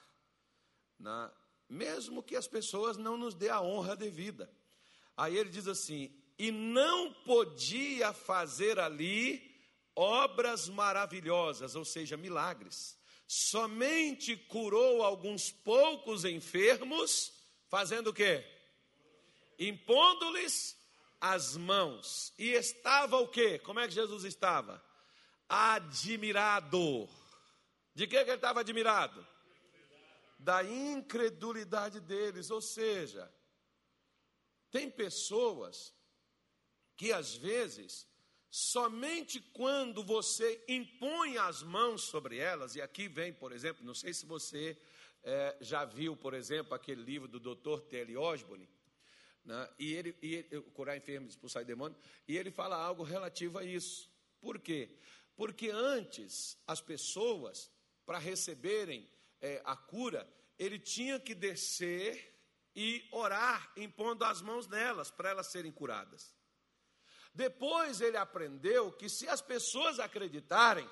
na, 0.99 1.33
mesmo 1.69 2.23
que 2.23 2.37
as 2.37 2.47
pessoas 2.47 2.97
não 2.97 3.17
nos 3.17 3.35
dê 3.35 3.49
a 3.49 3.61
honra 3.61 3.97
devida. 3.97 4.51
Aí 5.17 5.37
ele 5.37 5.51
diz 5.51 5.67
assim: 5.67 6.15
e 6.39 6.51
não 6.51 7.13
podia 7.25 8.13
fazer 8.13 8.79
ali 8.79 9.51
obras 9.95 10.69
maravilhosas, 10.69 11.75
ou 11.75 11.85
seja, 11.85 12.17
milagres. 12.17 12.99
Somente 13.35 14.37
curou 14.37 15.03
alguns 15.03 15.51
poucos 15.51 16.27
enfermos, 16.27 17.33
fazendo 17.67 18.09
o 18.09 18.13
quê? 18.13 18.45
Impondo-lhes 19.59 20.77
as 21.19 21.57
mãos. 21.57 22.35
E 22.37 22.51
estava 22.51 23.17
o 23.17 23.27
quê? 23.27 23.59
Como 23.59 23.81
é 23.81 23.89
que 23.89 23.95
Jesus 23.95 24.25
estava? 24.25 24.85
Admirado. 25.49 27.09
De 27.95 28.07
que, 28.07 28.23
que 28.23 28.31
ele 28.31 28.37
estava 28.37 28.61
admirado? 28.61 29.27
Da 30.39 30.63
incredulidade 30.63 32.01
deles. 32.01 32.51
Ou 32.51 32.61
seja, 32.61 33.33
tem 34.71 34.91
pessoas 34.91 35.95
que 36.99 37.15
às 37.15 37.35
vezes, 37.35 38.07
somente 38.55 39.41
quando 39.41 40.05
você 40.05 40.63
impõe 40.69 41.39
as 41.39 41.63
mãos 41.63 42.03
sobre 42.03 42.37
elas, 42.37 42.77
e 42.77 42.83
aqui 42.83 43.09
vem, 43.09 43.33
por 43.33 43.51
exemplo, 43.51 43.83
não 43.83 43.95
sei 43.95 44.13
se 44.13 44.27
você 44.27 44.77
é, 45.23 45.57
já 45.59 45.87
viu, 45.87 46.15
por 46.15 46.35
exemplo, 46.35 46.75
aquele 46.75 47.03
livro 47.03 47.27
do 47.27 47.41
Dr. 47.41 47.81
T.L. 47.89 48.15
Osborne, 48.19 48.69
né? 49.43 49.71
e 49.79 49.95
ele, 49.95 50.15
e 50.21 50.35
ele 50.35 50.61
curar 50.75 50.99
enfermos, 50.99 51.31
expulsar 51.31 51.65
demônio, 51.65 51.97
e 52.29 52.37
ele 52.37 52.51
fala 52.51 52.77
algo 52.77 53.03
relativo 53.03 53.59
a 53.59 53.65
isso. 53.65 54.13
Por 54.39 54.59
quê? 54.59 54.99
Porque 55.35 55.71
antes 55.71 56.59
as 56.67 56.83
pessoas, 56.83 57.71
para 58.05 58.19
receberem 58.19 59.09
é, 59.41 59.63
a 59.65 59.75
cura, 59.75 60.31
ele 60.59 60.79
tinha 60.79 61.19
que 61.19 61.35
descer 61.35 62.39
e 62.77 63.09
orar, 63.13 63.73
impondo 63.79 64.27
as 64.27 64.43
mãos 64.43 64.67
nelas, 64.67 65.11
para 65.11 65.31
elas 65.31 65.47
serem 65.47 65.73
curadas. 65.73 66.35
Depois 67.35 68.01
ele 68.01 68.17
aprendeu 68.17 68.93
que 68.93 69.09
se 69.09 69.29
as 69.29 69.41
pessoas 69.41 69.99
acreditarem, 69.99 70.89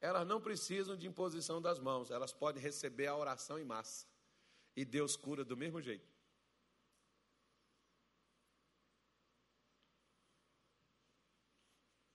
elas 0.00 0.26
não 0.26 0.40
precisam 0.40 0.96
de 0.96 1.06
imposição 1.06 1.62
das 1.62 1.78
mãos, 1.78 2.10
elas 2.10 2.32
podem 2.32 2.62
receber 2.62 3.06
a 3.06 3.16
oração 3.16 3.58
em 3.58 3.64
massa. 3.64 4.06
E 4.76 4.84
Deus 4.84 5.16
cura 5.16 5.44
do 5.44 5.56
mesmo 5.56 5.80
jeito. 5.80 6.12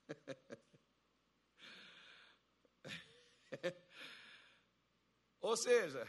ou 5.40 5.56
seja, 5.56 6.06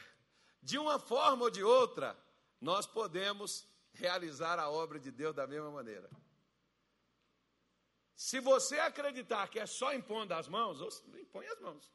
de 0.60 0.76
uma 0.78 0.98
forma 0.98 1.44
ou 1.44 1.50
de 1.50 1.62
outra, 1.62 2.18
nós 2.60 2.86
podemos 2.86 3.68
realizar 3.92 4.58
a 4.58 4.68
obra 4.68 4.98
de 4.98 5.10
Deus 5.10 5.34
da 5.34 5.46
mesma 5.46 5.70
maneira. 5.70 6.10
Se 8.20 8.38
você 8.38 8.78
acreditar 8.78 9.48
que 9.48 9.58
é 9.58 9.64
só 9.64 9.94
impondo 9.94 10.34
as 10.34 10.46
mãos, 10.46 11.02
impõe 11.18 11.46
as 11.46 11.58
mãos. 11.58 11.90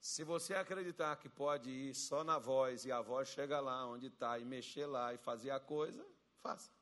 Se 0.00 0.24
você 0.24 0.54
acreditar 0.54 1.14
que 1.16 1.28
pode 1.28 1.68
ir 1.68 1.94
só 1.94 2.24
na 2.24 2.38
voz 2.38 2.86
e 2.86 2.90
a 2.90 3.02
voz 3.02 3.28
chega 3.28 3.60
lá 3.60 3.86
onde 3.86 4.06
está 4.06 4.38
e 4.38 4.46
mexer 4.46 4.86
lá 4.86 5.12
e 5.12 5.18
fazer 5.18 5.50
a 5.50 5.60
coisa, 5.60 6.02
faça. 6.40 6.72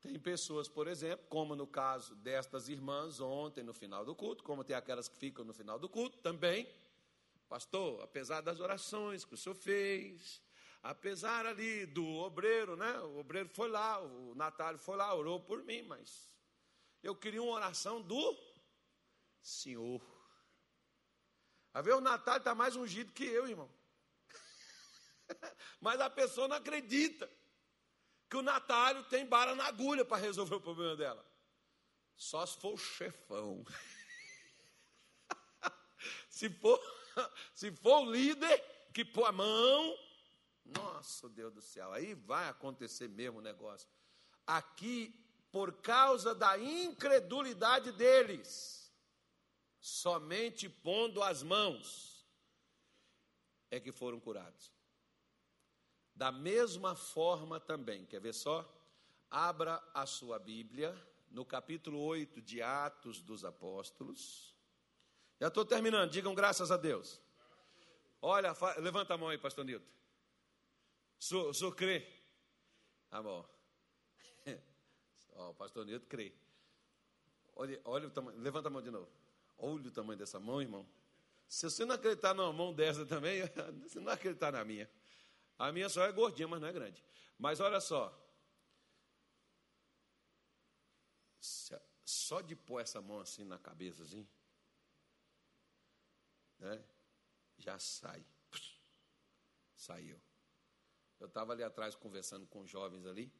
Tem 0.00 0.18
pessoas, 0.18 0.66
por 0.66 0.88
exemplo, 0.88 1.26
como 1.28 1.54
no 1.54 1.66
caso 1.66 2.14
destas 2.14 2.70
irmãs 2.70 3.20
ontem 3.20 3.62
no 3.62 3.74
final 3.74 4.02
do 4.02 4.14
culto, 4.14 4.42
como 4.42 4.64
tem 4.64 4.74
aquelas 4.74 5.08
que 5.08 5.16
ficam 5.18 5.44
no 5.44 5.52
final 5.52 5.78
do 5.78 5.90
culto 5.90 6.16
também. 6.20 6.66
Pastor, 7.50 8.02
apesar 8.02 8.40
das 8.40 8.60
orações 8.60 9.26
que 9.26 9.34
o 9.34 9.36
senhor 9.36 9.56
fez, 9.56 10.40
apesar 10.82 11.46
ali 11.46 11.86
do 11.86 12.04
obreiro, 12.04 12.76
né? 12.76 12.98
O 13.00 13.18
obreiro 13.18 13.48
foi 13.48 13.68
lá, 13.68 14.00
o 14.00 14.34
Natália 14.34 14.78
foi 14.78 14.96
lá, 14.96 15.14
orou 15.14 15.40
por 15.40 15.62
mim, 15.64 15.82
mas 15.82 16.34
eu 17.02 17.14
queria 17.14 17.42
uma 17.42 17.52
oração 17.52 18.00
do 18.00 18.36
Senhor. 19.40 20.02
A 21.72 21.82
ver, 21.82 21.94
o 21.94 22.00
Natália 22.00 22.38
está 22.38 22.54
mais 22.54 22.76
ungido 22.76 23.12
que 23.12 23.24
eu, 23.24 23.48
irmão. 23.48 23.70
mas 25.80 26.00
a 26.00 26.08
pessoa 26.08 26.48
não 26.48 26.56
acredita 26.56 27.30
que 28.28 28.36
o 28.36 28.42
Natália 28.42 29.02
tem 29.04 29.26
bala 29.26 29.54
na 29.54 29.66
agulha 29.66 30.04
para 30.04 30.16
resolver 30.16 30.56
o 30.56 30.60
problema 30.60 30.96
dela. 30.96 31.24
Só 32.16 32.44
se 32.46 32.58
for 32.58 32.74
o 32.74 32.78
chefão. 32.78 33.64
se 36.30 36.48
for 36.48 36.80
Se 37.54 37.70
for 37.72 38.02
o 38.02 38.10
líder 38.10 38.58
que 38.92 39.04
pôr 39.04 39.24
a 39.24 39.32
mão, 39.32 39.98
nossa 40.66 41.28
Deus 41.28 41.52
do 41.52 41.62
céu, 41.62 41.92
aí 41.92 42.14
vai 42.14 42.48
acontecer 42.48 43.08
mesmo 43.08 43.38
o 43.38 43.42
negócio. 43.42 43.88
Aqui, 44.46 45.14
por 45.50 45.72
causa 45.80 46.34
da 46.34 46.58
incredulidade 46.58 47.92
deles, 47.92 48.92
somente 49.80 50.68
pondo 50.68 51.22
as 51.22 51.42
mãos 51.42 52.26
é 53.70 53.80
que 53.80 53.92
foram 53.92 54.20
curados. 54.20 54.72
Da 56.14 56.32
mesma 56.32 56.94
forma 56.94 57.60
também, 57.60 58.06
quer 58.06 58.20
ver 58.20 58.32
só? 58.32 58.66
Abra 59.30 59.82
a 59.92 60.06
sua 60.06 60.38
Bíblia 60.38 60.96
no 61.30 61.44
capítulo 61.44 62.00
8 62.00 62.40
de 62.40 62.62
Atos 62.62 63.20
dos 63.20 63.44
Apóstolos. 63.44 64.56
Já 65.38 65.48
estou 65.48 65.64
terminando, 65.64 66.10
digam 66.10 66.34
graças 66.34 66.70
a 66.70 66.76
Deus. 66.76 67.20
Olha, 68.22 68.54
levanta 68.78 69.14
a 69.14 69.18
mão 69.18 69.28
aí, 69.28 69.36
pastor 69.36 69.64
Nilton. 69.64 69.95
O 71.18 71.52
senhor 71.52 71.74
crê? 71.74 72.06
Tá 73.08 73.22
bom. 73.22 73.48
Ó, 75.34 75.50
o 75.50 75.54
pastor 75.54 75.84
Nilton 75.84 76.06
crê. 76.06 76.32
Olha, 77.54 77.80
olha 77.84 78.08
o 78.08 78.10
tamanho, 78.10 78.38
levanta 78.38 78.68
a 78.68 78.70
mão 78.70 78.82
de 78.82 78.90
novo. 78.90 79.10
Olha 79.58 79.88
o 79.88 79.90
tamanho 79.90 80.18
dessa 80.18 80.38
mão, 80.38 80.60
irmão. 80.60 80.86
Se 81.48 81.70
você 81.70 81.84
não 81.84 81.94
acreditar 81.94 82.34
numa 82.34 82.52
mão 82.52 82.74
dessa 82.74 83.06
também, 83.06 83.40
você 83.82 83.98
não 84.00 84.12
acreditar 84.12 84.52
na 84.52 84.64
minha. 84.64 84.90
A 85.58 85.72
minha 85.72 85.88
só 85.88 86.04
é 86.04 86.12
gordinha, 86.12 86.46
mas 86.46 86.60
não 86.60 86.68
é 86.68 86.72
grande. 86.72 87.02
Mas 87.38 87.60
olha 87.60 87.80
só. 87.80 88.14
Só 92.04 92.40
de 92.40 92.54
pôr 92.54 92.80
essa 92.80 93.00
mão 93.00 93.20
assim 93.20 93.44
na 93.44 93.58
cabeça, 93.58 94.02
assim, 94.02 94.26
né, 96.58 96.84
já 97.58 97.78
sai. 97.78 98.24
Saiu. 99.74 100.20
Eu 101.18 101.26
estava 101.26 101.52
ali 101.52 101.62
atrás 101.62 101.94
conversando 101.94 102.46
com 102.46 102.66
jovens 102.66 103.06
ali. 103.06 103.32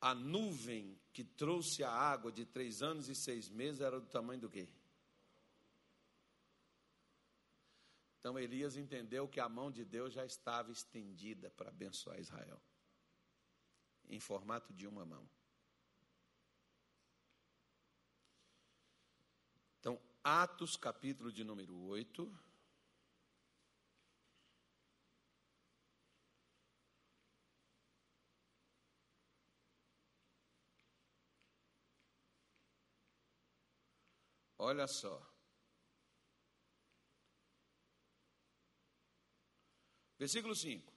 A 0.00 0.14
nuvem 0.14 0.98
que 1.12 1.24
trouxe 1.24 1.82
a 1.82 1.90
água 1.90 2.32
de 2.32 2.46
três 2.46 2.82
anos 2.82 3.08
e 3.08 3.14
seis 3.14 3.50
meses 3.50 3.80
era 3.80 4.00
do 4.00 4.06
tamanho 4.06 4.40
do 4.40 4.48
quê? 4.48 4.68
Então 8.18 8.38
Elias 8.38 8.76
entendeu 8.76 9.26
que 9.26 9.40
a 9.40 9.48
mão 9.48 9.70
de 9.70 9.84
Deus 9.84 10.12
já 10.12 10.24
estava 10.24 10.70
estendida 10.70 11.50
para 11.50 11.70
abençoar 11.70 12.20
Israel, 12.20 12.60
em 14.08 14.20
formato 14.20 14.72
de 14.74 14.86
uma 14.86 15.06
mão. 15.06 15.28
Então, 19.78 19.98
Atos, 20.22 20.76
capítulo 20.76 21.32
de 21.32 21.42
número 21.42 21.74
8. 21.74 22.49
Olha 34.62 34.86
só. 34.86 35.26
Versículo 40.18 40.54
5. 40.54 40.92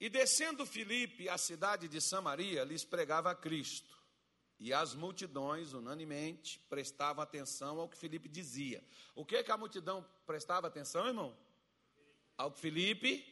E 0.00 0.08
descendo 0.08 0.64
Filipe 0.64 1.28
à 1.28 1.36
cidade 1.36 1.86
de 1.86 2.00
Samaria, 2.00 2.64
lhes 2.64 2.82
pregava 2.82 3.30
a 3.30 3.34
Cristo. 3.34 3.94
E 4.58 4.72
as 4.72 4.94
multidões, 4.94 5.74
unanimemente, 5.74 6.58
prestavam 6.60 7.22
atenção 7.22 7.78
ao 7.78 7.90
que 7.90 7.98
Filipe 7.98 8.26
dizia. 8.26 8.82
O 9.14 9.22
que, 9.22 9.36
é 9.36 9.42
que 9.42 9.52
a 9.52 9.58
multidão 9.58 10.02
prestava 10.26 10.66
atenção, 10.66 11.06
irmão? 11.06 11.36
Ao 12.38 12.50
que 12.50 12.58
Filipe. 12.58 13.22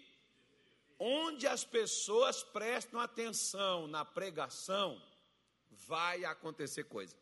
Onde 0.99 1.47
as 1.47 1.64
pessoas 1.64 2.43
prestam 2.43 3.01
atenção 3.01 3.87
na 3.87 4.05
pregação, 4.05 5.03
vai 5.70 6.27
acontecer 6.27 6.85
coisa. 6.85 7.16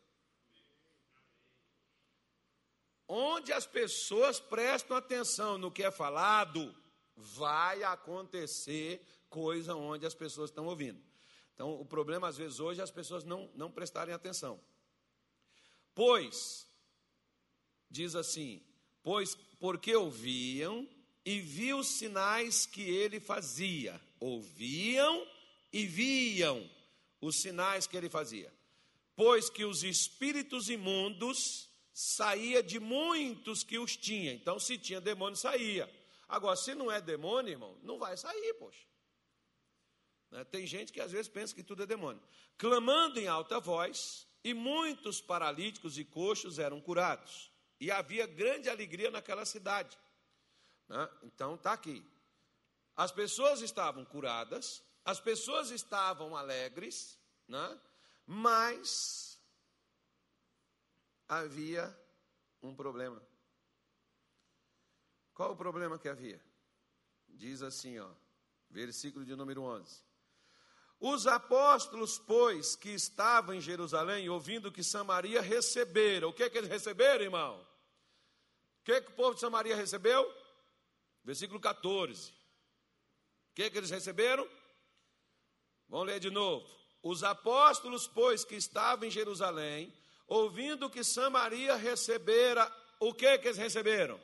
Onde 3.07 3.53
as 3.53 3.65
pessoas 3.65 4.39
prestam 4.39 4.97
atenção 4.97 5.57
no 5.57 5.71
que 5.71 5.83
é 5.83 5.91
falado, 5.91 6.75
vai 7.15 7.83
acontecer 7.83 9.05
coisa 9.29 9.75
onde 9.75 10.05
as 10.05 10.15
pessoas 10.15 10.49
estão 10.49 10.65
ouvindo. 10.65 11.01
Então, 11.53 11.79
o 11.79 11.85
problema, 11.85 12.27
às 12.27 12.37
vezes, 12.37 12.59
hoje, 12.59 12.81
é 12.81 12.83
as 12.83 12.91
pessoas 12.91 13.23
não, 13.23 13.49
não 13.55 13.71
prestarem 13.71 14.13
atenção. 14.13 14.59
Pois, 15.93 16.67
diz 17.89 18.15
assim, 18.15 18.61
pois 19.01 19.35
porque 19.59 19.95
ouviam 19.95 20.87
e 21.23 21.39
viam 21.39 21.79
os 21.79 21.97
sinais 21.97 22.65
que 22.65 22.81
ele 22.81 23.19
fazia. 23.19 23.99
Ouviam 24.19 25.25
e 25.71 25.85
viam 25.85 26.69
os 27.21 27.41
sinais 27.41 27.87
que 27.87 27.95
ele 27.95 28.09
fazia. 28.09 28.53
Pois 29.15 29.49
que 29.49 29.63
os 29.63 29.83
espíritos 29.83 30.69
imundos 30.69 31.69
saía 31.95 32.61
de 32.61 32.77
muitos 32.77 33.63
que 33.63 33.79
os 33.79 33.95
tinha. 33.95 34.33
Então, 34.33 34.59
se 34.59 34.77
tinha 34.77 34.99
demônio, 34.99 35.37
saía. 35.37 35.89
Agora, 36.27 36.57
se 36.57 36.75
não 36.75 36.91
é 36.91 36.99
demônio, 36.99 37.51
irmão, 37.51 37.79
não 37.81 37.97
vai 37.97 38.17
sair, 38.17 38.53
poxa. 38.55 38.85
Né? 40.29 40.43
Tem 40.43 40.67
gente 40.67 40.91
que 40.91 40.99
às 40.99 41.13
vezes 41.13 41.29
pensa 41.29 41.55
que 41.55 41.63
tudo 41.63 41.83
é 41.83 41.85
demônio. 41.85 42.21
Clamando 42.57 43.17
em 43.17 43.27
alta 43.27 43.61
voz, 43.61 44.27
e 44.43 44.53
muitos 44.53 45.21
paralíticos 45.21 45.97
e 45.97 46.03
coxos 46.03 46.59
eram 46.59 46.81
curados. 46.81 47.49
E 47.79 47.89
havia 47.89 48.27
grande 48.27 48.69
alegria 48.69 49.09
naquela 49.09 49.45
cidade. 49.45 49.97
Né? 50.89 51.09
Então, 51.23 51.55
está 51.55 51.71
aqui. 51.71 52.05
As 52.93 53.11
pessoas 53.11 53.61
estavam 53.61 54.03
curadas, 54.03 54.83
as 55.05 55.19
pessoas 55.21 55.71
estavam 55.71 56.35
alegres, 56.35 57.17
né? 57.47 57.79
mas 58.25 59.34
havia 61.27 61.95
um 62.61 62.75
problema. 62.75 63.21
Qual 65.33 65.51
o 65.51 65.57
problema 65.57 65.99
que 65.99 66.07
havia? 66.07 66.41
Diz 67.27 67.61
assim, 67.61 67.99
ó, 67.99 68.09
versículo 68.69 69.25
de 69.25 69.35
número 69.35 69.61
11. 69.61 70.03
Os 70.99 71.27
apóstolos, 71.27 72.17
pois, 72.17 72.75
que 72.75 72.89
estavam 72.89 73.53
em 73.53 73.61
Jerusalém, 73.61 74.29
ouvindo 74.29 74.71
que 74.71 74.83
Samaria 74.83 75.41
recebera, 75.41 76.27
o 76.27 76.33
que, 76.33 76.49
que 76.49 76.57
eles 76.57 76.69
receberam, 76.69 77.25
irmão? 77.25 77.59
O 78.79 78.83
que, 78.85 79.01
que 79.01 79.11
o 79.11 79.15
povo 79.15 79.35
de 79.35 79.41
Samaria 79.41 79.75
recebeu? 79.75 80.25
Versículo 81.23 81.59
14. 81.59 82.31
O 82.31 82.35
que, 83.55 83.69
que 83.69 83.77
eles 83.77 83.89
receberam? 83.89 84.47
Vamos 85.89 86.07
ler 86.07 86.19
de 86.19 86.29
novo. 86.29 86.65
Os 87.03 87.23
apóstolos, 87.23 88.07
pois, 88.07 88.45
que 88.45 88.55
estavam 88.55 89.05
em 89.05 89.11
Jerusalém, 89.11 89.93
ouvindo 90.27 90.89
que 90.89 91.03
Samaria 91.03 91.75
recebera, 91.75 92.71
o 92.99 93.13
que, 93.13 93.37
que 93.37 93.47
eles 93.47 93.57
receberam? 93.57 94.19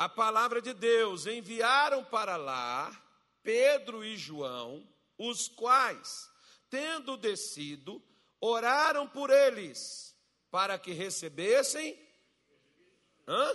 a 0.00 0.08
palavra 0.08 0.62
de 0.62 0.72
Deus, 0.72 1.26
enviaram 1.26 2.02
para 2.02 2.34
lá 2.38 2.90
Pedro 3.42 4.02
e 4.02 4.16
João, 4.16 4.82
os 5.18 5.46
quais, 5.46 6.26
tendo 6.70 7.18
descido, 7.18 8.02
oraram 8.40 9.06
por 9.06 9.28
eles, 9.28 10.16
para 10.50 10.78
que 10.78 10.92
recebessem. 10.92 12.00
Hã? 13.28 13.54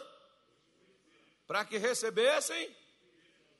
Para 1.48 1.66
que 1.66 1.80
recebessem 1.80 2.78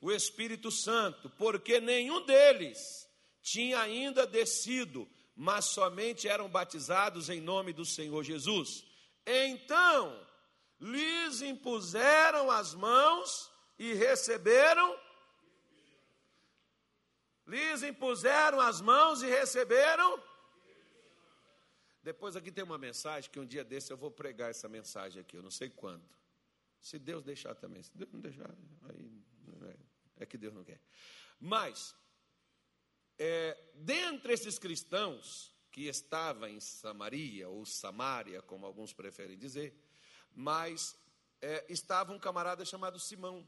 o 0.00 0.12
Espírito 0.12 0.70
Santo, 0.70 1.28
porque 1.30 1.80
nenhum 1.80 2.24
deles 2.24 3.10
tinha 3.42 3.80
ainda 3.80 4.24
descido, 4.24 5.10
mas 5.36 5.66
somente 5.66 6.26
eram 6.26 6.48
batizados 6.48 7.28
em 7.28 7.40
nome 7.40 7.72
do 7.72 7.84
Senhor 7.84 8.24
Jesus. 8.24 8.84
Então, 9.26 10.26
lhes 10.80 11.42
impuseram 11.42 12.50
as 12.50 12.74
mãos 12.74 13.50
e 13.78 13.92
receberam. 13.92 14.98
Lhes 17.46 17.82
impuseram 17.82 18.60
as 18.60 18.80
mãos 18.80 19.22
e 19.22 19.26
receberam. 19.26 20.22
Depois 22.02 22.34
aqui 22.34 22.50
tem 22.50 22.64
uma 22.64 22.78
mensagem 22.78 23.30
que 23.30 23.38
um 23.38 23.46
dia 23.46 23.62
desse 23.62 23.92
eu 23.92 23.96
vou 23.96 24.10
pregar 24.10 24.50
essa 24.50 24.68
mensagem 24.68 25.20
aqui, 25.20 25.36
eu 25.36 25.42
não 25.42 25.50
sei 25.50 25.68
quando. 25.68 26.04
Se 26.80 26.98
Deus 26.98 27.22
deixar 27.22 27.54
também. 27.54 27.82
Se 27.82 27.90
Deus 27.94 28.10
não 28.12 28.20
deixar, 28.20 28.50
aí 28.88 29.26
é, 30.16 30.24
que 30.24 30.38
Deus 30.38 30.54
não 30.54 30.64
quer. 30.64 30.80
Mas, 31.38 31.94
é, 33.18 33.56
dentre 33.74 34.32
esses 34.32 34.58
cristãos 34.58 35.52
que 35.70 35.88
estavam 35.88 36.48
em 36.48 36.60
Samaria, 36.60 37.48
ou 37.48 37.66
Samaria, 37.66 38.40
como 38.42 38.64
alguns 38.64 38.92
preferem 38.92 39.36
dizer, 39.36 39.78
mas 40.34 40.96
é, 41.40 41.64
estava 41.68 42.12
um 42.12 42.18
camarada 42.18 42.64
chamado 42.64 42.98
Simão. 42.98 43.46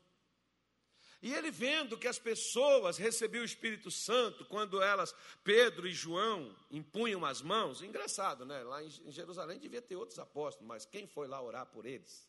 E 1.20 1.34
ele 1.34 1.50
vendo 1.50 1.98
que 1.98 2.06
as 2.06 2.18
pessoas 2.18 2.96
recebiam 2.96 3.42
o 3.42 3.46
Espírito 3.46 3.90
Santo 3.90 4.44
quando 4.44 4.80
elas, 4.80 5.14
Pedro 5.42 5.88
e 5.88 5.92
João, 5.92 6.54
impunham 6.70 7.24
as 7.24 7.42
mãos, 7.42 7.82
engraçado, 7.82 8.44
né? 8.44 8.62
Lá 8.62 8.84
em 8.84 9.10
Jerusalém 9.10 9.58
devia 9.58 9.82
ter 9.82 9.96
outros 9.96 10.18
apóstolos, 10.18 10.68
mas 10.68 10.84
quem 10.84 11.08
foi 11.08 11.26
lá 11.26 11.42
orar 11.42 11.66
por 11.66 11.86
eles? 11.86 12.27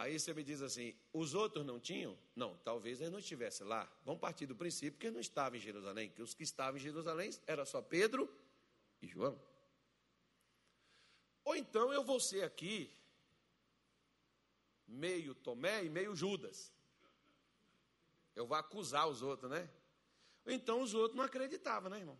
Aí 0.00 0.18
você 0.18 0.32
me 0.32 0.42
diz 0.42 0.62
assim: 0.62 0.94
os 1.12 1.34
outros 1.34 1.64
não 1.64 1.78
tinham? 1.78 2.16
Não, 2.34 2.56
talvez 2.64 3.00
eles 3.00 3.12
não 3.12 3.18
estivessem 3.18 3.66
lá. 3.66 3.86
Vamos 4.02 4.18
partir 4.18 4.46
do 4.46 4.56
princípio 4.56 4.98
que 4.98 5.06
eles 5.06 5.14
não 5.14 5.20
estavam 5.20 5.58
em 5.58 5.60
Jerusalém, 5.60 6.08
que 6.08 6.22
os 6.22 6.32
que 6.32 6.42
estavam 6.42 6.78
em 6.78 6.80
Jerusalém 6.80 7.30
era 7.46 7.66
só 7.66 7.82
Pedro 7.82 8.26
e 9.02 9.06
João. 9.06 9.38
Ou 11.44 11.54
então 11.54 11.92
eu 11.92 12.02
vou 12.02 12.18
ser 12.18 12.44
aqui 12.44 12.90
meio 14.88 15.34
Tomé 15.34 15.84
e 15.84 15.90
meio 15.90 16.16
Judas. 16.16 16.72
Eu 18.34 18.46
vou 18.46 18.56
acusar 18.56 19.06
os 19.06 19.20
outros, 19.20 19.50
né? 19.50 19.68
Então 20.46 20.80
os 20.80 20.94
outros 20.94 21.14
não 21.14 21.24
acreditavam, 21.24 21.90
né, 21.90 21.98
irmão? 21.98 22.18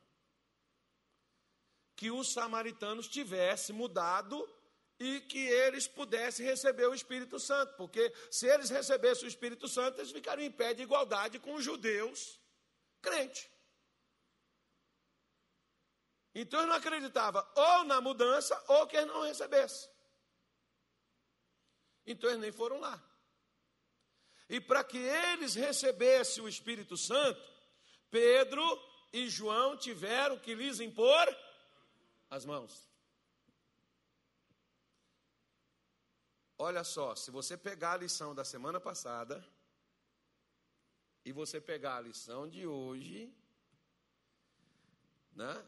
Que 1.97 2.11
os 2.11 2.31
samaritanos 2.31 3.09
tivessem 3.09 3.75
mudado 3.75 4.47
e 5.01 5.19
que 5.23 5.39
eles 5.39 5.89
pudessem 5.89 6.45
receber 6.45 6.87
o 6.87 6.93
Espírito 6.93 7.41
Santo, 7.41 7.75
porque 7.77 8.13
se 8.31 8.47
eles 8.47 8.69
recebessem 8.69 9.25
o 9.25 9.29
Espírito 9.29 9.67
Santo, 9.67 9.99
eles 9.99 10.13
ficariam 10.13 10.47
em 10.47 10.53
pé 10.53 10.75
de 10.75 10.83
igualdade 10.83 11.39
com 11.39 11.55
os 11.55 11.65
judeus 11.65 12.39
crentes. 13.01 13.49
Então 16.35 16.61
eles 16.61 16.69
não 16.69 16.77
acreditavam 16.77 17.43
ou 17.57 17.85
na 17.85 17.99
mudança 18.03 18.63
ou 18.69 18.87
que 18.87 18.95
eles 18.95 19.09
não 19.09 19.23
recebessem. 19.23 19.91
Então 22.07 22.29
eles 22.29 22.43
nem 22.43 22.53
foram 22.53 22.79
lá. 22.79 23.03
E 24.51 24.61
para 24.61 24.85
que 24.85 24.99
eles 24.99 25.55
recebessem 25.55 26.45
o 26.45 26.49
Espírito 26.49 26.97
Santo, 26.99 27.41
Pedro 28.11 28.63
e 29.15 29.31
João 29.31 29.79
tiveram 29.79 30.39
que 30.39 30.55
lhes 30.55 30.79
impor 30.79 31.37
as 32.29 32.45
mãos. 32.45 32.90
Olha 36.63 36.85
só, 36.85 37.17
se 37.17 37.31
você 37.31 37.57
pegar 37.57 37.93
a 37.93 37.97
lição 37.97 38.35
da 38.35 38.45
semana 38.45 38.79
passada 38.79 39.43
e 41.25 41.33
você 41.33 41.59
pegar 41.59 41.97
a 41.97 42.01
lição 42.03 42.47
de 42.47 42.67
hoje, 42.67 43.35
né? 45.33 45.67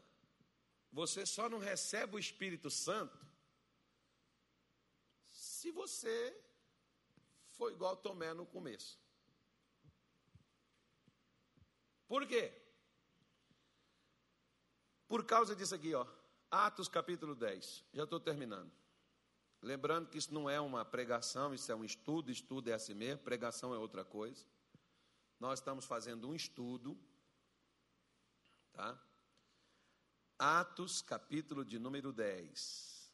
Você 0.91 1.25
só 1.25 1.49
não 1.49 1.57
recebe 1.57 2.15
o 2.15 2.19
Espírito 2.19 2.69
Santo 2.69 3.17
se 5.31 5.71
você 5.71 6.39
for 7.53 7.71
igual 7.71 7.97
Tomé 7.97 8.31
no 8.35 8.45
começo. 8.45 8.99
Por 12.07 12.27
quê? 12.27 12.53
Por 15.07 15.25
causa 15.25 15.55
disso 15.55 15.73
aqui, 15.73 15.95
ó. 15.95 16.05
Atos 16.51 16.87
capítulo 16.87 17.33
10. 17.33 17.83
Já 17.93 18.03
estou 18.03 18.19
terminando. 18.19 18.82
Lembrando 19.63 20.09
que 20.09 20.17
isso 20.17 20.33
não 20.33 20.49
é 20.49 20.59
uma 20.59 20.83
pregação, 20.83 21.53
isso 21.53 21.71
é 21.71 21.75
um 21.75 21.85
estudo, 21.85 22.29
estudo 22.29 22.69
é 22.69 22.73
assim 22.73 22.93
mesmo, 22.93 23.23
pregação 23.23 23.73
é 23.73 23.77
outra 23.77 24.03
coisa. 24.03 24.45
Nós 25.39 25.59
estamos 25.59 25.85
fazendo 25.85 26.27
um 26.27 26.35
estudo, 26.35 26.99
tá? 28.73 29.01
Atos, 30.37 31.01
capítulo 31.01 31.63
de 31.63 31.79
número 31.79 32.11
10. 32.11 33.09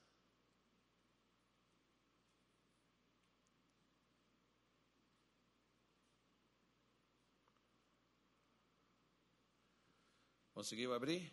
Conseguiu 10.51 10.95
abrir? 10.95 11.31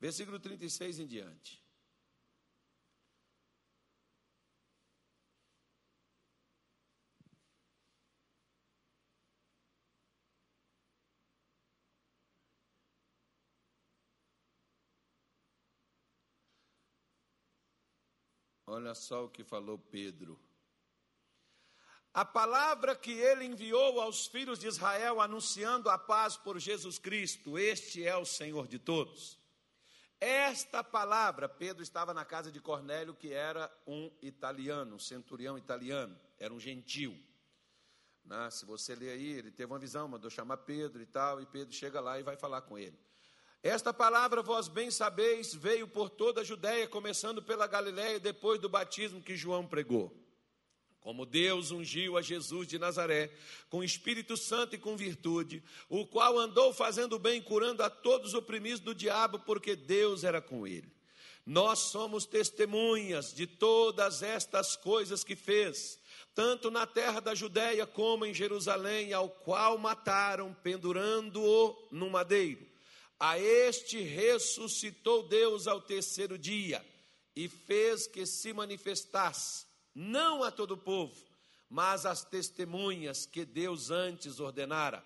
Versículo 0.00 0.40
36 0.40 0.98
em 0.98 1.06
diante. 1.06 1.61
Olha 18.72 18.94
só 18.94 19.26
o 19.26 19.28
que 19.28 19.44
falou 19.44 19.78
Pedro. 19.78 20.40
A 22.14 22.24
palavra 22.24 22.96
que 22.96 23.12
ele 23.12 23.44
enviou 23.44 24.00
aos 24.00 24.26
filhos 24.26 24.58
de 24.58 24.66
Israel, 24.66 25.20
anunciando 25.20 25.90
a 25.90 25.98
paz 25.98 26.38
por 26.38 26.58
Jesus 26.58 26.98
Cristo, 26.98 27.58
este 27.58 28.06
é 28.06 28.16
o 28.16 28.24
Senhor 28.24 28.66
de 28.66 28.78
todos. 28.78 29.38
Esta 30.18 30.82
palavra, 30.82 31.50
Pedro 31.50 31.82
estava 31.82 32.14
na 32.14 32.24
casa 32.24 32.50
de 32.50 32.60
Cornélio, 32.60 33.14
que 33.14 33.30
era 33.30 33.70
um 33.86 34.10
italiano, 34.22 34.96
um 34.96 34.98
centurião 34.98 35.58
italiano, 35.58 36.18
era 36.38 36.54
um 36.54 36.58
gentil. 36.58 37.14
Né? 38.24 38.50
Se 38.50 38.64
você 38.64 38.94
ler 38.94 39.10
aí, 39.10 39.32
ele 39.32 39.50
teve 39.50 39.70
uma 39.70 39.78
visão, 39.78 40.08
mandou 40.08 40.30
chamar 40.30 40.56
Pedro 40.56 41.02
e 41.02 41.06
tal, 41.06 41.42
e 41.42 41.46
Pedro 41.46 41.74
chega 41.74 42.00
lá 42.00 42.18
e 42.18 42.22
vai 42.22 42.38
falar 42.38 42.62
com 42.62 42.78
ele. 42.78 42.98
Esta 43.62 43.94
palavra, 43.94 44.42
vós 44.42 44.66
bem 44.66 44.90
sabeis, 44.90 45.54
veio 45.54 45.86
por 45.86 46.10
toda 46.10 46.40
a 46.40 46.44
Judéia, 46.44 46.88
começando 46.88 47.40
pela 47.40 47.68
Galiléia, 47.68 48.18
depois 48.18 48.58
do 48.60 48.68
batismo 48.68 49.22
que 49.22 49.36
João 49.36 49.64
pregou. 49.68 50.12
Como 50.98 51.24
Deus 51.24 51.70
ungiu 51.70 52.16
a 52.16 52.22
Jesus 52.22 52.66
de 52.66 52.76
Nazaré, 52.76 53.32
com 53.70 53.84
Espírito 53.84 54.36
Santo 54.36 54.74
e 54.74 54.78
com 54.78 54.96
virtude, 54.96 55.62
o 55.88 56.04
qual 56.04 56.38
andou 56.38 56.74
fazendo 56.74 57.20
bem, 57.20 57.40
curando 57.40 57.84
a 57.84 57.90
todos 57.90 58.34
oprimidos 58.34 58.80
do 58.80 58.94
diabo, 58.94 59.38
porque 59.38 59.76
Deus 59.76 60.24
era 60.24 60.40
com 60.40 60.66
ele. 60.66 60.92
Nós 61.46 61.78
somos 61.78 62.26
testemunhas 62.26 63.32
de 63.32 63.46
todas 63.46 64.24
estas 64.24 64.74
coisas 64.74 65.22
que 65.22 65.36
fez, 65.36 66.00
tanto 66.34 66.68
na 66.68 66.84
terra 66.84 67.20
da 67.20 67.34
Judéia 67.34 67.86
como 67.86 68.26
em 68.26 68.34
Jerusalém, 68.34 69.12
ao 69.12 69.28
qual 69.28 69.78
mataram, 69.78 70.52
pendurando-o 70.64 71.88
no 71.92 72.10
madeiro. 72.10 72.71
A 73.24 73.38
este 73.38 74.00
ressuscitou 74.00 75.22
Deus 75.22 75.68
ao 75.68 75.80
terceiro 75.80 76.36
dia 76.36 76.84
e 77.36 77.48
fez 77.48 78.08
que 78.08 78.26
se 78.26 78.52
manifestasse, 78.52 79.64
não 79.94 80.42
a 80.42 80.50
todo 80.50 80.72
o 80.72 80.76
povo, 80.76 81.14
mas 81.70 82.04
às 82.04 82.24
testemunhas 82.24 83.24
que 83.24 83.44
Deus 83.44 83.92
antes 83.92 84.40
ordenara, 84.40 85.04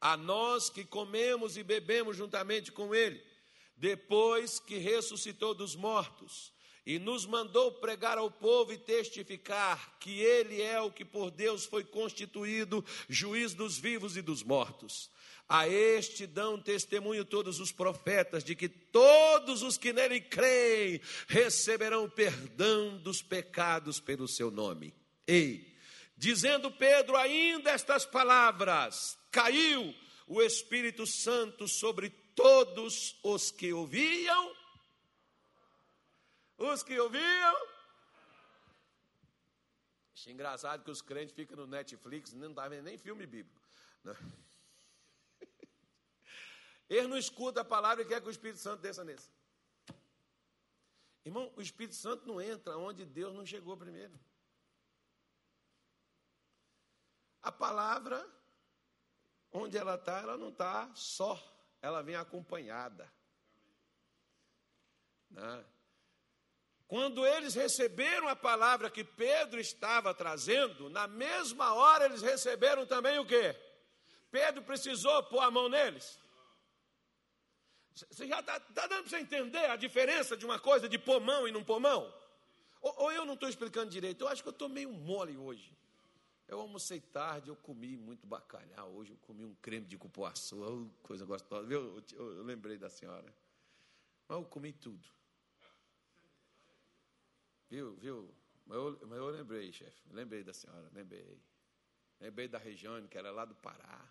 a 0.00 0.16
nós 0.16 0.70
que 0.70 0.84
comemos 0.84 1.56
e 1.56 1.64
bebemos 1.64 2.16
juntamente 2.16 2.70
com 2.70 2.94
Ele, 2.94 3.20
depois 3.76 4.60
que 4.60 4.78
ressuscitou 4.78 5.52
dos 5.52 5.74
mortos, 5.74 6.52
e 6.86 7.00
nos 7.00 7.26
mandou 7.26 7.72
pregar 7.72 8.16
ao 8.16 8.30
povo 8.30 8.72
e 8.72 8.78
testificar 8.78 9.98
que 9.98 10.20
Ele 10.20 10.62
é 10.62 10.80
o 10.80 10.92
que 10.92 11.04
por 11.04 11.32
Deus 11.32 11.64
foi 11.64 11.82
constituído 11.82 12.84
juiz 13.08 13.54
dos 13.54 13.76
vivos 13.76 14.16
e 14.16 14.22
dos 14.22 14.44
mortos. 14.44 15.10
A 15.48 15.68
este 15.68 16.26
dão 16.26 16.60
testemunho 16.60 17.24
todos 17.24 17.60
os 17.60 17.70
profetas 17.70 18.42
de 18.42 18.56
que 18.56 18.68
todos 18.68 19.62
os 19.62 19.78
que 19.78 19.92
nele 19.92 20.20
creem 20.20 21.00
receberão 21.28 22.10
perdão 22.10 22.98
dos 22.98 23.22
pecados 23.22 24.00
pelo 24.00 24.26
seu 24.26 24.50
nome. 24.50 24.92
Ei, 25.24 25.76
dizendo 26.16 26.70
Pedro 26.70 27.16
ainda 27.16 27.70
estas 27.70 28.04
palavras, 28.04 29.16
caiu 29.30 29.94
o 30.26 30.42
Espírito 30.42 31.06
Santo 31.06 31.68
sobre 31.68 32.10
todos 32.34 33.16
os 33.22 33.52
que 33.52 33.72
ouviam. 33.72 34.56
Os 36.58 36.82
que 36.82 36.98
ouviam. 36.98 37.56
Acho 40.12 40.30
engraçado 40.30 40.82
que 40.82 40.90
os 40.90 41.00
crentes 41.00 41.34
ficam 41.34 41.56
no 41.56 41.66
Netflix, 41.68 42.32
não 42.32 42.50
está 42.50 42.66
vendo 42.66 42.84
nem 42.84 42.98
filme 42.98 43.26
bíblico. 43.26 43.60
Né? 44.02 44.16
Eles 46.88 47.08
não 47.08 47.18
escutam 47.18 47.62
a 47.62 47.64
palavra 47.64 48.04
e 48.04 48.06
quer 48.06 48.20
que 48.20 48.28
o 48.28 48.30
Espírito 48.30 48.60
Santo 48.60 48.80
desça 48.80 49.04
nesse. 49.04 49.28
Irmão, 51.24 51.52
o 51.56 51.60
Espírito 51.60 51.96
Santo 51.96 52.26
não 52.26 52.40
entra 52.40 52.78
onde 52.78 53.04
Deus 53.04 53.34
não 53.34 53.44
chegou 53.44 53.76
primeiro. 53.76 54.16
A 57.42 57.50
palavra, 57.50 58.24
onde 59.52 59.76
ela 59.76 59.96
está, 59.96 60.20
ela 60.20 60.36
não 60.36 60.50
está 60.50 60.88
só, 60.94 61.36
ela 61.82 62.02
vem 62.02 62.14
acompanhada. 62.14 63.12
Né? 65.30 65.64
Quando 66.86 67.26
eles 67.26 67.54
receberam 67.54 68.28
a 68.28 68.36
palavra 68.36 68.88
que 68.88 69.02
Pedro 69.02 69.58
estava 69.58 70.14
trazendo, 70.14 70.88
na 70.88 71.08
mesma 71.08 71.74
hora 71.74 72.04
eles 72.04 72.22
receberam 72.22 72.86
também 72.86 73.18
o 73.18 73.26
quê? 73.26 73.56
Pedro 74.30 74.62
precisou 74.62 75.24
pôr 75.24 75.40
a 75.40 75.50
mão 75.50 75.68
neles. 75.68 76.20
Você 77.96 78.26
já 78.26 78.40
está 78.40 78.60
tá 78.60 78.86
dando 78.86 79.02
para 79.02 79.10
você 79.10 79.18
entender 79.18 79.70
a 79.70 79.76
diferença 79.76 80.36
de 80.36 80.44
uma 80.44 80.58
coisa 80.58 80.88
de 80.88 80.98
pomão 80.98 81.48
e 81.48 81.52
não 81.52 81.64
pomão? 81.64 82.12
Ou, 82.82 82.94
ou 82.98 83.12
eu 83.12 83.24
não 83.24 83.34
estou 83.34 83.48
explicando 83.48 83.90
direito, 83.90 84.22
eu 84.22 84.28
acho 84.28 84.42
que 84.42 84.48
eu 84.48 84.52
estou 84.52 84.68
meio 84.68 84.92
mole 84.92 85.36
hoje. 85.36 85.74
Eu 86.46 86.60
almocei 86.60 87.00
tarde, 87.00 87.48
eu 87.48 87.56
comi 87.56 87.96
muito 87.96 88.26
bacalhau. 88.26 88.92
Hoje 88.92 89.10
eu 89.10 89.16
comi 89.18 89.44
um 89.44 89.54
creme 89.56 89.86
de 89.86 89.98
cupuaçu, 89.98 90.62
oh, 90.62 91.02
coisa 91.02 91.24
gostosa. 91.24 91.66
Viu? 91.66 92.02
Eu, 92.12 92.18
eu, 92.18 92.42
lembrei 92.44 92.76
da 92.76 92.88
senhora. 92.88 93.34
Mas 94.28 94.38
eu 94.38 94.44
comi 94.44 94.72
tudo. 94.72 95.08
Viu, 97.68 97.96
viu? 97.96 98.32
Mas 98.64 98.76
eu, 98.76 98.98
mas 99.08 99.18
eu 99.18 99.30
lembrei, 99.30 99.72
chefe. 99.72 100.02
Lembrei 100.12 100.44
da 100.44 100.52
senhora, 100.52 100.88
lembrei. 100.92 101.40
Lembrei 102.20 102.46
da 102.46 102.58
Regiane, 102.58 103.08
que 103.08 103.18
era 103.18 103.30
lá 103.32 103.44
do 103.44 103.54
Pará. 103.56 104.08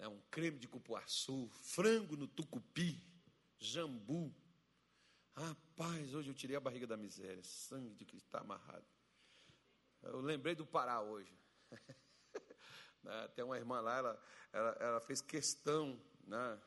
Né, 0.00 0.08
um 0.08 0.18
creme 0.30 0.58
de 0.58 0.66
cupuaçu, 0.66 1.46
frango 1.50 2.16
no 2.16 2.26
tucupi, 2.26 2.98
jambu. 3.58 4.34
Rapaz, 5.34 6.14
hoje 6.14 6.30
eu 6.30 6.34
tirei 6.34 6.56
a 6.56 6.60
barriga 6.60 6.86
da 6.86 6.96
miséria, 6.96 7.42
sangue 7.44 7.94
de 7.94 8.06
Cristo 8.06 8.24
está 8.24 8.40
amarrado. 8.40 8.86
Eu 10.02 10.22
lembrei 10.22 10.54
do 10.54 10.64
Pará 10.64 11.02
hoje. 11.02 11.38
né, 13.04 13.28
tem 13.36 13.44
uma 13.44 13.58
irmã 13.58 13.82
lá, 13.82 13.98
ela, 13.98 14.22
ela, 14.54 14.70
ela 14.80 15.00
fez 15.00 15.20
questão, 15.20 16.00
né? 16.26 16.58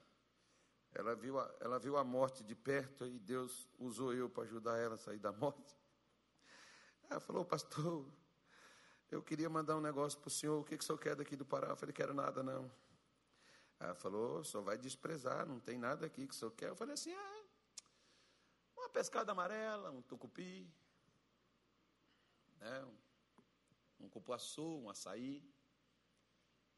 ela, 0.94 1.16
viu 1.16 1.40
a, 1.40 1.56
ela 1.60 1.80
viu 1.80 1.98
a 1.98 2.04
morte 2.04 2.44
de 2.44 2.54
perto 2.54 3.08
e 3.08 3.18
Deus 3.18 3.68
usou 3.80 4.14
eu 4.14 4.30
para 4.30 4.44
ajudar 4.44 4.78
ela 4.78 4.94
a 4.94 4.98
sair 4.98 5.18
da 5.18 5.32
morte. 5.32 5.76
Ela 7.10 7.20
falou, 7.20 7.44
pastor, 7.44 8.06
eu 9.10 9.24
queria 9.24 9.50
mandar 9.50 9.76
um 9.76 9.82
negócio 9.82 10.20
para 10.20 10.28
o 10.28 10.32
senhor, 10.32 10.62
o 10.62 10.64
que, 10.64 10.78
que 10.78 10.84
o 10.84 10.86
senhor 10.86 11.00
quer 11.00 11.16
daqui 11.16 11.36
do 11.36 11.44
Pará? 11.44 11.70
Eu 11.70 11.76
falei, 11.76 11.94
quero 11.94 12.14
nada 12.14 12.44
não. 12.44 12.72
Ela 13.84 13.96
falou, 13.96 14.46
senhor 14.46 14.64
vai 14.64 14.78
desprezar, 14.78 15.46
não 15.46 15.60
tem 15.60 15.78
nada 15.78 16.06
aqui 16.06 16.26
que 16.26 16.34
o 16.34 16.38
senhor 16.38 16.52
quer. 16.52 16.70
Eu 16.70 16.76
falei 16.76 16.94
assim, 16.94 17.14
ah, 17.14 17.44
uma 18.78 18.88
pescada 18.88 19.34
amarela, 19.34 19.92
um 19.92 20.02
tucupi, 20.02 20.74
né, 22.62 22.86
um, 22.86 24.06
um 24.06 24.10
cupuaçu, 24.10 24.80
um 24.80 24.90
açaí. 24.90 25.44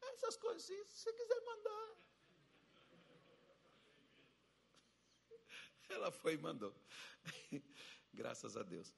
Essas 0.02 0.36
coisas, 0.36 0.64
se 0.64 0.74
você 0.84 1.12
quiser 1.12 1.40
mandar. 1.44 1.96
Ela 5.88 6.10
foi 6.10 6.34
e 6.34 6.38
mandou. 6.38 6.74
Graças 8.12 8.56
a 8.56 8.64
Deus. 8.64 8.92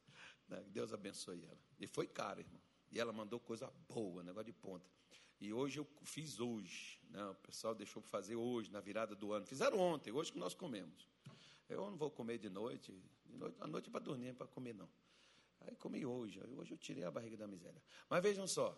Né, 0.48 0.64
Deus 0.68 0.94
abençoe 0.94 1.44
ela. 1.44 1.60
E 1.78 1.86
foi 1.86 2.06
caro, 2.06 2.40
irmão. 2.40 2.62
E 2.90 2.98
ela 2.98 3.12
mandou 3.12 3.38
coisa 3.38 3.70
boa, 3.86 4.22
negócio 4.22 4.46
de 4.46 4.52
ponta. 4.54 4.97
E 5.40 5.52
hoje 5.52 5.78
eu 5.78 5.86
fiz 6.02 6.40
hoje. 6.40 6.98
Né? 7.10 7.24
O 7.24 7.34
pessoal 7.36 7.74
deixou 7.74 8.02
para 8.02 8.10
fazer 8.10 8.36
hoje, 8.36 8.70
na 8.70 8.80
virada 8.80 9.14
do 9.14 9.32
ano. 9.32 9.46
Fizeram 9.46 9.78
ontem, 9.78 10.10
hoje 10.10 10.32
que 10.32 10.38
nós 10.38 10.54
comemos. 10.54 11.08
Eu 11.68 11.90
não 11.90 11.96
vou 11.96 12.10
comer 12.10 12.38
de 12.38 12.48
noite. 12.48 12.92
De 13.26 13.36
noite 13.36 13.56
à 13.60 13.66
noite 13.66 13.90
para 13.90 14.00
dormir, 14.00 14.34
para 14.34 14.46
comer 14.46 14.74
não. 14.74 14.88
Aí 15.60 15.76
comi 15.76 16.04
hoje. 16.04 16.40
Hoje 16.56 16.72
eu 16.72 16.78
tirei 16.78 17.04
a 17.04 17.10
barriga 17.10 17.36
da 17.36 17.46
miséria. 17.46 17.82
Mas 18.08 18.22
vejam 18.22 18.46
só. 18.46 18.76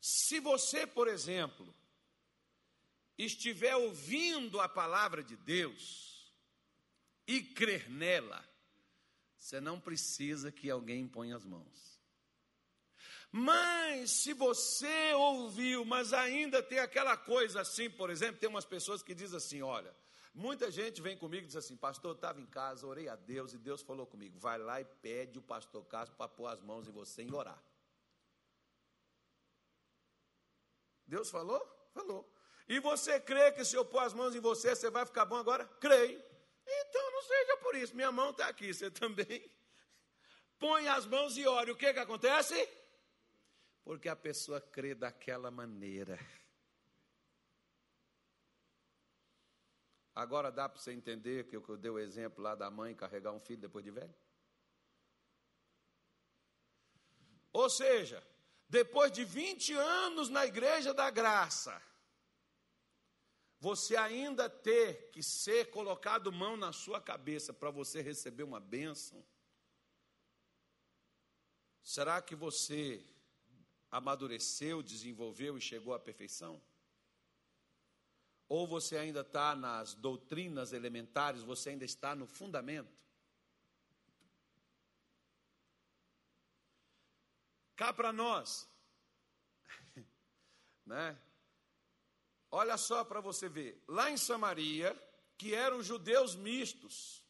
Se 0.00 0.38
você, 0.38 0.86
por 0.86 1.08
exemplo, 1.08 1.74
estiver 3.16 3.74
ouvindo 3.76 4.60
a 4.60 4.68
palavra 4.68 5.22
de 5.22 5.36
Deus 5.36 6.30
e 7.26 7.40
crer 7.42 7.88
nela, 7.88 8.46
você 9.38 9.60
não 9.60 9.80
precisa 9.80 10.52
que 10.52 10.70
alguém 10.70 11.08
ponha 11.08 11.36
as 11.36 11.44
mãos. 11.44 11.93
Mas 13.36 14.12
se 14.12 14.32
você 14.32 15.12
ouviu, 15.14 15.84
mas 15.84 16.12
ainda 16.12 16.62
tem 16.62 16.78
aquela 16.78 17.16
coisa 17.16 17.62
assim, 17.62 17.90
por 17.90 18.08
exemplo, 18.08 18.38
tem 18.38 18.48
umas 18.48 18.64
pessoas 18.64 19.02
que 19.02 19.12
dizem 19.12 19.36
assim: 19.36 19.60
olha, 19.60 19.92
muita 20.32 20.70
gente 20.70 21.02
vem 21.02 21.18
comigo 21.18 21.42
e 21.42 21.46
diz 21.48 21.56
assim, 21.56 21.76
pastor, 21.76 22.12
eu 22.12 22.14
estava 22.14 22.40
em 22.40 22.46
casa, 22.46 22.86
orei 22.86 23.08
a 23.08 23.16
Deus 23.16 23.52
e 23.52 23.58
Deus 23.58 23.82
falou 23.82 24.06
comigo, 24.06 24.38
vai 24.38 24.56
lá 24.56 24.80
e 24.80 24.84
pede 24.84 25.36
o 25.36 25.42
pastor 25.42 25.84
Castro 25.86 26.16
para 26.16 26.28
pôr 26.28 26.46
as 26.46 26.60
mãos 26.60 26.86
em 26.86 26.92
você 26.92 27.24
e 27.24 27.34
orar. 27.34 27.60
Deus 31.04 31.28
falou? 31.28 31.60
Falou. 31.92 32.32
E 32.68 32.78
você 32.78 33.18
crê 33.18 33.50
que 33.50 33.64
se 33.64 33.74
eu 33.74 33.84
pôr 33.84 34.04
as 34.04 34.14
mãos 34.14 34.36
em 34.36 34.40
você, 34.40 34.76
você 34.76 34.90
vai 34.90 35.04
ficar 35.04 35.24
bom 35.24 35.38
agora? 35.38 35.66
Creio. 35.80 36.22
Então 36.64 37.10
não 37.10 37.22
seja 37.22 37.56
por 37.56 37.74
isso, 37.74 37.96
minha 37.96 38.12
mão 38.12 38.30
está 38.30 38.46
aqui, 38.46 38.72
você 38.72 38.88
também. 38.94 39.44
Põe 40.56 40.86
as 40.86 41.04
mãos 41.04 41.36
e 41.36 41.44
ore. 41.44 41.72
O 41.72 41.76
que, 41.76 41.92
que 41.92 41.98
acontece? 41.98 42.83
Porque 43.84 44.08
a 44.08 44.16
pessoa 44.16 44.60
crê 44.60 44.94
daquela 44.94 45.50
maneira. 45.50 46.18
Agora 50.14 50.50
dá 50.50 50.68
para 50.68 50.80
você 50.80 50.92
entender 50.92 51.48
que 51.48 51.56
eu 51.56 51.76
dei 51.76 51.90
o 51.90 51.98
exemplo 51.98 52.42
lá 52.42 52.54
da 52.54 52.70
mãe 52.70 52.94
carregar 52.94 53.32
um 53.32 53.40
filho 53.40 53.60
depois 53.60 53.84
de 53.84 53.90
velho? 53.90 54.14
Ou 57.52 57.68
seja, 57.68 58.24
depois 58.68 59.12
de 59.12 59.24
20 59.24 59.74
anos 59.74 60.28
na 60.28 60.46
igreja 60.46 60.94
da 60.94 61.10
graça, 61.10 61.80
você 63.58 63.96
ainda 63.96 64.48
ter 64.48 65.10
que 65.10 65.22
ser 65.22 65.70
colocado 65.70 66.32
mão 66.32 66.56
na 66.56 66.72
sua 66.72 67.00
cabeça 67.00 67.52
para 67.52 67.70
você 67.70 68.00
receber 68.00 68.44
uma 68.44 68.60
bênção? 68.60 69.24
Será 71.82 72.22
que 72.22 72.34
você 72.34 73.04
amadureceu, 73.94 74.82
desenvolveu 74.82 75.56
e 75.56 75.60
chegou 75.60 75.94
à 75.94 76.00
perfeição? 76.00 76.60
Ou 78.48 78.66
você 78.66 78.96
ainda 78.96 79.20
está 79.20 79.54
nas 79.54 79.94
doutrinas 79.94 80.72
elementares, 80.72 81.42
você 81.42 81.70
ainda 81.70 81.84
está 81.84 82.12
no 82.12 82.26
fundamento? 82.26 82.92
Cá 87.76 87.92
para 87.92 88.12
nós, 88.12 88.68
né? 90.84 91.16
Olha 92.50 92.76
só 92.76 93.04
para 93.04 93.20
você 93.20 93.48
ver, 93.48 93.80
lá 93.86 94.10
em 94.10 94.16
Samaria, 94.16 94.92
que 95.38 95.54
eram 95.54 95.80
judeus 95.84 96.34
mistos, 96.34 97.24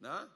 né? 0.00 0.28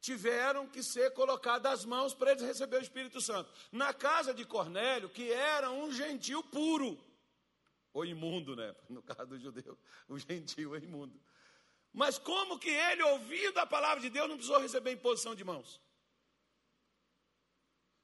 Tiveram 0.00 0.66
que 0.66 0.82
ser 0.82 1.12
colocadas 1.12 1.72
as 1.72 1.84
mãos 1.84 2.14
para 2.14 2.32
eles 2.32 2.42
receber 2.42 2.78
o 2.78 2.82
Espírito 2.82 3.20
Santo. 3.20 3.52
Na 3.70 3.92
casa 3.92 4.32
de 4.32 4.44
Cornélio, 4.44 5.10
que 5.10 5.30
era 5.30 5.70
um 5.70 5.92
gentil 5.92 6.42
puro, 6.42 6.98
ou 7.92 8.04
imundo, 8.04 8.56
né? 8.56 8.74
No 8.88 9.02
caso 9.02 9.26
do 9.26 9.38
judeu, 9.38 9.78
o 10.08 10.18
gentil 10.18 10.74
é 10.74 10.78
imundo. 10.78 11.20
Mas 11.92 12.18
como 12.18 12.58
que 12.58 12.70
ele, 12.70 13.02
ouvindo 13.02 13.58
a 13.58 13.66
palavra 13.66 14.00
de 14.00 14.08
Deus, 14.08 14.28
não 14.28 14.36
precisou 14.36 14.60
receber 14.60 14.92
imposição 14.92 15.34
de 15.34 15.44
mãos? 15.44 15.80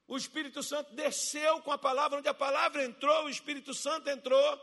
O 0.09 0.17
Espírito 0.17 0.63
Santo 0.63 0.95
desceu 0.95 1.63
com 1.63 1.73
a 1.73 1.79
palavra, 1.79 2.19
onde 2.19 2.29
a 2.29 2.35
palavra 2.35 2.85
entrou, 2.85 3.25
o 3.25 3.29
Espírito 3.29 3.75
Santo 3.75 4.09
entrou. 4.09 4.61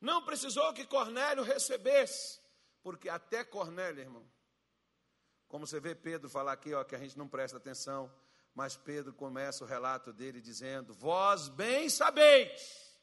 Não 0.00 0.24
precisou 0.24 0.72
que 0.72 0.84
Cornélio 0.84 1.44
recebesse, 1.44 2.40
porque 2.82 3.08
até 3.08 3.44
Cornélio, 3.44 4.00
irmão, 4.00 4.31
como 5.52 5.66
você 5.66 5.78
vê 5.78 5.94
Pedro 5.94 6.30
falar 6.30 6.52
aqui, 6.52 6.72
ó, 6.72 6.82
que 6.82 6.94
a 6.94 6.98
gente 6.98 7.18
não 7.18 7.28
presta 7.28 7.58
atenção, 7.58 8.10
mas 8.54 8.74
Pedro 8.74 9.12
começa 9.12 9.62
o 9.62 9.66
relato 9.66 10.10
dele 10.10 10.40
dizendo: 10.40 10.94
Vós 10.94 11.50
bem 11.50 11.90
sabeis. 11.90 12.98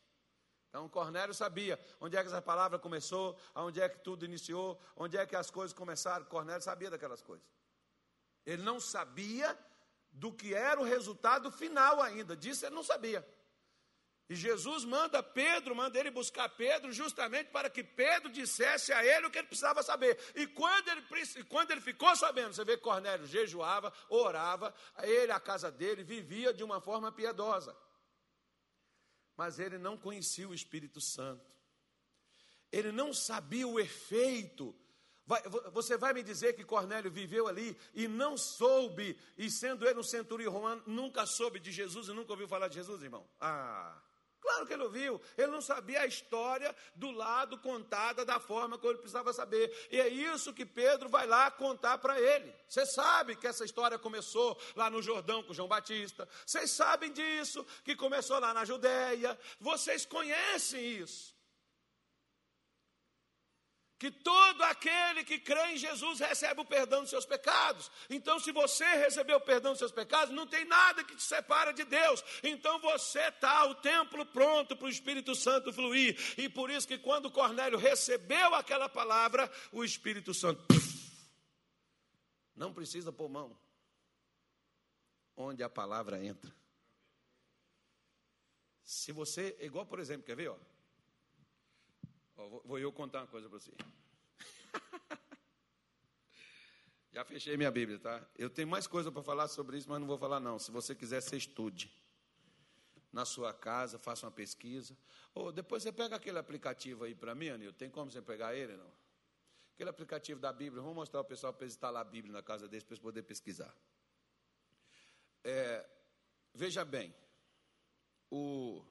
Então 0.67 0.89
Cornélio 0.89 1.31
sabia 1.31 1.79
onde 2.01 2.17
é 2.17 2.21
que 2.23 2.27
essa 2.27 2.41
palavra 2.41 2.79
começou, 2.79 3.37
onde 3.53 3.79
é 3.79 3.87
que 3.87 3.99
tudo 3.99 4.25
iniciou, 4.25 4.81
onde 4.95 5.15
é 5.15 5.27
que 5.27 5.35
as 5.35 5.51
coisas 5.51 5.77
começaram. 5.77 6.25
Cornélio 6.25 6.63
sabia 6.63 6.89
daquelas 6.89 7.21
coisas. 7.21 7.45
Ele 8.43 8.63
não 8.63 8.79
sabia 8.79 9.55
do 10.11 10.33
que 10.33 10.55
era 10.55 10.81
o 10.81 10.83
resultado 10.83 11.51
final 11.51 12.01
ainda, 12.01 12.35
disso 12.35 12.65
ele 12.65 12.73
não 12.73 12.83
sabia. 12.83 13.23
E 14.29 14.35
Jesus 14.35 14.85
manda 14.85 15.23
Pedro, 15.23 15.75
manda 15.75 15.99
ele 15.99 16.11
buscar 16.11 16.47
Pedro, 16.49 16.93
justamente 16.93 17.49
para 17.49 17.67
que 17.67 17.83
Pedro 17.83 18.31
dissesse 18.31 18.93
a 18.93 19.03
ele 19.03 19.25
o 19.25 19.31
que 19.31 19.39
ele 19.39 19.47
precisava 19.47 19.81
saber. 19.81 20.19
E 20.35 20.45
quando 20.45 20.87
ele, 20.87 21.01
quando 21.45 21.71
ele 21.71 21.81
ficou 21.81 22.15
sabendo, 22.15 22.53
você 22.53 22.63
vê 22.63 22.77
que 22.77 22.83
Cornélio 22.83 23.25
jejuava, 23.25 23.91
orava, 24.07 24.71
ele, 25.01 25.31
a 25.31 25.39
casa 25.39 25.71
dele, 25.71 26.03
vivia 26.03 26.53
de 26.53 26.63
uma 26.63 26.79
forma 26.79 27.11
piedosa. 27.11 27.75
Mas 29.35 29.57
ele 29.57 29.79
não 29.79 29.97
conhecia 29.97 30.47
o 30.47 30.53
Espírito 30.53 31.01
Santo. 31.01 31.49
Ele 32.71 32.91
não 32.91 33.11
sabia 33.11 33.67
o 33.67 33.79
efeito. 33.79 34.75
Você 35.73 35.97
vai 35.97 36.13
me 36.13 36.21
dizer 36.21 36.53
que 36.53 36.63
Cornélio 36.63 37.09
viveu 37.09 37.47
ali 37.47 37.75
e 37.95 38.07
não 38.07 38.37
soube, 38.37 39.19
e 39.35 39.49
sendo 39.49 39.87
ele 39.87 39.99
um 39.99 40.03
centurião 40.03 40.51
romano, 40.51 40.83
nunca 40.85 41.25
soube 41.25 41.59
de 41.59 41.71
Jesus 41.71 42.09
e 42.09 42.13
nunca 42.13 42.31
ouviu 42.33 42.47
falar 42.47 42.67
de 42.67 42.75
Jesus, 42.75 43.01
irmão? 43.01 43.27
Ah! 43.39 43.99
Claro 44.41 44.65
que 44.65 44.73
ele 44.73 44.83
ouviu, 44.83 45.21
ele 45.37 45.51
não 45.51 45.61
sabia 45.61 46.01
a 46.01 46.05
história 46.05 46.75
do 46.95 47.11
lado 47.11 47.57
contada 47.57 48.23
da 48.23 48.39
forma 48.39 48.77
como 48.77 48.91
ele 48.91 48.99
precisava 48.99 49.33
saber. 49.33 49.87
E 49.91 49.99
é 49.99 50.07
isso 50.07 50.53
que 50.53 50.65
Pedro 50.65 51.09
vai 51.09 51.27
lá 51.27 51.51
contar 51.51 51.97
para 51.97 52.19
ele. 52.19 52.53
Você 52.67 52.85
sabe 52.85 53.35
que 53.35 53.47
essa 53.47 53.65
história 53.65 53.99
começou 53.99 54.57
lá 54.75 54.89
no 54.89 55.01
Jordão 55.01 55.43
com 55.43 55.53
João 55.53 55.67
Batista. 55.67 56.27
Vocês 56.45 56.71
sabem 56.71 57.11
disso, 57.11 57.65
que 57.83 57.95
começou 57.95 58.39
lá 58.39 58.53
na 58.53 58.63
Judéia. 58.65 59.37
Vocês 59.59 60.05
conhecem 60.05 60.99
isso. 60.99 61.38
Que 63.99 64.09
todo 64.09 64.63
aquele 64.63 65.25
que 65.25 65.37
crê 65.37 65.73
em 65.73 65.77
Jesus 65.77 66.19
recebe 66.21 66.61
o 66.61 66.65
perdão 66.65 67.01
dos 67.01 67.09
seus 67.09 67.25
pecados. 67.25 67.91
Então, 68.09 68.39
se 68.39 68.49
você 68.53 68.85
recebeu 68.95 69.35
o 69.37 69.41
perdão 69.41 69.73
dos 69.73 69.79
seus 69.79 69.91
pecados, 69.91 70.33
não 70.33 70.47
tem 70.47 70.63
nada 70.63 71.03
que 71.03 71.17
te 71.17 71.21
separa 71.21 71.73
de 71.73 71.83
Deus. 71.83 72.23
Então, 72.41 72.79
você 72.79 73.19
está 73.27 73.65
o 73.65 73.75
templo 73.75 74.25
pronto 74.25 74.77
para 74.77 74.85
o 74.85 74.89
Espírito 74.89 75.35
Santo 75.35 75.73
fluir. 75.73 76.17
E 76.37 76.47
por 76.47 76.69
isso 76.69 76.87
que 76.87 76.97
quando 76.97 77.29
Cornélio 77.29 77.77
recebeu 77.77 78.55
aquela 78.55 78.87
palavra, 78.87 79.51
o 79.69 79.83
Espírito 79.83 80.33
Santo 80.33 80.63
puff, 80.63 81.11
não 82.55 82.73
precisa 82.73 83.11
pôr 83.11 83.27
mão. 83.27 83.59
Onde 85.35 85.61
a 85.61 85.69
palavra 85.69 86.23
entra. 86.23 86.55
Se 88.81 89.11
você, 89.11 89.57
igual 89.59 89.85
por 89.85 89.99
exemplo, 89.99 90.25
quer 90.25 90.37
ver, 90.37 90.49
ó? 90.49 90.57
Vou 92.47 92.79
eu 92.79 92.91
contar 92.91 93.21
uma 93.21 93.27
coisa 93.27 93.49
para 93.49 93.59
você. 93.59 93.71
Já 97.11 97.25
fechei 97.25 97.57
minha 97.57 97.71
Bíblia, 97.71 97.99
tá? 97.99 98.25
Eu 98.37 98.49
tenho 98.49 98.67
mais 98.67 98.87
coisa 98.87 99.11
para 99.11 99.23
falar 99.23 99.47
sobre 99.47 99.77
isso, 99.77 99.89
mas 99.89 99.99
não 99.99 100.07
vou 100.07 100.17
falar 100.17 100.39
não. 100.39 100.59
Se 100.59 100.71
você 100.71 100.93
quiser, 100.95 101.21
você 101.21 101.35
estude. 101.35 101.91
Na 103.11 103.25
sua 103.25 103.51
casa, 103.51 103.97
faça 103.97 104.27
uma 104.27 104.31
pesquisa. 104.31 104.95
Ou 105.33 105.51
depois 105.51 105.81
você 105.81 105.91
pega 105.91 106.15
aquele 106.15 106.37
aplicativo 106.37 107.03
aí 107.03 107.15
para 107.15 107.33
mim, 107.33 107.49
Anil. 107.49 107.73
Tem 107.73 107.89
como 107.89 108.11
você 108.11 108.21
pegar 108.21 108.55
ele, 108.55 108.77
não? 108.77 108.91
Aquele 109.73 109.89
aplicativo 109.89 110.39
da 110.39 110.53
Bíblia. 110.53 110.81
Vamos 110.81 110.95
mostrar 110.95 111.19
ao 111.19 111.25
pessoal 111.25 111.51
para 111.51 111.65
instalar 111.65 112.01
a 112.03 112.05
Bíblia 112.05 112.31
na 112.31 112.43
casa 112.43 112.67
deles, 112.67 112.83
para 112.83 112.93
eles 112.93 113.01
poderem 113.01 113.27
pesquisar. 113.27 113.75
É, 115.43 115.89
veja 116.53 116.85
bem, 116.85 117.13
o 118.29 118.85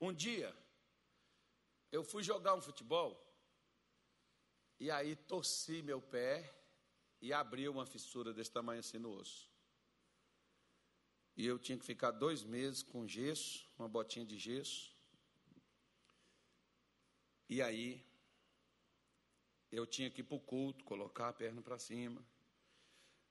Um 0.00 0.12
dia, 0.12 0.56
eu 1.92 2.02
fui 2.02 2.22
jogar 2.22 2.54
um 2.54 2.62
futebol 2.62 3.20
e 4.78 4.90
aí 4.90 5.14
torci 5.14 5.82
meu 5.82 6.00
pé 6.00 6.54
e 7.20 7.32
abriu 7.32 7.70
uma 7.70 7.84
fissura 7.84 8.32
desse 8.32 8.50
tamanho 8.50 8.80
assim 8.80 8.98
no 8.98 9.10
osso. 9.10 9.50
E 11.36 11.46
eu 11.46 11.58
tinha 11.58 11.78
que 11.78 11.84
ficar 11.84 12.12
dois 12.12 12.42
meses 12.42 12.82
com 12.82 13.06
gesso, 13.06 13.68
uma 13.78 13.88
botinha 13.88 14.24
de 14.24 14.38
gesso. 14.38 14.94
E 17.48 17.60
aí, 17.60 18.04
eu 19.70 19.86
tinha 19.86 20.10
que 20.10 20.20
ir 20.20 20.24
para 20.24 20.36
o 20.36 20.40
culto, 20.40 20.84
colocar 20.84 21.28
a 21.28 21.32
perna 21.32 21.60
para 21.60 21.78
cima. 21.78 22.24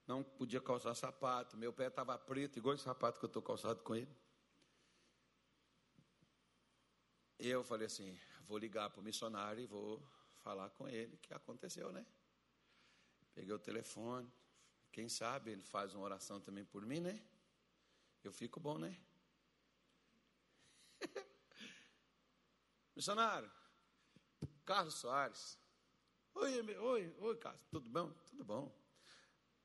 Não 0.06 0.24
podia 0.24 0.62
calçar 0.62 0.94
sapato. 0.96 1.58
Meu 1.58 1.74
pé 1.74 1.88
estava 1.88 2.18
preto, 2.18 2.58
igual 2.58 2.76
esse 2.76 2.84
sapato 2.84 3.20
que 3.20 3.26
eu 3.26 3.28
estou 3.28 3.42
calçado 3.42 3.82
com 3.82 3.96
ele. 3.96 4.16
Eu 7.40 7.64
falei 7.64 7.88
assim: 7.88 8.20
vou 8.46 8.58
ligar 8.58 8.90
para 8.90 9.00
o 9.00 9.04
missionário 9.04 9.64
e 9.64 9.68
vou 9.68 10.04
falar 10.40 10.70
com 10.72 10.88
ele 10.88 11.18
que 11.18 11.34
aconteceu, 11.34 11.92
né? 11.92 12.06
Peguei 13.34 13.54
o 13.54 13.60
telefone, 13.60 14.30
quem 14.92 15.08
sabe 15.08 15.52
ele 15.52 15.64
faz 15.64 15.94
uma 15.94 16.04
oração 16.04 16.42
também 16.42 16.66
por 16.66 16.86
mim, 16.86 17.00
né? 17.00 17.24
Eu 18.24 18.34
fico 18.34 18.60
bom, 18.60 18.78
né? 18.78 19.00
missionário, 22.96 23.50
Carlos 24.66 24.96
Soares. 24.96 25.58
Oi, 26.34 26.76
oi, 26.78 27.16
oi, 27.20 27.38
Carlos, 27.38 27.62
tudo 27.70 27.90
bom? 27.90 28.12
Tudo 28.30 28.44
bom. 28.44 28.80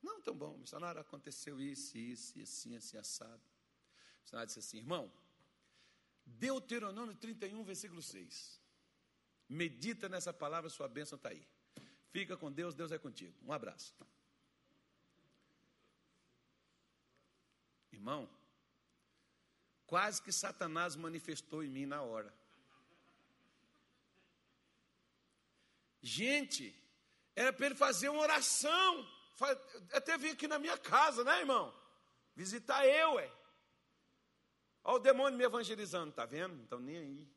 Não, 0.03 0.21
tão 0.21 0.37
bom. 0.37 0.59
Missionário, 0.59 1.01
aconteceu 1.01 1.61
isso, 1.61 1.97
isso, 1.97 2.39
assim, 2.41 2.77
assim, 2.77 2.97
assado. 2.99 3.43
O 3.43 4.23
missionário 4.23 4.47
disse 4.47 4.59
assim, 4.59 4.79
irmão, 4.79 5.11
Deuteronômio 6.27 7.15
31, 7.15 7.63
versículo 7.65 8.03
6. 8.03 8.61
Medita 9.49 10.09
nessa 10.09 10.33
palavra, 10.33 10.71
sua 10.71 10.89
bênção 10.89 11.17
está 11.17 11.29
aí. 11.29 11.47
Fica 12.11 12.37
com 12.37 12.51
Deus, 12.51 12.75
Deus 12.75 12.93
é 12.93 12.99
contigo. 12.99 13.37
Um 13.43 13.53
abraço. 13.53 13.95
Irmão, 17.93 18.29
quase 19.87 20.23
que 20.23 20.33
Satanás 20.33 20.97
manifestou 20.97 21.63
em 21.63 21.69
mim 21.69 21.87
na 21.87 22.03
hora. 22.03 22.33
Gente, 26.03 26.75
era 27.35 27.53
para 27.53 27.67
ele 27.67 27.75
fazer 27.75 28.09
uma 28.09 28.23
oração. 28.23 29.09
Até 29.93 30.17
vir 30.17 30.31
aqui 30.31 30.47
na 30.47 30.59
minha 30.59 30.79
casa, 30.79 31.25
né, 31.25 31.41
irmão? 31.41 31.75
Visitar 32.37 32.87
eu, 32.87 33.19
é. 33.19 33.31
Olha 34.85 34.97
o 34.97 35.01
demônio 35.01 35.39
me 35.39 35.45
evangelizando, 35.45 36.13
tá 36.13 36.27
vendo? 36.27 36.63
Então 36.63 36.79
nem 36.79 36.99
aí. 36.99 37.29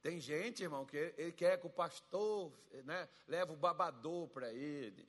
Tem 0.00 0.18
gente, 0.18 0.62
irmão, 0.62 0.86
que 0.86 0.96
ele 1.18 1.32
quer 1.32 1.58
que 1.58 1.66
o 1.66 1.70
pastor 1.70 2.52
né, 2.84 3.08
leve 3.26 3.52
o 3.52 3.56
babador 3.56 4.28
para 4.28 4.52
ele. 4.52 5.06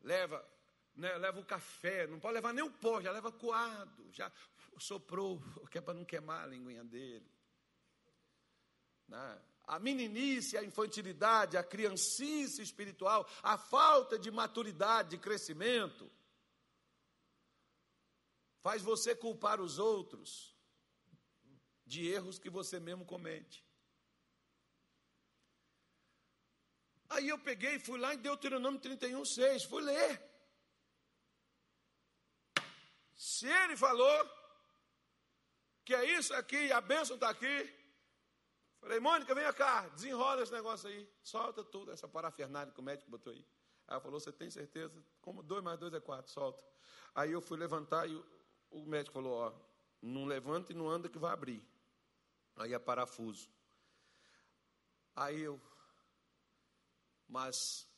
Leva, 0.00 0.48
né, 0.94 1.18
leva 1.18 1.38
o 1.38 1.44
café, 1.44 2.06
não 2.06 2.20
pode 2.20 2.34
levar 2.34 2.54
nem 2.54 2.64
o 2.64 2.70
pó, 2.70 3.02
já 3.02 3.10
leva 3.10 3.30
coado, 3.30 4.08
já 4.12 4.32
soprou, 4.78 5.42
que 5.70 5.78
é 5.78 5.80
para 5.80 5.94
não 5.94 6.04
queimar 6.04 6.44
a 6.44 6.46
linguinha 6.46 6.84
dele. 6.84 7.28
Né? 9.06 9.42
A 9.66 9.78
meninice, 9.78 10.56
a 10.56 10.62
infantilidade, 10.62 11.56
a 11.56 11.62
criancice 11.62 12.62
espiritual, 12.62 13.28
a 13.42 13.58
falta 13.58 14.18
de 14.18 14.30
maturidade, 14.30 15.10
de 15.10 15.18
crescimento, 15.18 16.10
faz 18.60 18.82
você 18.82 19.14
culpar 19.14 19.60
os 19.60 19.78
outros 19.78 20.56
de 21.86 22.06
erros 22.06 22.38
que 22.38 22.50
você 22.50 22.78
mesmo 22.78 23.04
comete. 23.04 23.66
Aí 27.08 27.28
eu 27.28 27.38
peguei 27.38 27.78
fui 27.78 27.98
lá 27.98 28.14
em 28.14 28.18
Deuteronômio 28.18 28.80
31, 28.80 29.24
6, 29.24 29.64
fui 29.64 29.82
ler. 29.82 30.22
Se 33.16 33.46
ele 33.46 33.76
falou 33.76 34.30
que 35.84 35.94
é 35.94 36.04
isso 36.18 36.34
aqui, 36.34 36.70
a 36.70 36.80
bênção 36.82 37.16
está 37.16 37.30
aqui, 37.30 37.74
falei, 38.78 39.00
Mônica, 39.00 39.34
vem 39.34 39.50
cá, 39.54 39.88
desenrola 39.88 40.42
esse 40.42 40.52
negócio 40.52 40.88
aí, 40.88 41.10
solta 41.22 41.64
tudo, 41.64 41.90
essa 41.90 42.06
parafernália 42.06 42.72
que 42.72 42.78
o 42.78 42.82
médico 42.82 43.10
botou. 43.10 43.32
Aí 43.32 43.44
ela 43.88 44.00
falou, 44.00 44.20
você 44.20 44.30
tem 44.30 44.50
certeza? 44.50 45.02
Como 45.22 45.42
dois 45.42 45.64
mais 45.64 45.78
dois 45.78 45.94
é 45.94 46.00
quatro, 46.00 46.30
solta. 46.30 46.62
Aí 47.14 47.32
eu 47.32 47.40
fui 47.40 47.56
levantar 47.56 48.06
e 48.06 48.22
o 48.70 48.84
médico 48.84 49.14
falou: 49.14 49.32
ó, 49.32 49.52
não 50.00 50.24
levanta 50.24 50.72
e 50.72 50.74
não 50.74 50.88
anda 50.88 51.08
que 51.08 51.18
vai 51.18 51.32
abrir. 51.32 51.62
Aí 52.56 52.72
é 52.72 52.78
parafuso. 52.78 53.48
Aí 55.14 55.40
eu, 55.40 55.60
mas 57.26 57.88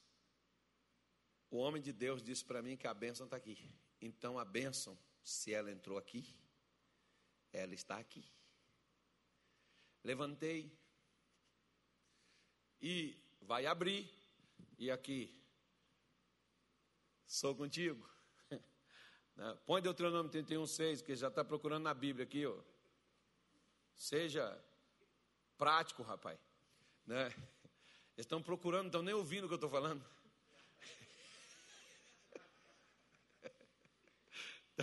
o 1.51 1.57
homem 1.59 1.83
de 1.83 1.93
Deus 1.93 2.23
disse 2.23 2.45
para 2.45 2.62
mim 2.62 2.77
que 2.77 2.87
a 2.87 2.95
bênção 2.95 3.27
está 3.27 3.37
aqui. 3.37 3.59
Então 4.01 4.39
a 4.39 4.45
bênção, 4.45 4.99
se 5.23 5.53
ela 5.53 5.71
entrou 5.71 5.99
aqui, 5.99 6.35
ela 7.53 7.75
está 7.75 7.99
aqui. 7.99 8.25
Levantei 10.03 10.73
e 12.81 13.16
vai 13.43 13.66
abrir. 13.66 14.11
E 14.79 14.91
aqui, 14.91 15.39
sou 17.27 17.55
contigo. 17.55 18.09
Né? 19.41 19.57
Põe 19.64 19.80
Deuteronômio 19.80 20.30
31, 20.30 20.66
6, 20.66 21.01
que 21.01 21.16
já 21.16 21.28
está 21.28 21.43
procurando 21.43 21.84
na 21.84 21.95
Bíblia 21.95 22.24
aqui. 22.24 22.45
Ó. 22.45 22.55
Seja 23.97 24.62
prático, 25.57 26.03
rapaz. 26.03 26.38
Né? 27.07 27.24
Eles 28.14 28.26
estão 28.26 28.43
procurando, 28.43 28.86
estão 28.86 29.01
nem 29.01 29.14
ouvindo 29.14 29.45
o 29.45 29.49
que 29.49 29.55
eu 29.55 29.57
estou 29.57 29.70
falando. 29.70 30.05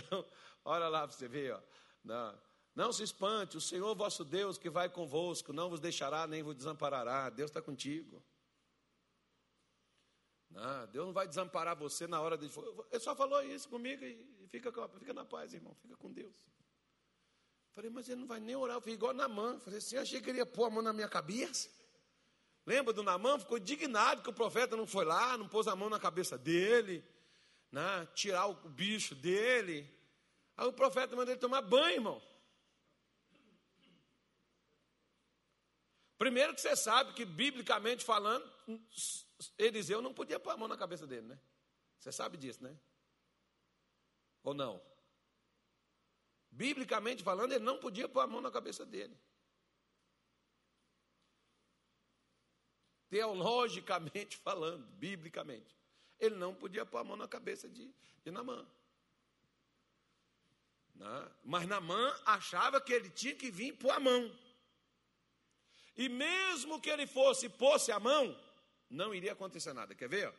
Então, 0.00 0.24
olha 0.64 0.86
lá 0.86 1.08
para 1.08 1.16
você 1.16 1.26
ver. 1.26 1.54
Ó. 1.54 1.60
Não, 2.04 2.40
não 2.72 2.92
se 2.92 3.02
espante, 3.02 3.56
o 3.56 3.60
Senhor 3.60 3.92
vosso 3.96 4.24
Deus 4.24 4.56
que 4.56 4.70
vai 4.70 4.88
convosco, 4.88 5.52
não 5.52 5.68
vos 5.68 5.80
deixará 5.80 6.24
nem 6.24 6.40
vos 6.40 6.54
desamparará. 6.54 7.28
Deus 7.30 7.50
está 7.50 7.60
contigo. 7.60 8.22
Não, 10.50 10.86
Deus 10.86 11.06
não 11.06 11.12
vai 11.12 11.28
desamparar 11.28 11.76
você 11.76 12.06
na 12.06 12.20
hora 12.20 12.36
de. 12.36 12.46
Ele 12.90 13.00
só 13.00 13.14
falou 13.14 13.42
isso 13.42 13.68
comigo 13.68 14.04
e 14.04 14.46
fica, 14.48 14.72
fica 14.98 15.12
na 15.12 15.24
paz, 15.24 15.52
irmão, 15.52 15.74
fica 15.82 15.96
com 15.96 16.12
Deus. 16.12 16.48
Falei, 17.74 17.90
mas 17.90 18.08
ele 18.08 18.22
não 18.22 18.26
vai 18.26 18.40
nem 18.40 18.56
orar. 18.56 18.76
Eu 18.76 18.80
fiz 18.80 18.94
igual 18.94 19.14
Namã. 19.14 19.58
Falei 19.60 19.78
assim, 19.78 19.96
achei 19.96 20.20
que 20.20 20.28
ele 20.28 20.38
ia 20.38 20.46
pôr 20.46 20.64
a 20.64 20.70
mão 20.70 20.82
na 20.82 20.92
minha 20.92 21.08
cabeça. 21.08 21.70
Lembra 22.66 22.92
do 22.92 23.04
Namã? 23.04 23.38
Ficou 23.38 23.56
indignado 23.56 24.20
que 24.20 24.28
o 24.28 24.32
profeta 24.32 24.76
não 24.76 24.86
foi 24.86 25.04
lá, 25.04 25.38
não 25.38 25.48
pôs 25.48 25.68
a 25.68 25.76
mão 25.76 25.88
na 25.88 26.00
cabeça 26.00 26.36
dele, 26.36 27.04
né? 27.70 28.06
tirar 28.14 28.46
o 28.46 28.54
bicho 28.68 29.14
dele. 29.14 29.88
Aí 30.56 30.66
o 30.66 30.72
profeta 30.72 31.14
mandou 31.14 31.32
ele 31.32 31.40
tomar 31.40 31.62
banho, 31.62 31.94
irmão. 31.94 32.22
Primeiro 36.18 36.52
que 36.52 36.60
você 36.60 36.74
sabe 36.74 37.12
que, 37.12 37.24
biblicamente 37.24 38.04
falando, 38.04 38.44
Eliseu 39.56 40.02
não 40.02 40.12
podia 40.12 40.40
pôr 40.40 40.50
a 40.50 40.56
mão 40.56 40.68
na 40.68 40.76
cabeça 40.76 41.06
dele, 41.06 41.26
né? 41.26 41.38
Você 41.98 42.10
sabe 42.10 42.36
disso, 42.36 42.62
né? 42.62 42.76
Ou 44.42 44.54
não? 44.54 44.82
Biblicamente 46.50 47.22
falando, 47.22 47.52
ele 47.52 47.64
não 47.64 47.78
podia 47.78 48.08
pôr 48.08 48.20
a 48.20 48.26
mão 48.26 48.40
na 48.40 48.50
cabeça 48.50 48.84
dele. 48.84 49.16
Teologicamente 53.08 54.36
falando, 54.42 54.86
biblicamente, 54.86 55.76
ele 56.18 56.34
não 56.36 56.54
podia 56.54 56.84
pôr 56.84 56.98
a 56.98 57.04
mão 57.04 57.16
na 57.16 57.28
cabeça 57.28 57.68
de, 57.68 57.92
de 58.24 58.30
Namã. 58.30 58.66
Né? 60.94 61.32
Mas 61.44 61.66
Namã 61.68 62.20
achava 62.26 62.80
que 62.80 62.92
ele 62.92 63.08
tinha 63.10 63.34
que 63.34 63.50
vir 63.50 63.72
pôr 63.76 63.90
a 63.90 64.00
mão. 64.00 64.36
E 65.96 66.08
mesmo 66.08 66.80
que 66.80 66.90
ele 66.90 67.06
fosse 67.06 67.48
pôsse 67.48 67.90
a 67.90 68.00
mão, 68.00 68.36
não 68.90 69.14
iria 69.14 69.32
acontecer 69.32 69.72
nada. 69.72 69.94
Quer 69.94 70.08
ver? 70.08 70.32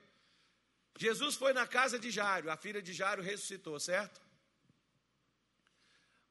Jesus 0.98 1.36
foi 1.36 1.54
na 1.54 1.68
casa 1.68 1.98
de 1.98 2.12
Jairo, 2.12 2.50
a 2.50 2.58
filha 2.58 2.82
de 2.82 2.94
Jairo 2.94 3.22
ressuscitou, 3.22 3.80
certo? 3.80 4.22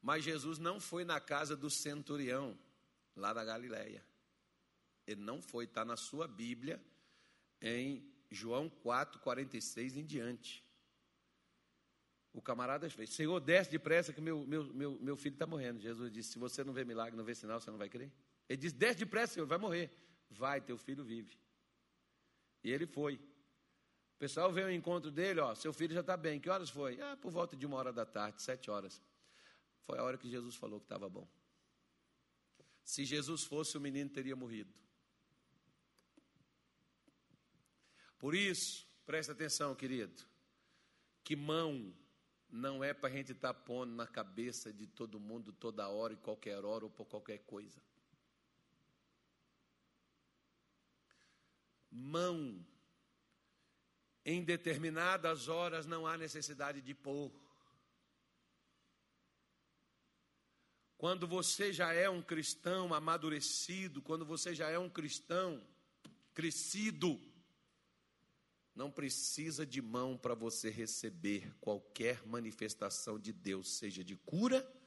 Mas 0.03 0.25
Jesus 0.25 0.59
não 0.59 0.81
foi 0.81 1.05
na 1.05 1.21
casa 1.21 1.57
do 1.57 1.71
centurião, 1.71 2.59
lá 3.17 3.33
da 3.33 3.45
Galileia. 3.45 4.05
Ele 5.07 5.21
não 5.21 5.41
foi, 5.41 5.65
está 5.65 5.85
na 5.85 5.97
sua 5.97 6.29
Bíblia, 6.29 6.83
em 7.61 8.07
João 8.31 8.69
4, 8.69 9.21
46 9.21 9.97
em 9.97 10.05
diante. 10.05 10.65
O 12.33 12.43
camarada 12.43 12.89
fez, 12.91 13.11
Senhor, 13.11 13.41
desce 13.41 13.71
depressa 13.71 14.13
que 14.13 14.21
meu, 14.21 14.47
meu, 14.47 14.65
meu, 14.73 14.99
meu 15.01 15.17
filho 15.17 15.33
está 15.33 15.47
morrendo. 15.47 15.81
Jesus 15.81 16.13
disse, 16.13 16.33
se 16.33 16.39
você 16.39 16.63
não 16.63 16.73
vê 16.73 16.85
milagre, 16.85 17.17
não 17.17 17.25
vê 17.25 17.35
sinal, 17.35 17.59
você 17.61 17.71
não 17.71 17.79
vai 17.79 17.89
crer. 17.89 18.13
Ele 18.49 18.59
disse, 18.59 18.75
desce 18.75 18.99
depressa, 18.99 19.35
Senhor, 19.35 19.47
vai 19.47 19.59
morrer. 19.59 19.91
Vai, 20.31 20.61
teu 20.61 20.77
filho 20.77 21.03
vive. 21.03 21.37
E 22.63 22.71
ele 22.71 22.87
foi. 22.87 23.15
O 23.15 24.19
pessoal 24.19 24.53
veio 24.53 24.67
ao 24.67 24.73
encontro 24.73 25.11
dele, 25.11 25.41
ó, 25.41 25.55
seu 25.55 25.73
filho 25.73 25.95
já 25.95 26.01
está 26.01 26.17
bem. 26.17 26.41
Que 26.41 26.51
horas 26.51 26.71
foi? 26.71 27.01
Ah, 27.01 27.17
por 27.17 27.31
volta 27.31 27.57
de 27.57 27.65
uma 27.65 27.77
hora 27.77 27.93
da 27.93 28.05
tarde, 28.05 28.43
sete 28.43 28.71
horas. 28.71 29.01
Foi 29.85 29.99
a 29.99 30.03
hora 30.03 30.19
que 30.19 30.29
Jesus 30.29 30.57
falou 30.57 30.81
que 30.81 30.87
estava 30.87 31.09
bom. 31.09 31.29
Se 32.83 33.05
Jesus 33.05 33.45
fosse, 33.45 33.77
o 33.77 33.81
menino 33.81 34.11
teria 34.11 34.35
morrido. 34.35 34.73
Por 38.19 38.35
isso, 38.35 38.87
presta 39.07 39.33
atenção, 39.33 39.75
querido, 39.75 40.25
que 41.23 41.37
mão 41.37 41.95
não 42.51 42.83
é 42.83 42.93
para 42.93 43.09
a 43.09 43.13
gente 43.13 43.33
estar 43.33 43.55
tá 43.55 43.61
pondo 43.61 43.95
na 43.95 44.07
cabeça 44.07 44.73
de 44.73 44.87
todo 44.87 45.21
mundo 45.21 45.53
toda 45.53 45.89
hora, 45.89 46.15
e 46.15 46.17
qualquer 46.17 46.65
hora 46.65 46.85
ou 46.85 46.91
por 46.91 47.07
qualquer 47.07 47.39
coisa. 47.41 47.81
Mão, 51.99 52.65
em 54.25 54.45
determinadas 54.45 55.49
horas 55.49 55.85
não 55.85 56.07
há 56.07 56.17
necessidade 56.17 56.81
de 56.81 56.95
pôr. 56.95 57.33
Quando 60.97 61.27
você 61.27 61.73
já 61.73 61.93
é 61.93 62.09
um 62.09 62.23
cristão 62.23 62.95
amadurecido, 62.95 64.01
quando 64.01 64.25
você 64.25 64.55
já 64.55 64.69
é 64.69 64.79
um 64.79 64.89
cristão 64.89 65.63
crescido, 66.35 67.21
não 68.75 68.91
precisa 68.91 69.67
de 69.67 69.83
mão 69.83 70.17
para 70.17 70.35
você 70.35 70.71
receber 70.71 71.53
qualquer 71.61 72.25
manifestação 72.25 73.19
de 73.19 73.33
Deus, 73.33 73.77
seja 73.77 74.05
de 74.05 74.15
cura 74.15 74.78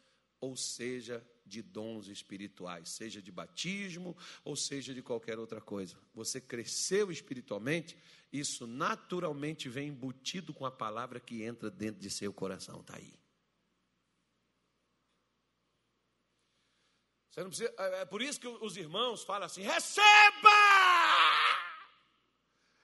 ou 0.41 0.57
seja 0.57 1.25
de 1.45 1.61
dons 1.61 2.07
espirituais, 2.07 2.89
seja 2.89 3.21
de 3.21 3.31
batismo 3.31 4.17
ou 4.43 4.55
seja 4.55 4.93
de 4.93 5.01
qualquer 5.01 5.37
outra 5.37 5.61
coisa. 5.61 5.95
Você 6.13 6.41
cresceu 6.41 7.11
espiritualmente, 7.11 7.95
isso 8.33 8.65
naturalmente 8.65 9.69
vem 9.69 9.89
embutido 9.89 10.53
com 10.53 10.65
a 10.65 10.71
palavra 10.71 11.19
que 11.19 11.43
entra 11.43 11.69
dentro 11.69 12.01
de 12.01 12.09
seu 12.09 12.33
coração, 12.33 12.81
está 12.81 12.97
aí. 12.97 13.13
Você 17.29 17.41
não 17.41 17.49
precisa, 17.49 17.73
é, 17.77 18.01
é 18.01 18.05
por 18.05 18.21
isso 18.21 18.39
que 18.39 18.47
os 18.47 18.75
irmãos 18.75 19.23
falam 19.23 19.45
assim: 19.45 19.61
receba! 19.61 20.01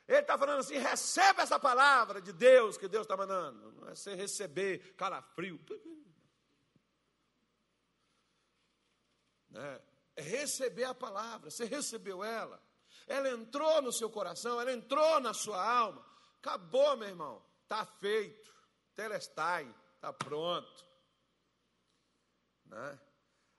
Ele 0.08 0.20
está 0.20 0.38
falando 0.38 0.60
assim: 0.60 0.78
receba 0.78 1.41
essa 1.41 1.60
palavra 1.60 2.22
de 2.22 2.32
Deus 2.32 2.78
que 2.78 2.88
Deus 2.88 3.03
está 3.03 3.18
mandando. 3.18 3.74
Não 3.74 3.89
é 3.89 3.95
você 3.95 4.16
receber 4.16 4.95
calafrio. 4.95 5.60
É 10.16 10.22
receber 10.22 10.86
a 10.86 10.93
palavra. 10.93 11.49
Você 11.49 11.66
recebeu 11.66 12.24
ela. 12.24 12.62
Ela 13.05 13.30
entrou 13.30 13.82
no 13.82 13.91
seu 13.91 14.10
coração, 14.10 14.60
ela 14.60 14.74
entrou 14.74 15.20
na 15.20 15.34
sua 15.34 15.64
alma. 15.64 16.05
Acabou, 16.39 16.97
meu 16.97 17.08
irmão. 17.08 17.41
Está 17.64 17.86
feito. 17.86 18.53
Telestai. 18.95 19.74
Está 19.95 20.12
pronto. 20.12 20.86
Né? 22.66 22.99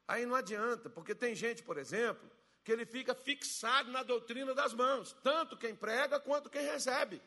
Aí 0.06 0.26
não 0.26 0.34
adianta, 0.34 0.88
porque 0.88 1.14
tem 1.14 1.34
gente, 1.34 1.62
por 1.62 1.78
exemplo, 1.78 2.30
que 2.64 2.72
ele 2.72 2.84
fica 2.84 3.14
fixado 3.14 3.90
na 3.90 4.02
doutrina 4.02 4.54
das 4.54 4.74
mãos, 4.74 5.14
tanto 5.22 5.56
quem 5.56 5.74
prega 5.74 6.20
quanto 6.20 6.50
quem 6.50 6.62
recebe. 6.62 7.20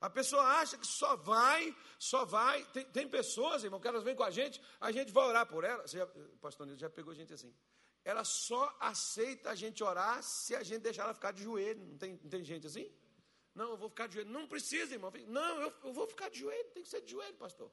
A 0.00 0.10
pessoa 0.10 0.42
acha 0.42 0.76
que 0.76 0.86
só 0.86 1.16
vai, 1.16 1.74
só 1.98 2.24
vai. 2.24 2.64
Tem, 2.66 2.84
tem 2.84 3.08
pessoas, 3.08 3.64
irmão, 3.64 3.80
que 3.80 3.88
elas 3.88 4.02
vêm 4.02 4.14
com 4.14 4.22
a 4.22 4.30
gente, 4.30 4.60
a 4.80 4.92
gente 4.92 5.10
vai 5.12 5.26
orar 5.26 5.46
por 5.46 5.64
ela. 5.64 5.86
Já, 5.86 6.06
pastor 6.40 6.66
Nilson 6.66 6.80
já 6.80 6.90
pegou 6.90 7.14
gente 7.14 7.32
assim. 7.32 7.54
Ela 8.04 8.22
só 8.22 8.76
aceita 8.78 9.50
a 9.50 9.54
gente 9.54 9.82
orar 9.82 10.22
se 10.22 10.54
a 10.54 10.62
gente 10.62 10.82
deixar 10.82 11.04
ela 11.04 11.14
ficar 11.14 11.32
de 11.32 11.42
joelho. 11.42 11.84
Não 11.84 11.98
tem, 11.98 12.20
não 12.22 12.30
tem 12.30 12.44
gente 12.44 12.66
assim? 12.66 12.90
Não, 13.54 13.70
eu 13.70 13.76
vou 13.76 13.88
ficar 13.88 14.06
de 14.06 14.14
joelho. 14.14 14.30
Não 14.30 14.46
precisa, 14.46 14.92
irmão. 14.94 15.10
Não, 15.26 15.62
eu, 15.62 15.72
eu 15.84 15.92
vou 15.92 16.06
ficar 16.06 16.28
de 16.28 16.38
joelho. 16.40 16.70
Tem 16.70 16.82
que 16.82 16.88
ser 16.88 17.00
de 17.00 17.10
joelho, 17.10 17.34
pastor. 17.34 17.72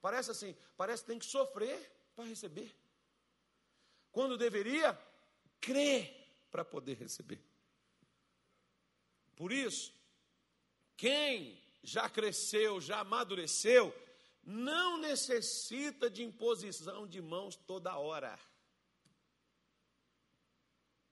Parece 0.00 0.30
assim, 0.30 0.56
parece 0.76 1.02
que 1.02 1.08
tem 1.08 1.18
que 1.18 1.26
sofrer 1.26 1.78
para 2.14 2.24
receber 2.24 2.74
quando 4.10 4.38
deveria 4.38 4.98
crer 5.60 6.24
para 6.50 6.64
poder 6.64 6.96
receber. 6.96 7.42
Por 9.34 9.50
isso, 9.50 9.92
quem 10.96 11.60
já 11.82 12.08
cresceu, 12.08 12.80
já 12.80 13.00
amadureceu, 13.00 13.94
não 14.42 14.98
necessita 14.98 16.08
de 16.10 16.22
imposição 16.22 17.06
de 17.06 17.20
mãos 17.20 17.56
toda 17.56 17.96
hora. 17.96 18.38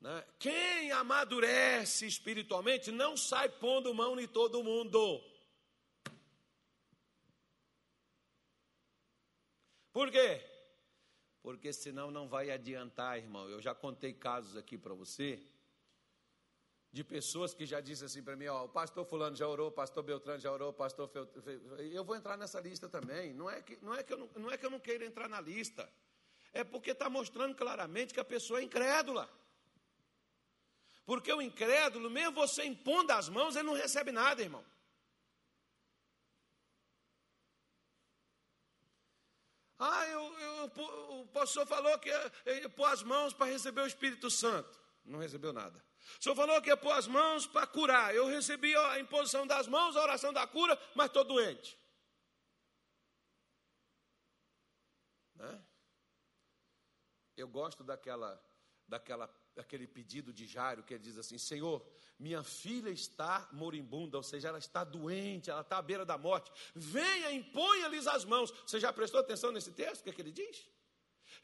Né? 0.01 0.27
Quem 0.39 0.93
amadurece 0.93 2.07
espiritualmente 2.07 2.91
não 2.91 3.17
sai 3.17 3.49
pondo 3.49 3.95
mão 3.95 4.19
em 4.19 4.27
todo 4.27 4.65
mundo. 4.65 5.23
Por 9.93 10.11
quê? 10.11 10.53
porque 11.43 11.73
senão 11.73 12.11
não 12.11 12.29
vai 12.29 12.51
adiantar, 12.51 13.19
irmão. 13.19 13.49
Eu 13.49 13.61
já 13.61 13.75
contei 13.75 14.13
casos 14.13 14.57
aqui 14.57 14.79
para 14.79 14.95
você 14.95 15.43
de 16.93 17.03
pessoas 17.03 17.55
que 17.55 17.65
já 17.65 17.81
disseram 17.81 18.07
assim 18.07 18.23
para 18.23 18.37
mim, 18.37 18.47
ó, 18.49 18.65
o 18.65 18.69
pastor 18.69 19.07
fulano 19.07 19.35
já 19.35 19.49
orou, 19.49 19.69
o 19.69 19.73
pastor 19.73 20.03
Beltrano 20.03 20.39
já 20.39 20.53
orou, 20.53 20.69
o 20.69 20.75
pastor 20.75 21.11
eu 21.91 22.05
vou 22.05 22.15
entrar 22.15 22.37
nessa 22.37 22.61
lista 22.61 22.87
também. 22.87 23.33
Não 23.33 23.49
é 23.49 23.63
que 23.63 23.79
não 23.81 23.95
é 23.95 24.03
que 24.03 24.13
eu 24.13 24.19
não, 24.19 24.29
não 24.37 24.51
é 24.51 24.59
que 24.59 24.67
eu 24.67 24.71
não 24.71 24.79
queira 24.79 25.07
entrar 25.07 25.27
na 25.27 25.41
lista. 25.41 25.91
É 26.53 26.63
porque 26.63 26.91
está 26.91 27.09
mostrando 27.09 27.55
claramente 27.55 28.13
que 28.13 28.21
a 28.21 28.25
pessoa 28.25 28.61
é 28.61 28.63
incrédula. 28.63 29.27
Porque 31.07 31.33
o 31.33 31.41
incrédulo, 31.41 32.11
mesmo 32.11 32.33
você 32.33 32.63
impondo 32.65 33.11
as 33.13 33.27
mãos, 33.31 33.57
ele 33.57 33.67
não 33.67 33.75
recebe 33.75 34.13
nada, 34.13 34.43
irmão. 34.43 34.65
Ah, 39.79 40.07
eu, 40.09 40.39
eu, 40.39 41.21
o 41.21 41.27
pastor 41.29 41.67
falou 41.67 41.99
que 41.99 42.11
ia 42.11 42.69
pôr 42.69 42.85
as 42.85 43.03
mãos 43.03 43.33
para 43.33 43.47
receber 43.51 43.81
o 43.81 43.87
Espírito 43.87 44.31
Santo. 44.31 44.79
Não 45.05 45.19
recebeu 45.19 45.55
nada. 45.55 45.83
O 46.19 46.23
senhor 46.23 46.35
falou 46.35 46.61
que 46.61 46.69
ia 46.69 46.77
pôr 46.77 46.93
as 46.93 47.07
mãos 47.07 47.47
para 47.47 47.67
curar. 47.67 48.15
Eu 48.15 48.27
recebi 48.27 48.77
a 48.77 48.99
imposição 48.99 49.47
das 49.47 49.67
mãos, 49.67 49.97
a 49.97 50.03
oração 50.03 50.33
da 50.33 50.47
cura, 50.47 50.79
mas 50.95 51.07
estou 51.07 51.25
doente. 51.25 51.79
Né? 55.35 55.65
Eu 57.37 57.49
gosto 57.49 57.83
daquela, 57.83 58.41
daquela 58.87 59.29
aquele 59.57 59.87
pedido 59.87 60.33
de 60.33 60.47
Jairo, 60.47 60.83
que 60.83 60.95
ele 60.95 61.03
diz 61.03 61.19
assim: 61.19 61.39
Senhor, 61.39 61.87
minha 62.19 62.43
filha 62.43 62.91
está 62.91 63.49
moribunda, 63.53 64.17
ou 64.17 64.23
seja, 64.23 64.49
ela 64.49 64.59
está 64.59 64.85
doente, 64.85 65.51
ela 65.51 65.61
está 65.61 65.79
à 65.79 65.83
beira 65.83 66.05
da 66.05 66.17
morte. 66.17 66.51
Venha, 66.75 67.33
imponha-lhes 67.33 68.07
as 68.07 68.25
mãos. 68.25 68.51
Você 68.67 68.79
já 68.81 68.93
prestou 68.93 69.21
atenção 69.21 69.53
nesse 69.53 69.73
texto? 69.73 70.01
O 70.01 70.05
que, 70.05 70.11
é 70.11 70.13
que 70.13 70.23
ele 70.23 70.33
diz? 70.33 70.69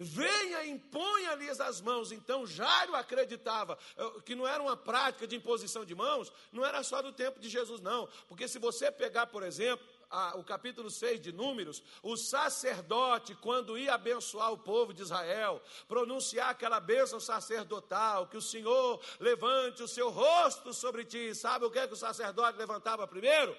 Venha, 0.01 0.65
imponha-lhes 0.65 1.61
as 1.61 1.81
mãos. 1.81 2.13
Então 2.13 2.47
Jairo 2.47 2.95
acreditava 2.95 3.77
eh, 3.97 4.21
que 4.25 4.37
não 4.37 4.47
era 4.47 4.63
uma 4.63 4.77
prática 4.77 5.27
de 5.27 5.35
imposição 5.35 5.85
de 5.85 5.93
mãos, 5.93 6.33
não 6.53 6.65
era 6.65 6.85
só 6.85 7.03
do 7.03 7.13
tempo 7.13 7.41
de 7.41 7.49
Jesus, 7.49 7.81
não. 7.81 8.09
Porque 8.29 8.47
se 8.47 8.61
você 8.61 8.93
pegar, 8.93 9.27
por 9.27 9.43
exemplo, 9.43 9.85
a, 10.09 10.37
o 10.37 10.45
capítulo 10.45 10.89
6 10.89 11.21
de 11.21 11.33
Números, 11.33 11.83
o 12.01 12.17
sacerdote, 12.17 13.35
quando 13.35 13.77
ia 13.77 13.95
abençoar 13.95 14.53
o 14.53 14.59
povo 14.59 14.95
de 14.95 15.03
Israel, 15.03 15.61
pronunciar 15.89 16.51
aquela 16.51 16.79
bênção 16.79 17.19
sacerdotal, 17.19 18.29
que 18.29 18.37
o 18.37 18.43
Senhor 18.43 19.03
levante 19.19 19.83
o 19.83 19.89
seu 19.89 20.11
rosto 20.11 20.73
sobre 20.73 21.05
ti. 21.05 21.35
Sabe 21.35 21.65
o 21.65 21.71
que, 21.73 21.79
é 21.81 21.89
que 21.89 21.95
o 21.95 21.97
sacerdote 21.97 22.57
levantava 22.57 23.07
primeiro? 23.09 23.57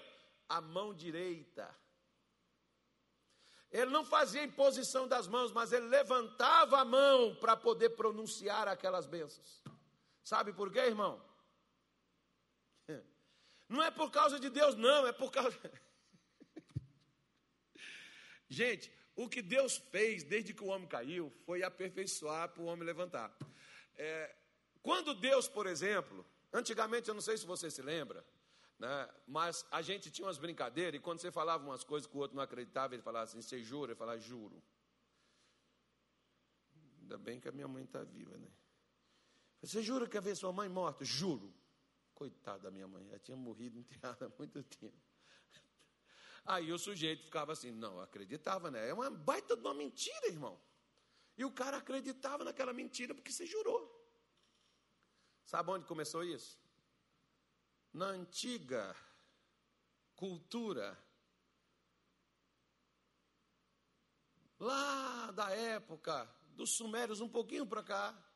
A 0.47 0.61
mão 0.61 0.93
direita. 0.93 1.69
Ele 3.71 3.91
não 3.91 4.03
fazia 4.03 4.43
imposição 4.43 5.07
das 5.07 5.27
mãos, 5.27 5.51
mas 5.51 5.71
ele 5.71 5.87
levantava 5.87 6.79
a 6.79 6.85
mão 6.85 7.35
para 7.35 7.55
poder 7.55 7.91
pronunciar 7.91 8.67
aquelas 8.67 9.05
bênçãos. 9.05 9.63
Sabe 10.23 10.53
por 10.53 10.71
quê, 10.71 10.79
irmão? 10.79 11.23
Não 13.69 13.83
é 13.83 13.91
por 13.91 14.09
causa 14.09 14.39
de 14.39 14.49
Deus, 14.49 14.73
não, 14.73 15.05
é 15.05 15.11
por 15.11 15.31
causa. 15.31 15.55
Gente, 18.49 18.91
o 19.15 19.29
que 19.29 19.43
Deus 19.43 19.77
fez 19.91 20.23
desde 20.23 20.55
que 20.55 20.63
o 20.63 20.67
homem 20.67 20.87
caiu 20.87 21.31
foi 21.45 21.61
aperfeiçoar 21.61 22.49
para 22.49 22.63
o 22.63 22.65
homem 22.65 22.83
levantar. 22.83 23.31
É, 23.95 24.35
quando 24.81 25.13
Deus, 25.13 25.47
por 25.47 25.67
exemplo, 25.67 26.25
antigamente, 26.51 27.09
eu 27.09 27.13
não 27.13 27.21
sei 27.21 27.37
se 27.37 27.45
você 27.45 27.69
se 27.69 27.83
lembra, 27.83 28.25
né, 28.79 29.09
mas 29.27 29.65
a 29.69 29.81
gente 29.81 30.09
tinha 30.09 30.25
umas 30.25 30.37
brincadeiras 30.37 30.97
e 30.97 31.03
quando 31.03 31.19
você 31.19 31.29
falava 31.29 31.65
umas 31.65 31.83
coisas 31.83 32.09
que 32.09 32.15
o 32.15 32.19
outro 32.19 32.37
não 32.37 32.43
acreditava, 32.43 32.95
ele 32.95 33.03
falava 33.03 33.25
assim: 33.25 33.41
Você 33.41 33.61
jura? 33.61 33.91
Ele 33.91 33.99
falava: 33.99 34.17
Juro. 34.17 34.63
Ainda 37.01 37.17
bem 37.17 37.41
que 37.41 37.49
a 37.49 37.51
minha 37.51 37.67
mãe 37.67 37.83
está 37.83 38.03
viva, 38.03 38.37
né? 38.37 38.47
Você 39.61 39.83
jura 39.83 40.07
que 40.07 40.15
ia 40.15 40.21
ver 40.21 40.35
sua 40.35 40.53
mãe 40.53 40.69
morta? 40.69 41.03
Juro. 41.03 41.53
Coitada 42.13 42.63
da 42.63 42.71
minha 42.71 42.87
mãe, 42.87 43.05
ela 43.07 43.19
tinha 43.19 43.35
morrido 43.35 43.77
enterrada 43.77 44.27
há 44.27 44.29
muito 44.37 44.63
tempo. 44.63 44.97
Aí 46.45 46.71
o 46.71 46.79
sujeito 46.79 47.25
ficava 47.25 47.51
assim, 47.51 47.71
não, 47.71 47.99
acreditava, 47.99 48.71
né? 48.71 48.87
É 48.87 48.93
uma 48.93 49.09
baita 49.09 49.55
de 49.55 49.61
uma 49.61 49.73
mentira, 49.73 50.27
irmão. 50.27 50.59
E 51.37 51.43
o 51.43 51.51
cara 51.51 51.77
acreditava 51.77 52.43
naquela 52.43 52.73
mentira 52.73 53.13
porque 53.13 53.31
se 53.31 53.45
jurou. 53.45 53.95
Sabe 55.43 55.69
onde 55.71 55.85
começou 55.85 56.23
isso? 56.23 56.59
Na 57.91 58.05
antiga 58.05 58.95
cultura, 60.15 60.97
lá 64.59 65.31
da 65.31 65.49
época 65.51 66.25
dos 66.49 66.75
sumérios, 66.75 67.21
um 67.21 67.29
pouquinho 67.29 67.65
para 67.65 67.81
cá, 67.81 68.31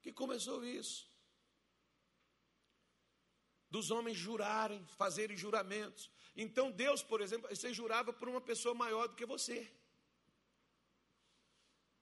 que 0.00 0.12
começou 0.12 0.64
isso. 0.64 1.08
Dos 3.70 3.90
homens 3.90 4.16
jurarem, 4.16 4.86
fazerem 4.96 5.36
juramentos. 5.36 6.10
Então 6.34 6.70
Deus, 6.70 7.02
por 7.02 7.20
exemplo, 7.20 7.48
você 7.48 7.72
jurava 7.74 8.12
por 8.12 8.28
uma 8.28 8.40
pessoa 8.40 8.74
maior 8.74 9.08
do 9.08 9.14
que 9.14 9.26
você. 9.26 9.70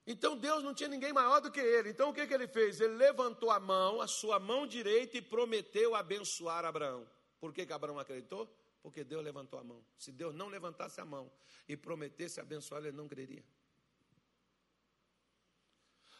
Então 0.06 0.36
Deus 0.36 0.62
não 0.62 0.72
tinha 0.72 0.88
ninguém 0.88 1.12
maior 1.12 1.40
do 1.40 1.50
que 1.50 1.58
ele. 1.58 1.90
Então 1.90 2.10
o 2.10 2.14
que, 2.14 2.26
que 2.26 2.32
ele 2.32 2.46
fez? 2.46 2.80
Ele 2.80 2.94
levantou 2.94 3.50
a 3.50 3.58
mão, 3.58 4.00
a 4.00 4.06
sua 4.06 4.38
mão 4.38 4.66
direita, 4.66 5.18
e 5.18 5.22
prometeu 5.22 5.96
abençoar 5.96 6.64
Abraão. 6.64 7.08
Por 7.40 7.52
que, 7.52 7.66
que 7.66 7.72
Abraão 7.72 7.98
acreditou? 7.98 8.48
Porque 8.82 9.02
Deus 9.02 9.24
levantou 9.24 9.58
a 9.58 9.64
mão. 9.64 9.84
Se 9.98 10.12
Deus 10.12 10.32
não 10.32 10.48
levantasse 10.48 11.00
a 11.00 11.04
mão 11.04 11.30
e 11.68 11.76
prometesse 11.76 12.40
abençoar, 12.40 12.82
ele 12.82 12.96
não 12.96 13.08
creria. 13.08 13.44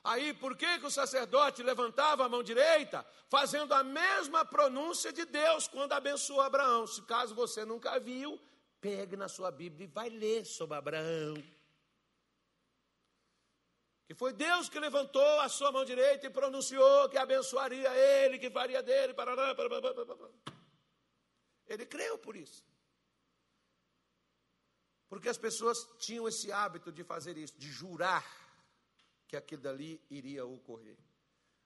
Aí, 0.03 0.33
por 0.35 0.57
que, 0.57 0.79
que 0.79 0.87
o 0.87 0.91
sacerdote 0.91 1.63
levantava 1.63 2.25
a 2.25 2.29
mão 2.29 2.43
direita, 2.43 3.05
fazendo 3.29 3.73
a 3.75 3.83
mesma 3.83 4.45
pronúncia 4.45 5.13
de 5.13 5.25
Deus 5.25 5.67
quando 5.67 5.93
abençoou 5.93 6.41
Abraão? 6.41 6.87
Se 6.87 7.03
caso 7.03 7.35
você 7.35 7.65
nunca 7.65 7.99
viu, 7.99 8.41
pegue 8.81 9.17
na 9.17 9.29
sua 9.29 9.51
Bíblia 9.51 9.85
e 9.85 9.89
vai 9.89 10.09
ler 10.09 10.45
sobre 10.45 10.77
Abraão. 10.77 11.35
Que 14.07 14.15
foi 14.15 14.33
Deus 14.33 14.69
que 14.69 14.79
levantou 14.79 15.41
a 15.41 15.49
sua 15.49 15.73
mão 15.73 15.85
direita 15.85 16.27
e 16.27 16.31
pronunciou 16.31 17.09
que 17.09 17.19
abençoaria 17.19 17.93
ele, 17.93 18.39
que 18.39 18.49
faria 18.49 18.81
dele. 18.81 19.13
Parará, 19.13 19.53
parará, 19.55 19.83
parará. 19.83 20.31
Ele 21.67 21.85
creu 21.85 22.17
por 22.17 22.37
isso. 22.37 22.65
Porque 25.09 25.29
as 25.29 25.37
pessoas 25.37 25.89
tinham 25.99 26.29
esse 26.29 26.53
hábito 26.53 26.93
de 26.93 27.03
fazer 27.03 27.37
isso, 27.37 27.59
de 27.59 27.69
jurar 27.69 28.25
que 29.27 29.37
aquilo 29.37 29.63
dali 29.63 30.01
iria 30.09 30.47
ocorrer. 30.47 30.99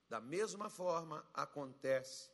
Da 0.09 0.21
mesma 0.21 0.71
forma 0.71 1.27
acontece 1.35 2.31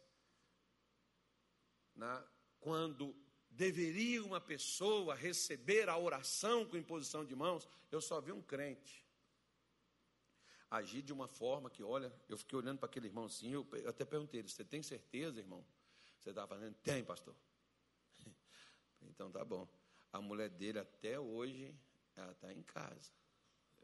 né, 1.97 2.25
quando 2.61 3.15
deveria 3.51 4.25
uma 4.25 4.41
pessoa 4.41 5.15
receber 5.17 5.89
a 5.89 5.99
oração 5.99 6.65
com 6.65 6.77
imposição 6.77 7.25
de 7.25 7.35
mãos. 7.35 7.69
Eu 7.91 8.01
só 8.01 8.21
vi 8.21 8.31
um 8.31 8.43
crente 8.43 9.06
agir 10.71 11.03
de 11.03 11.13
uma 11.13 11.29
forma 11.29 11.71
que, 11.71 11.83
olha, 11.83 12.13
eu 12.29 12.37
fiquei 12.37 12.59
olhando 12.59 12.79
para 12.79 12.87
aquele 12.87 13.07
irmão 13.07 13.25
assim, 13.25 13.53
eu, 13.53 13.67
até 13.87 14.05
perguntei 14.05 14.41
ele, 14.41 14.49
você 14.49 14.65
tem 14.65 14.83
certeza, 14.83 15.39
irmão? 15.39 15.65
Você 16.21 16.31
estava 16.31 16.49
fazendo? 16.49 16.75
Tem, 16.77 17.05
pastor. 17.05 17.35
então 19.03 19.31
tá 19.31 19.45
bom. 19.45 19.69
A 20.13 20.21
mulher 20.21 20.49
dele 20.49 20.79
até 20.79 21.21
hoje, 21.21 21.75
ela 22.17 22.33
está 22.33 22.53
em 22.53 22.63
casa. 22.63 23.11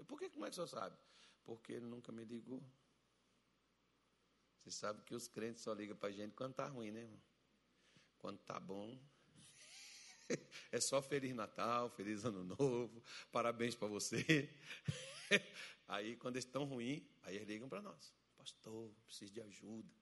Por 0.07 0.19
que, 0.19 0.29
como 0.31 0.45
é 0.45 0.49
que 0.49 0.53
o 0.53 0.55
senhor 0.55 0.67
sabe? 0.67 0.97
Porque 1.45 1.73
ele 1.73 1.87
nunca 1.87 2.11
me 2.11 2.25
ligou. 2.25 2.63
Você 4.59 4.71
sabe 4.71 5.03
que 5.03 5.15
os 5.15 5.29
crentes 5.29 5.63
só 5.63 5.73
ligam 5.73 5.97
para 5.97 6.09
a 6.09 6.13
gente 6.13 6.35
quando 6.35 6.53
está 6.53 6.67
ruim, 6.67 6.91
né, 6.91 7.01
irmão? 7.03 7.21
Quando 8.19 8.39
está 8.39 8.61
bom, 8.61 8.97
é 10.71 10.81
só 10.81 11.03
Feliz 11.03 11.35
Natal, 11.35 11.91
Feliz 11.91 12.25
Ano 12.25 12.45
Novo, 12.45 13.03
parabéns 13.31 13.75
para 13.75 13.89
você. 13.89 14.49
Aí, 15.93 16.17
quando 16.17 16.37
eles 16.37 16.47
estão 16.47 16.65
ruins, 16.65 17.03
aí 17.23 17.37
eles 17.37 17.47
ligam 17.47 17.69
para 17.69 17.83
nós. 17.83 18.15
Pastor, 18.39 18.91
preciso 19.05 19.31
de 19.31 19.43
ajuda. 19.43 19.95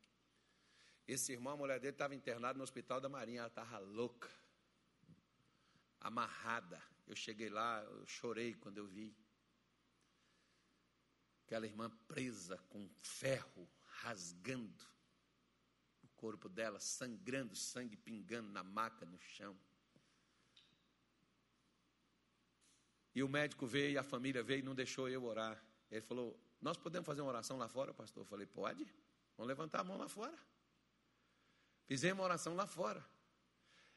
Esse 1.05 1.33
irmão, 1.33 1.55
a 1.55 1.57
mulher 1.57 1.81
dele, 1.81 1.95
estava 1.95 2.15
internado 2.15 2.59
no 2.59 2.63
hospital 2.63 3.01
da 3.01 3.09
Marinha, 3.09 3.41
ela 3.41 3.49
estava 3.49 3.77
louca, 3.81 4.31
amarrada. 6.01 6.81
Eu 7.09 7.17
cheguei 7.17 7.49
lá, 7.49 7.83
eu 7.83 8.07
chorei 8.07 8.55
quando 8.55 8.79
eu 8.79 8.87
vi. 8.87 9.13
Aquela 11.45 11.67
irmã 11.67 11.91
presa 12.07 12.57
com 12.69 12.89
ferro, 13.03 13.69
rasgando 13.83 14.85
o 16.05 16.09
corpo 16.15 16.49
dela, 16.49 16.79
sangrando, 16.79 17.57
sangue 17.57 17.97
pingando 17.97 18.49
na 18.49 18.63
maca, 18.63 19.05
no 19.05 19.19
chão. 19.19 19.59
E 23.13 23.25
o 23.25 23.29
médico 23.29 23.67
veio, 23.67 23.99
a 23.99 24.05
família 24.05 24.41
veio 24.41 24.61
e 24.61 24.63
não 24.63 24.77
deixou 24.77 25.09
eu 25.09 25.25
orar. 25.25 25.61
Ele 25.91 26.01
falou: 26.01 26.39
Nós 26.61 26.77
podemos 26.77 27.07
fazer 27.07 27.21
uma 27.21 27.31
oração 27.31 27.57
lá 27.57 27.69
fora, 27.69 27.93
pastor? 27.93 28.23
Eu 28.23 28.27
falei: 28.27 28.47
Pode. 28.47 28.87
Vamos 29.37 29.49
levantar 29.49 29.81
a 29.81 29.85
mão 29.85 29.97
lá 29.97 30.09
fora. 30.09 30.39
Fizemos 31.87 32.19
uma 32.19 32.25
oração 32.25 32.55
lá 32.55 32.67
fora. 32.67 33.05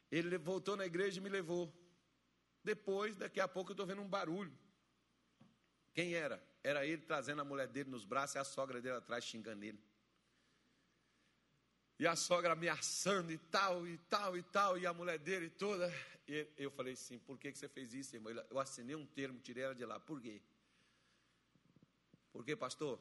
Ele 0.09 0.37
voltou 0.37 0.75
na 0.75 0.85
igreja 0.85 1.19
e 1.19 1.21
me 1.21 1.29
levou. 1.29 1.71
Depois, 2.63 3.15
daqui 3.15 3.39
a 3.39 3.47
pouco, 3.47 3.71
eu 3.71 3.73
estou 3.73 3.85
vendo 3.85 4.01
um 4.01 4.07
barulho. 4.07 4.57
Quem 5.93 6.13
era? 6.13 6.41
Era 6.63 6.85
ele 6.85 7.01
trazendo 7.01 7.41
a 7.41 7.45
mulher 7.45 7.67
dele 7.67 7.89
nos 7.89 8.05
braços 8.05 8.35
e 8.35 8.39
a 8.39 8.43
sogra 8.43 8.81
dele 8.81 8.95
atrás 8.95 9.23
xingando 9.25 9.63
ele. 9.65 9.83
E 11.99 12.07
a 12.07 12.15
sogra 12.15 12.53
ameaçando 12.53 13.31
e 13.31 13.37
tal, 13.37 13.85
e 13.87 13.97
tal, 13.97 14.37
e 14.37 14.43
tal, 14.43 14.77
e 14.77 14.87
a 14.87 14.93
mulher 14.93 15.19
dele 15.19 15.49
toda. 15.49 15.93
E 16.27 16.47
eu 16.57 16.71
falei 16.71 16.93
assim: 16.93 17.19
por 17.19 17.37
que 17.37 17.53
você 17.53 17.67
fez 17.67 17.93
isso, 17.93 18.15
irmão? 18.15 18.33
Eu 18.49 18.59
assinei 18.59 18.95
um 18.95 19.05
termo, 19.05 19.39
tirei 19.39 19.63
ela 19.63 19.75
de 19.75 19.85
lá. 19.85 19.99
Por 19.99 20.21
quê? 20.21 20.41
Porque, 22.33 22.55
pastor, 22.55 22.99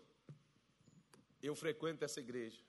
eu 1.42 1.56
frequento 1.56 2.04
essa 2.04 2.20
igreja. 2.20 2.62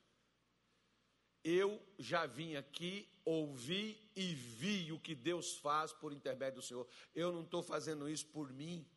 Eu 1.44 1.80
já 2.00 2.26
vim 2.26 2.56
aqui, 2.56 3.08
ouvi 3.26 4.00
e 4.16 4.34
vi 4.34 4.94
o 4.94 5.00
que 5.00 5.14
Deus 5.14 5.58
faz 5.58 5.92
por 5.92 6.14
intermédio 6.14 6.62
do 6.62 6.66
Senhor. 6.66 6.88
Eu 7.14 7.34
não 7.34 7.42
estou 7.42 7.62
fazendo 7.62 8.10
isso 8.10 8.26
por 8.28 8.52
mim. 8.54 8.88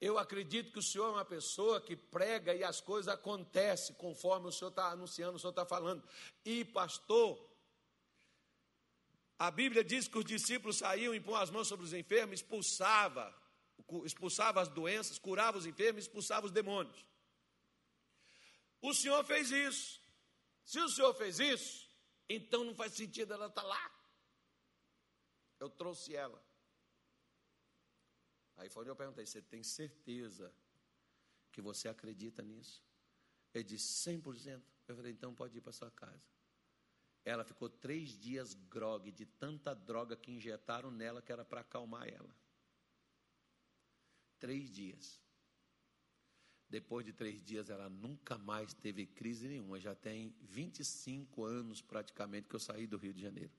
Eu 0.00 0.18
acredito 0.18 0.72
que 0.72 0.78
o 0.78 0.82
Senhor 0.82 1.08
é 1.08 1.12
uma 1.12 1.24
pessoa 1.26 1.78
que 1.78 1.94
prega 1.94 2.54
e 2.54 2.64
as 2.64 2.80
coisas 2.80 3.12
acontecem 3.12 3.94
conforme 3.96 4.48
o 4.48 4.52
Senhor 4.52 4.70
está 4.70 4.90
anunciando, 4.90 5.36
o 5.36 5.38
Senhor 5.38 5.50
está 5.50 5.66
falando. 5.66 6.02
E, 6.42 6.64
pastor, 6.64 7.38
a 9.38 9.50
Bíblia 9.50 9.84
diz 9.84 10.08
que 10.08 10.16
os 10.16 10.24
discípulos 10.24 10.78
saíam, 10.78 11.14
impõem 11.14 11.42
as 11.42 11.50
mãos 11.50 11.68
sobre 11.68 11.84
os 11.84 11.92
enfermos, 11.92 12.40
expulsava 12.40 13.38
expulsava 14.04 14.60
as 14.60 14.68
doenças, 14.68 15.18
curava 15.18 15.58
os 15.58 15.66
enfermos, 15.66 16.04
expulsava 16.04 16.46
os 16.46 16.52
demônios. 16.52 17.04
O 18.80 18.94
Senhor 18.94 19.22
fez 19.24 19.50
isso. 19.50 20.00
Se 20.64 20.78
o 20.80 20.88
Senhor 20.88 21.12
fez 21.14 21.38
isso, 21.38 21.88
então 22.28 22.64
não 22.64 22.74
faz 22.74 22.92
sentido 22.94 23.32
ela 23.32 23.46
estar 23.46 23.62
tá 23.62 23.66
lá. 23.66 24.00
Eu 25.58 25.68
trouxe 25.68 26.14
ela. 26.14 26.42
Aí 28.56 28.68
foi 28.68 28.82
onde 28.82 28.90
eu 28.90 28.96
perguntei: 28.96 29.26
Você 29.26 29.42
tem 29.42 29.62
certeza 29.62 30.54
que 31.52 31.60
você 31.60 31.88
acredita 31.88 32.42
nisso? 32.42 32.82
Ele 33.52 33.64
disse: 33.64 34.10
100%. 34.10 34.62
Eu 34.88 34.96
falei: 34.96 35.12
Então 35.12 35.34
pode 35.34 35.56
ir 35.58 35.60
para 35.60 35.72
sua 35.72 35.90
casa. 35.90 36.22
Ela 37.24 37.44
ficou 37.44 37.68
três 37.68 38.18
dias 38.18 38.54
grogue 38.54 39.12
de 39.12 39.26
tanta 39.26 39.74
droga 39.74 40.16
que 40.16 40.32
injetaram 40.32 40.90
nela 40.90 41.20
que 41.20 41.30
era 41.30 41.44
para 41.44 41.60
acalmar 41.60 42.08
ela. 42.08 42.34
Três 44.40 44.70
dias. 44.70 45.20
Depois 46.68 47.04
de 47.04 47.12
três 47.12 47.42
dias, 47.44 47.68
ela 47.68 47.88
nunca 47.88 48.38
mais 48.38 48.74
teve 48.74 49.06
crise 49.06 49.46
nenhuma. 49.46 49.78
Já 49.78 49.94
tem 49.94 50.34
25 50.40 51.44
anos 51.44 51.82
praticamente 51.82 52.48
que 52.48 52.56
eu 52.56 52.60
saí 52.60 52.86
do 52.86 52.96
Rio 52.96 53.12
de 53.12 53.20
Janeiro. 53.20 53.52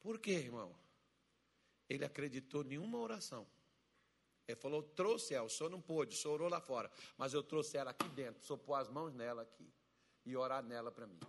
Por 0.00 0.18
quê, 0.18 0.32
irmão? 0.32 0.74
Ele 1.88 2.04
acreditou 2.04 2.64
em 2.64 2.78
uma 2.78 2.98
oração. 2.98 3.46
Ele 4.48 4.56
falou: 4.56 4.82
trouxe 4.82 5.34
ela, 5.34 5.46
o 5.46 5.50
senhor 5.50 5.68
não 5.68 5.80
pôde, 5.80 6.16
o 6.16 6.18
senhor 6.18 6.34
orou 6.34 6.48
lá 6.48 6.60
fora, 6.60 6.90
mas 7.16 7.34
eu 7.34 7.42
trouxe 7.42 7.76
ela 7.76 7.90
aqui 7.90 8.08
dentro, 8.10 8.44
só 8.44 8.56
pôr 8.56 8.74
as 8.74 8.88
mãos 8.88 9.12
nela 9.12 9.42
aqui 9.42 9.72
e 10.24 10.36
orar 10.36 10.62
nela 10.62 10.90
para 10.90 11.06
mim. 11.06 11.20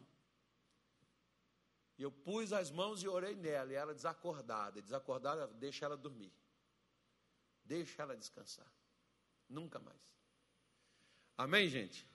E 1.98 2.04
eu 2.04 2.12
pus 2.12 2.52
as 2.52 2.72
mãos 2.72 3.04
e 3.04 3.08
orei 3.08 3.36
nela, 3.36 3.72
e 3.72 3.76
ela 3.76 3.94
desacordada, 3.94 4.82
desacordada, 4.82 5.48
deixa 5.48 5.86
ela 5.86 5.96
dormir, 5.96 6.34
deixa 7.64 8.02
ela 8.02 8.16
descansar, 8.18 8.72
nunca 9.48 9.80
mais. 9.80 10.02
Amém, 11.38 11.68
gente? 11.68 12.11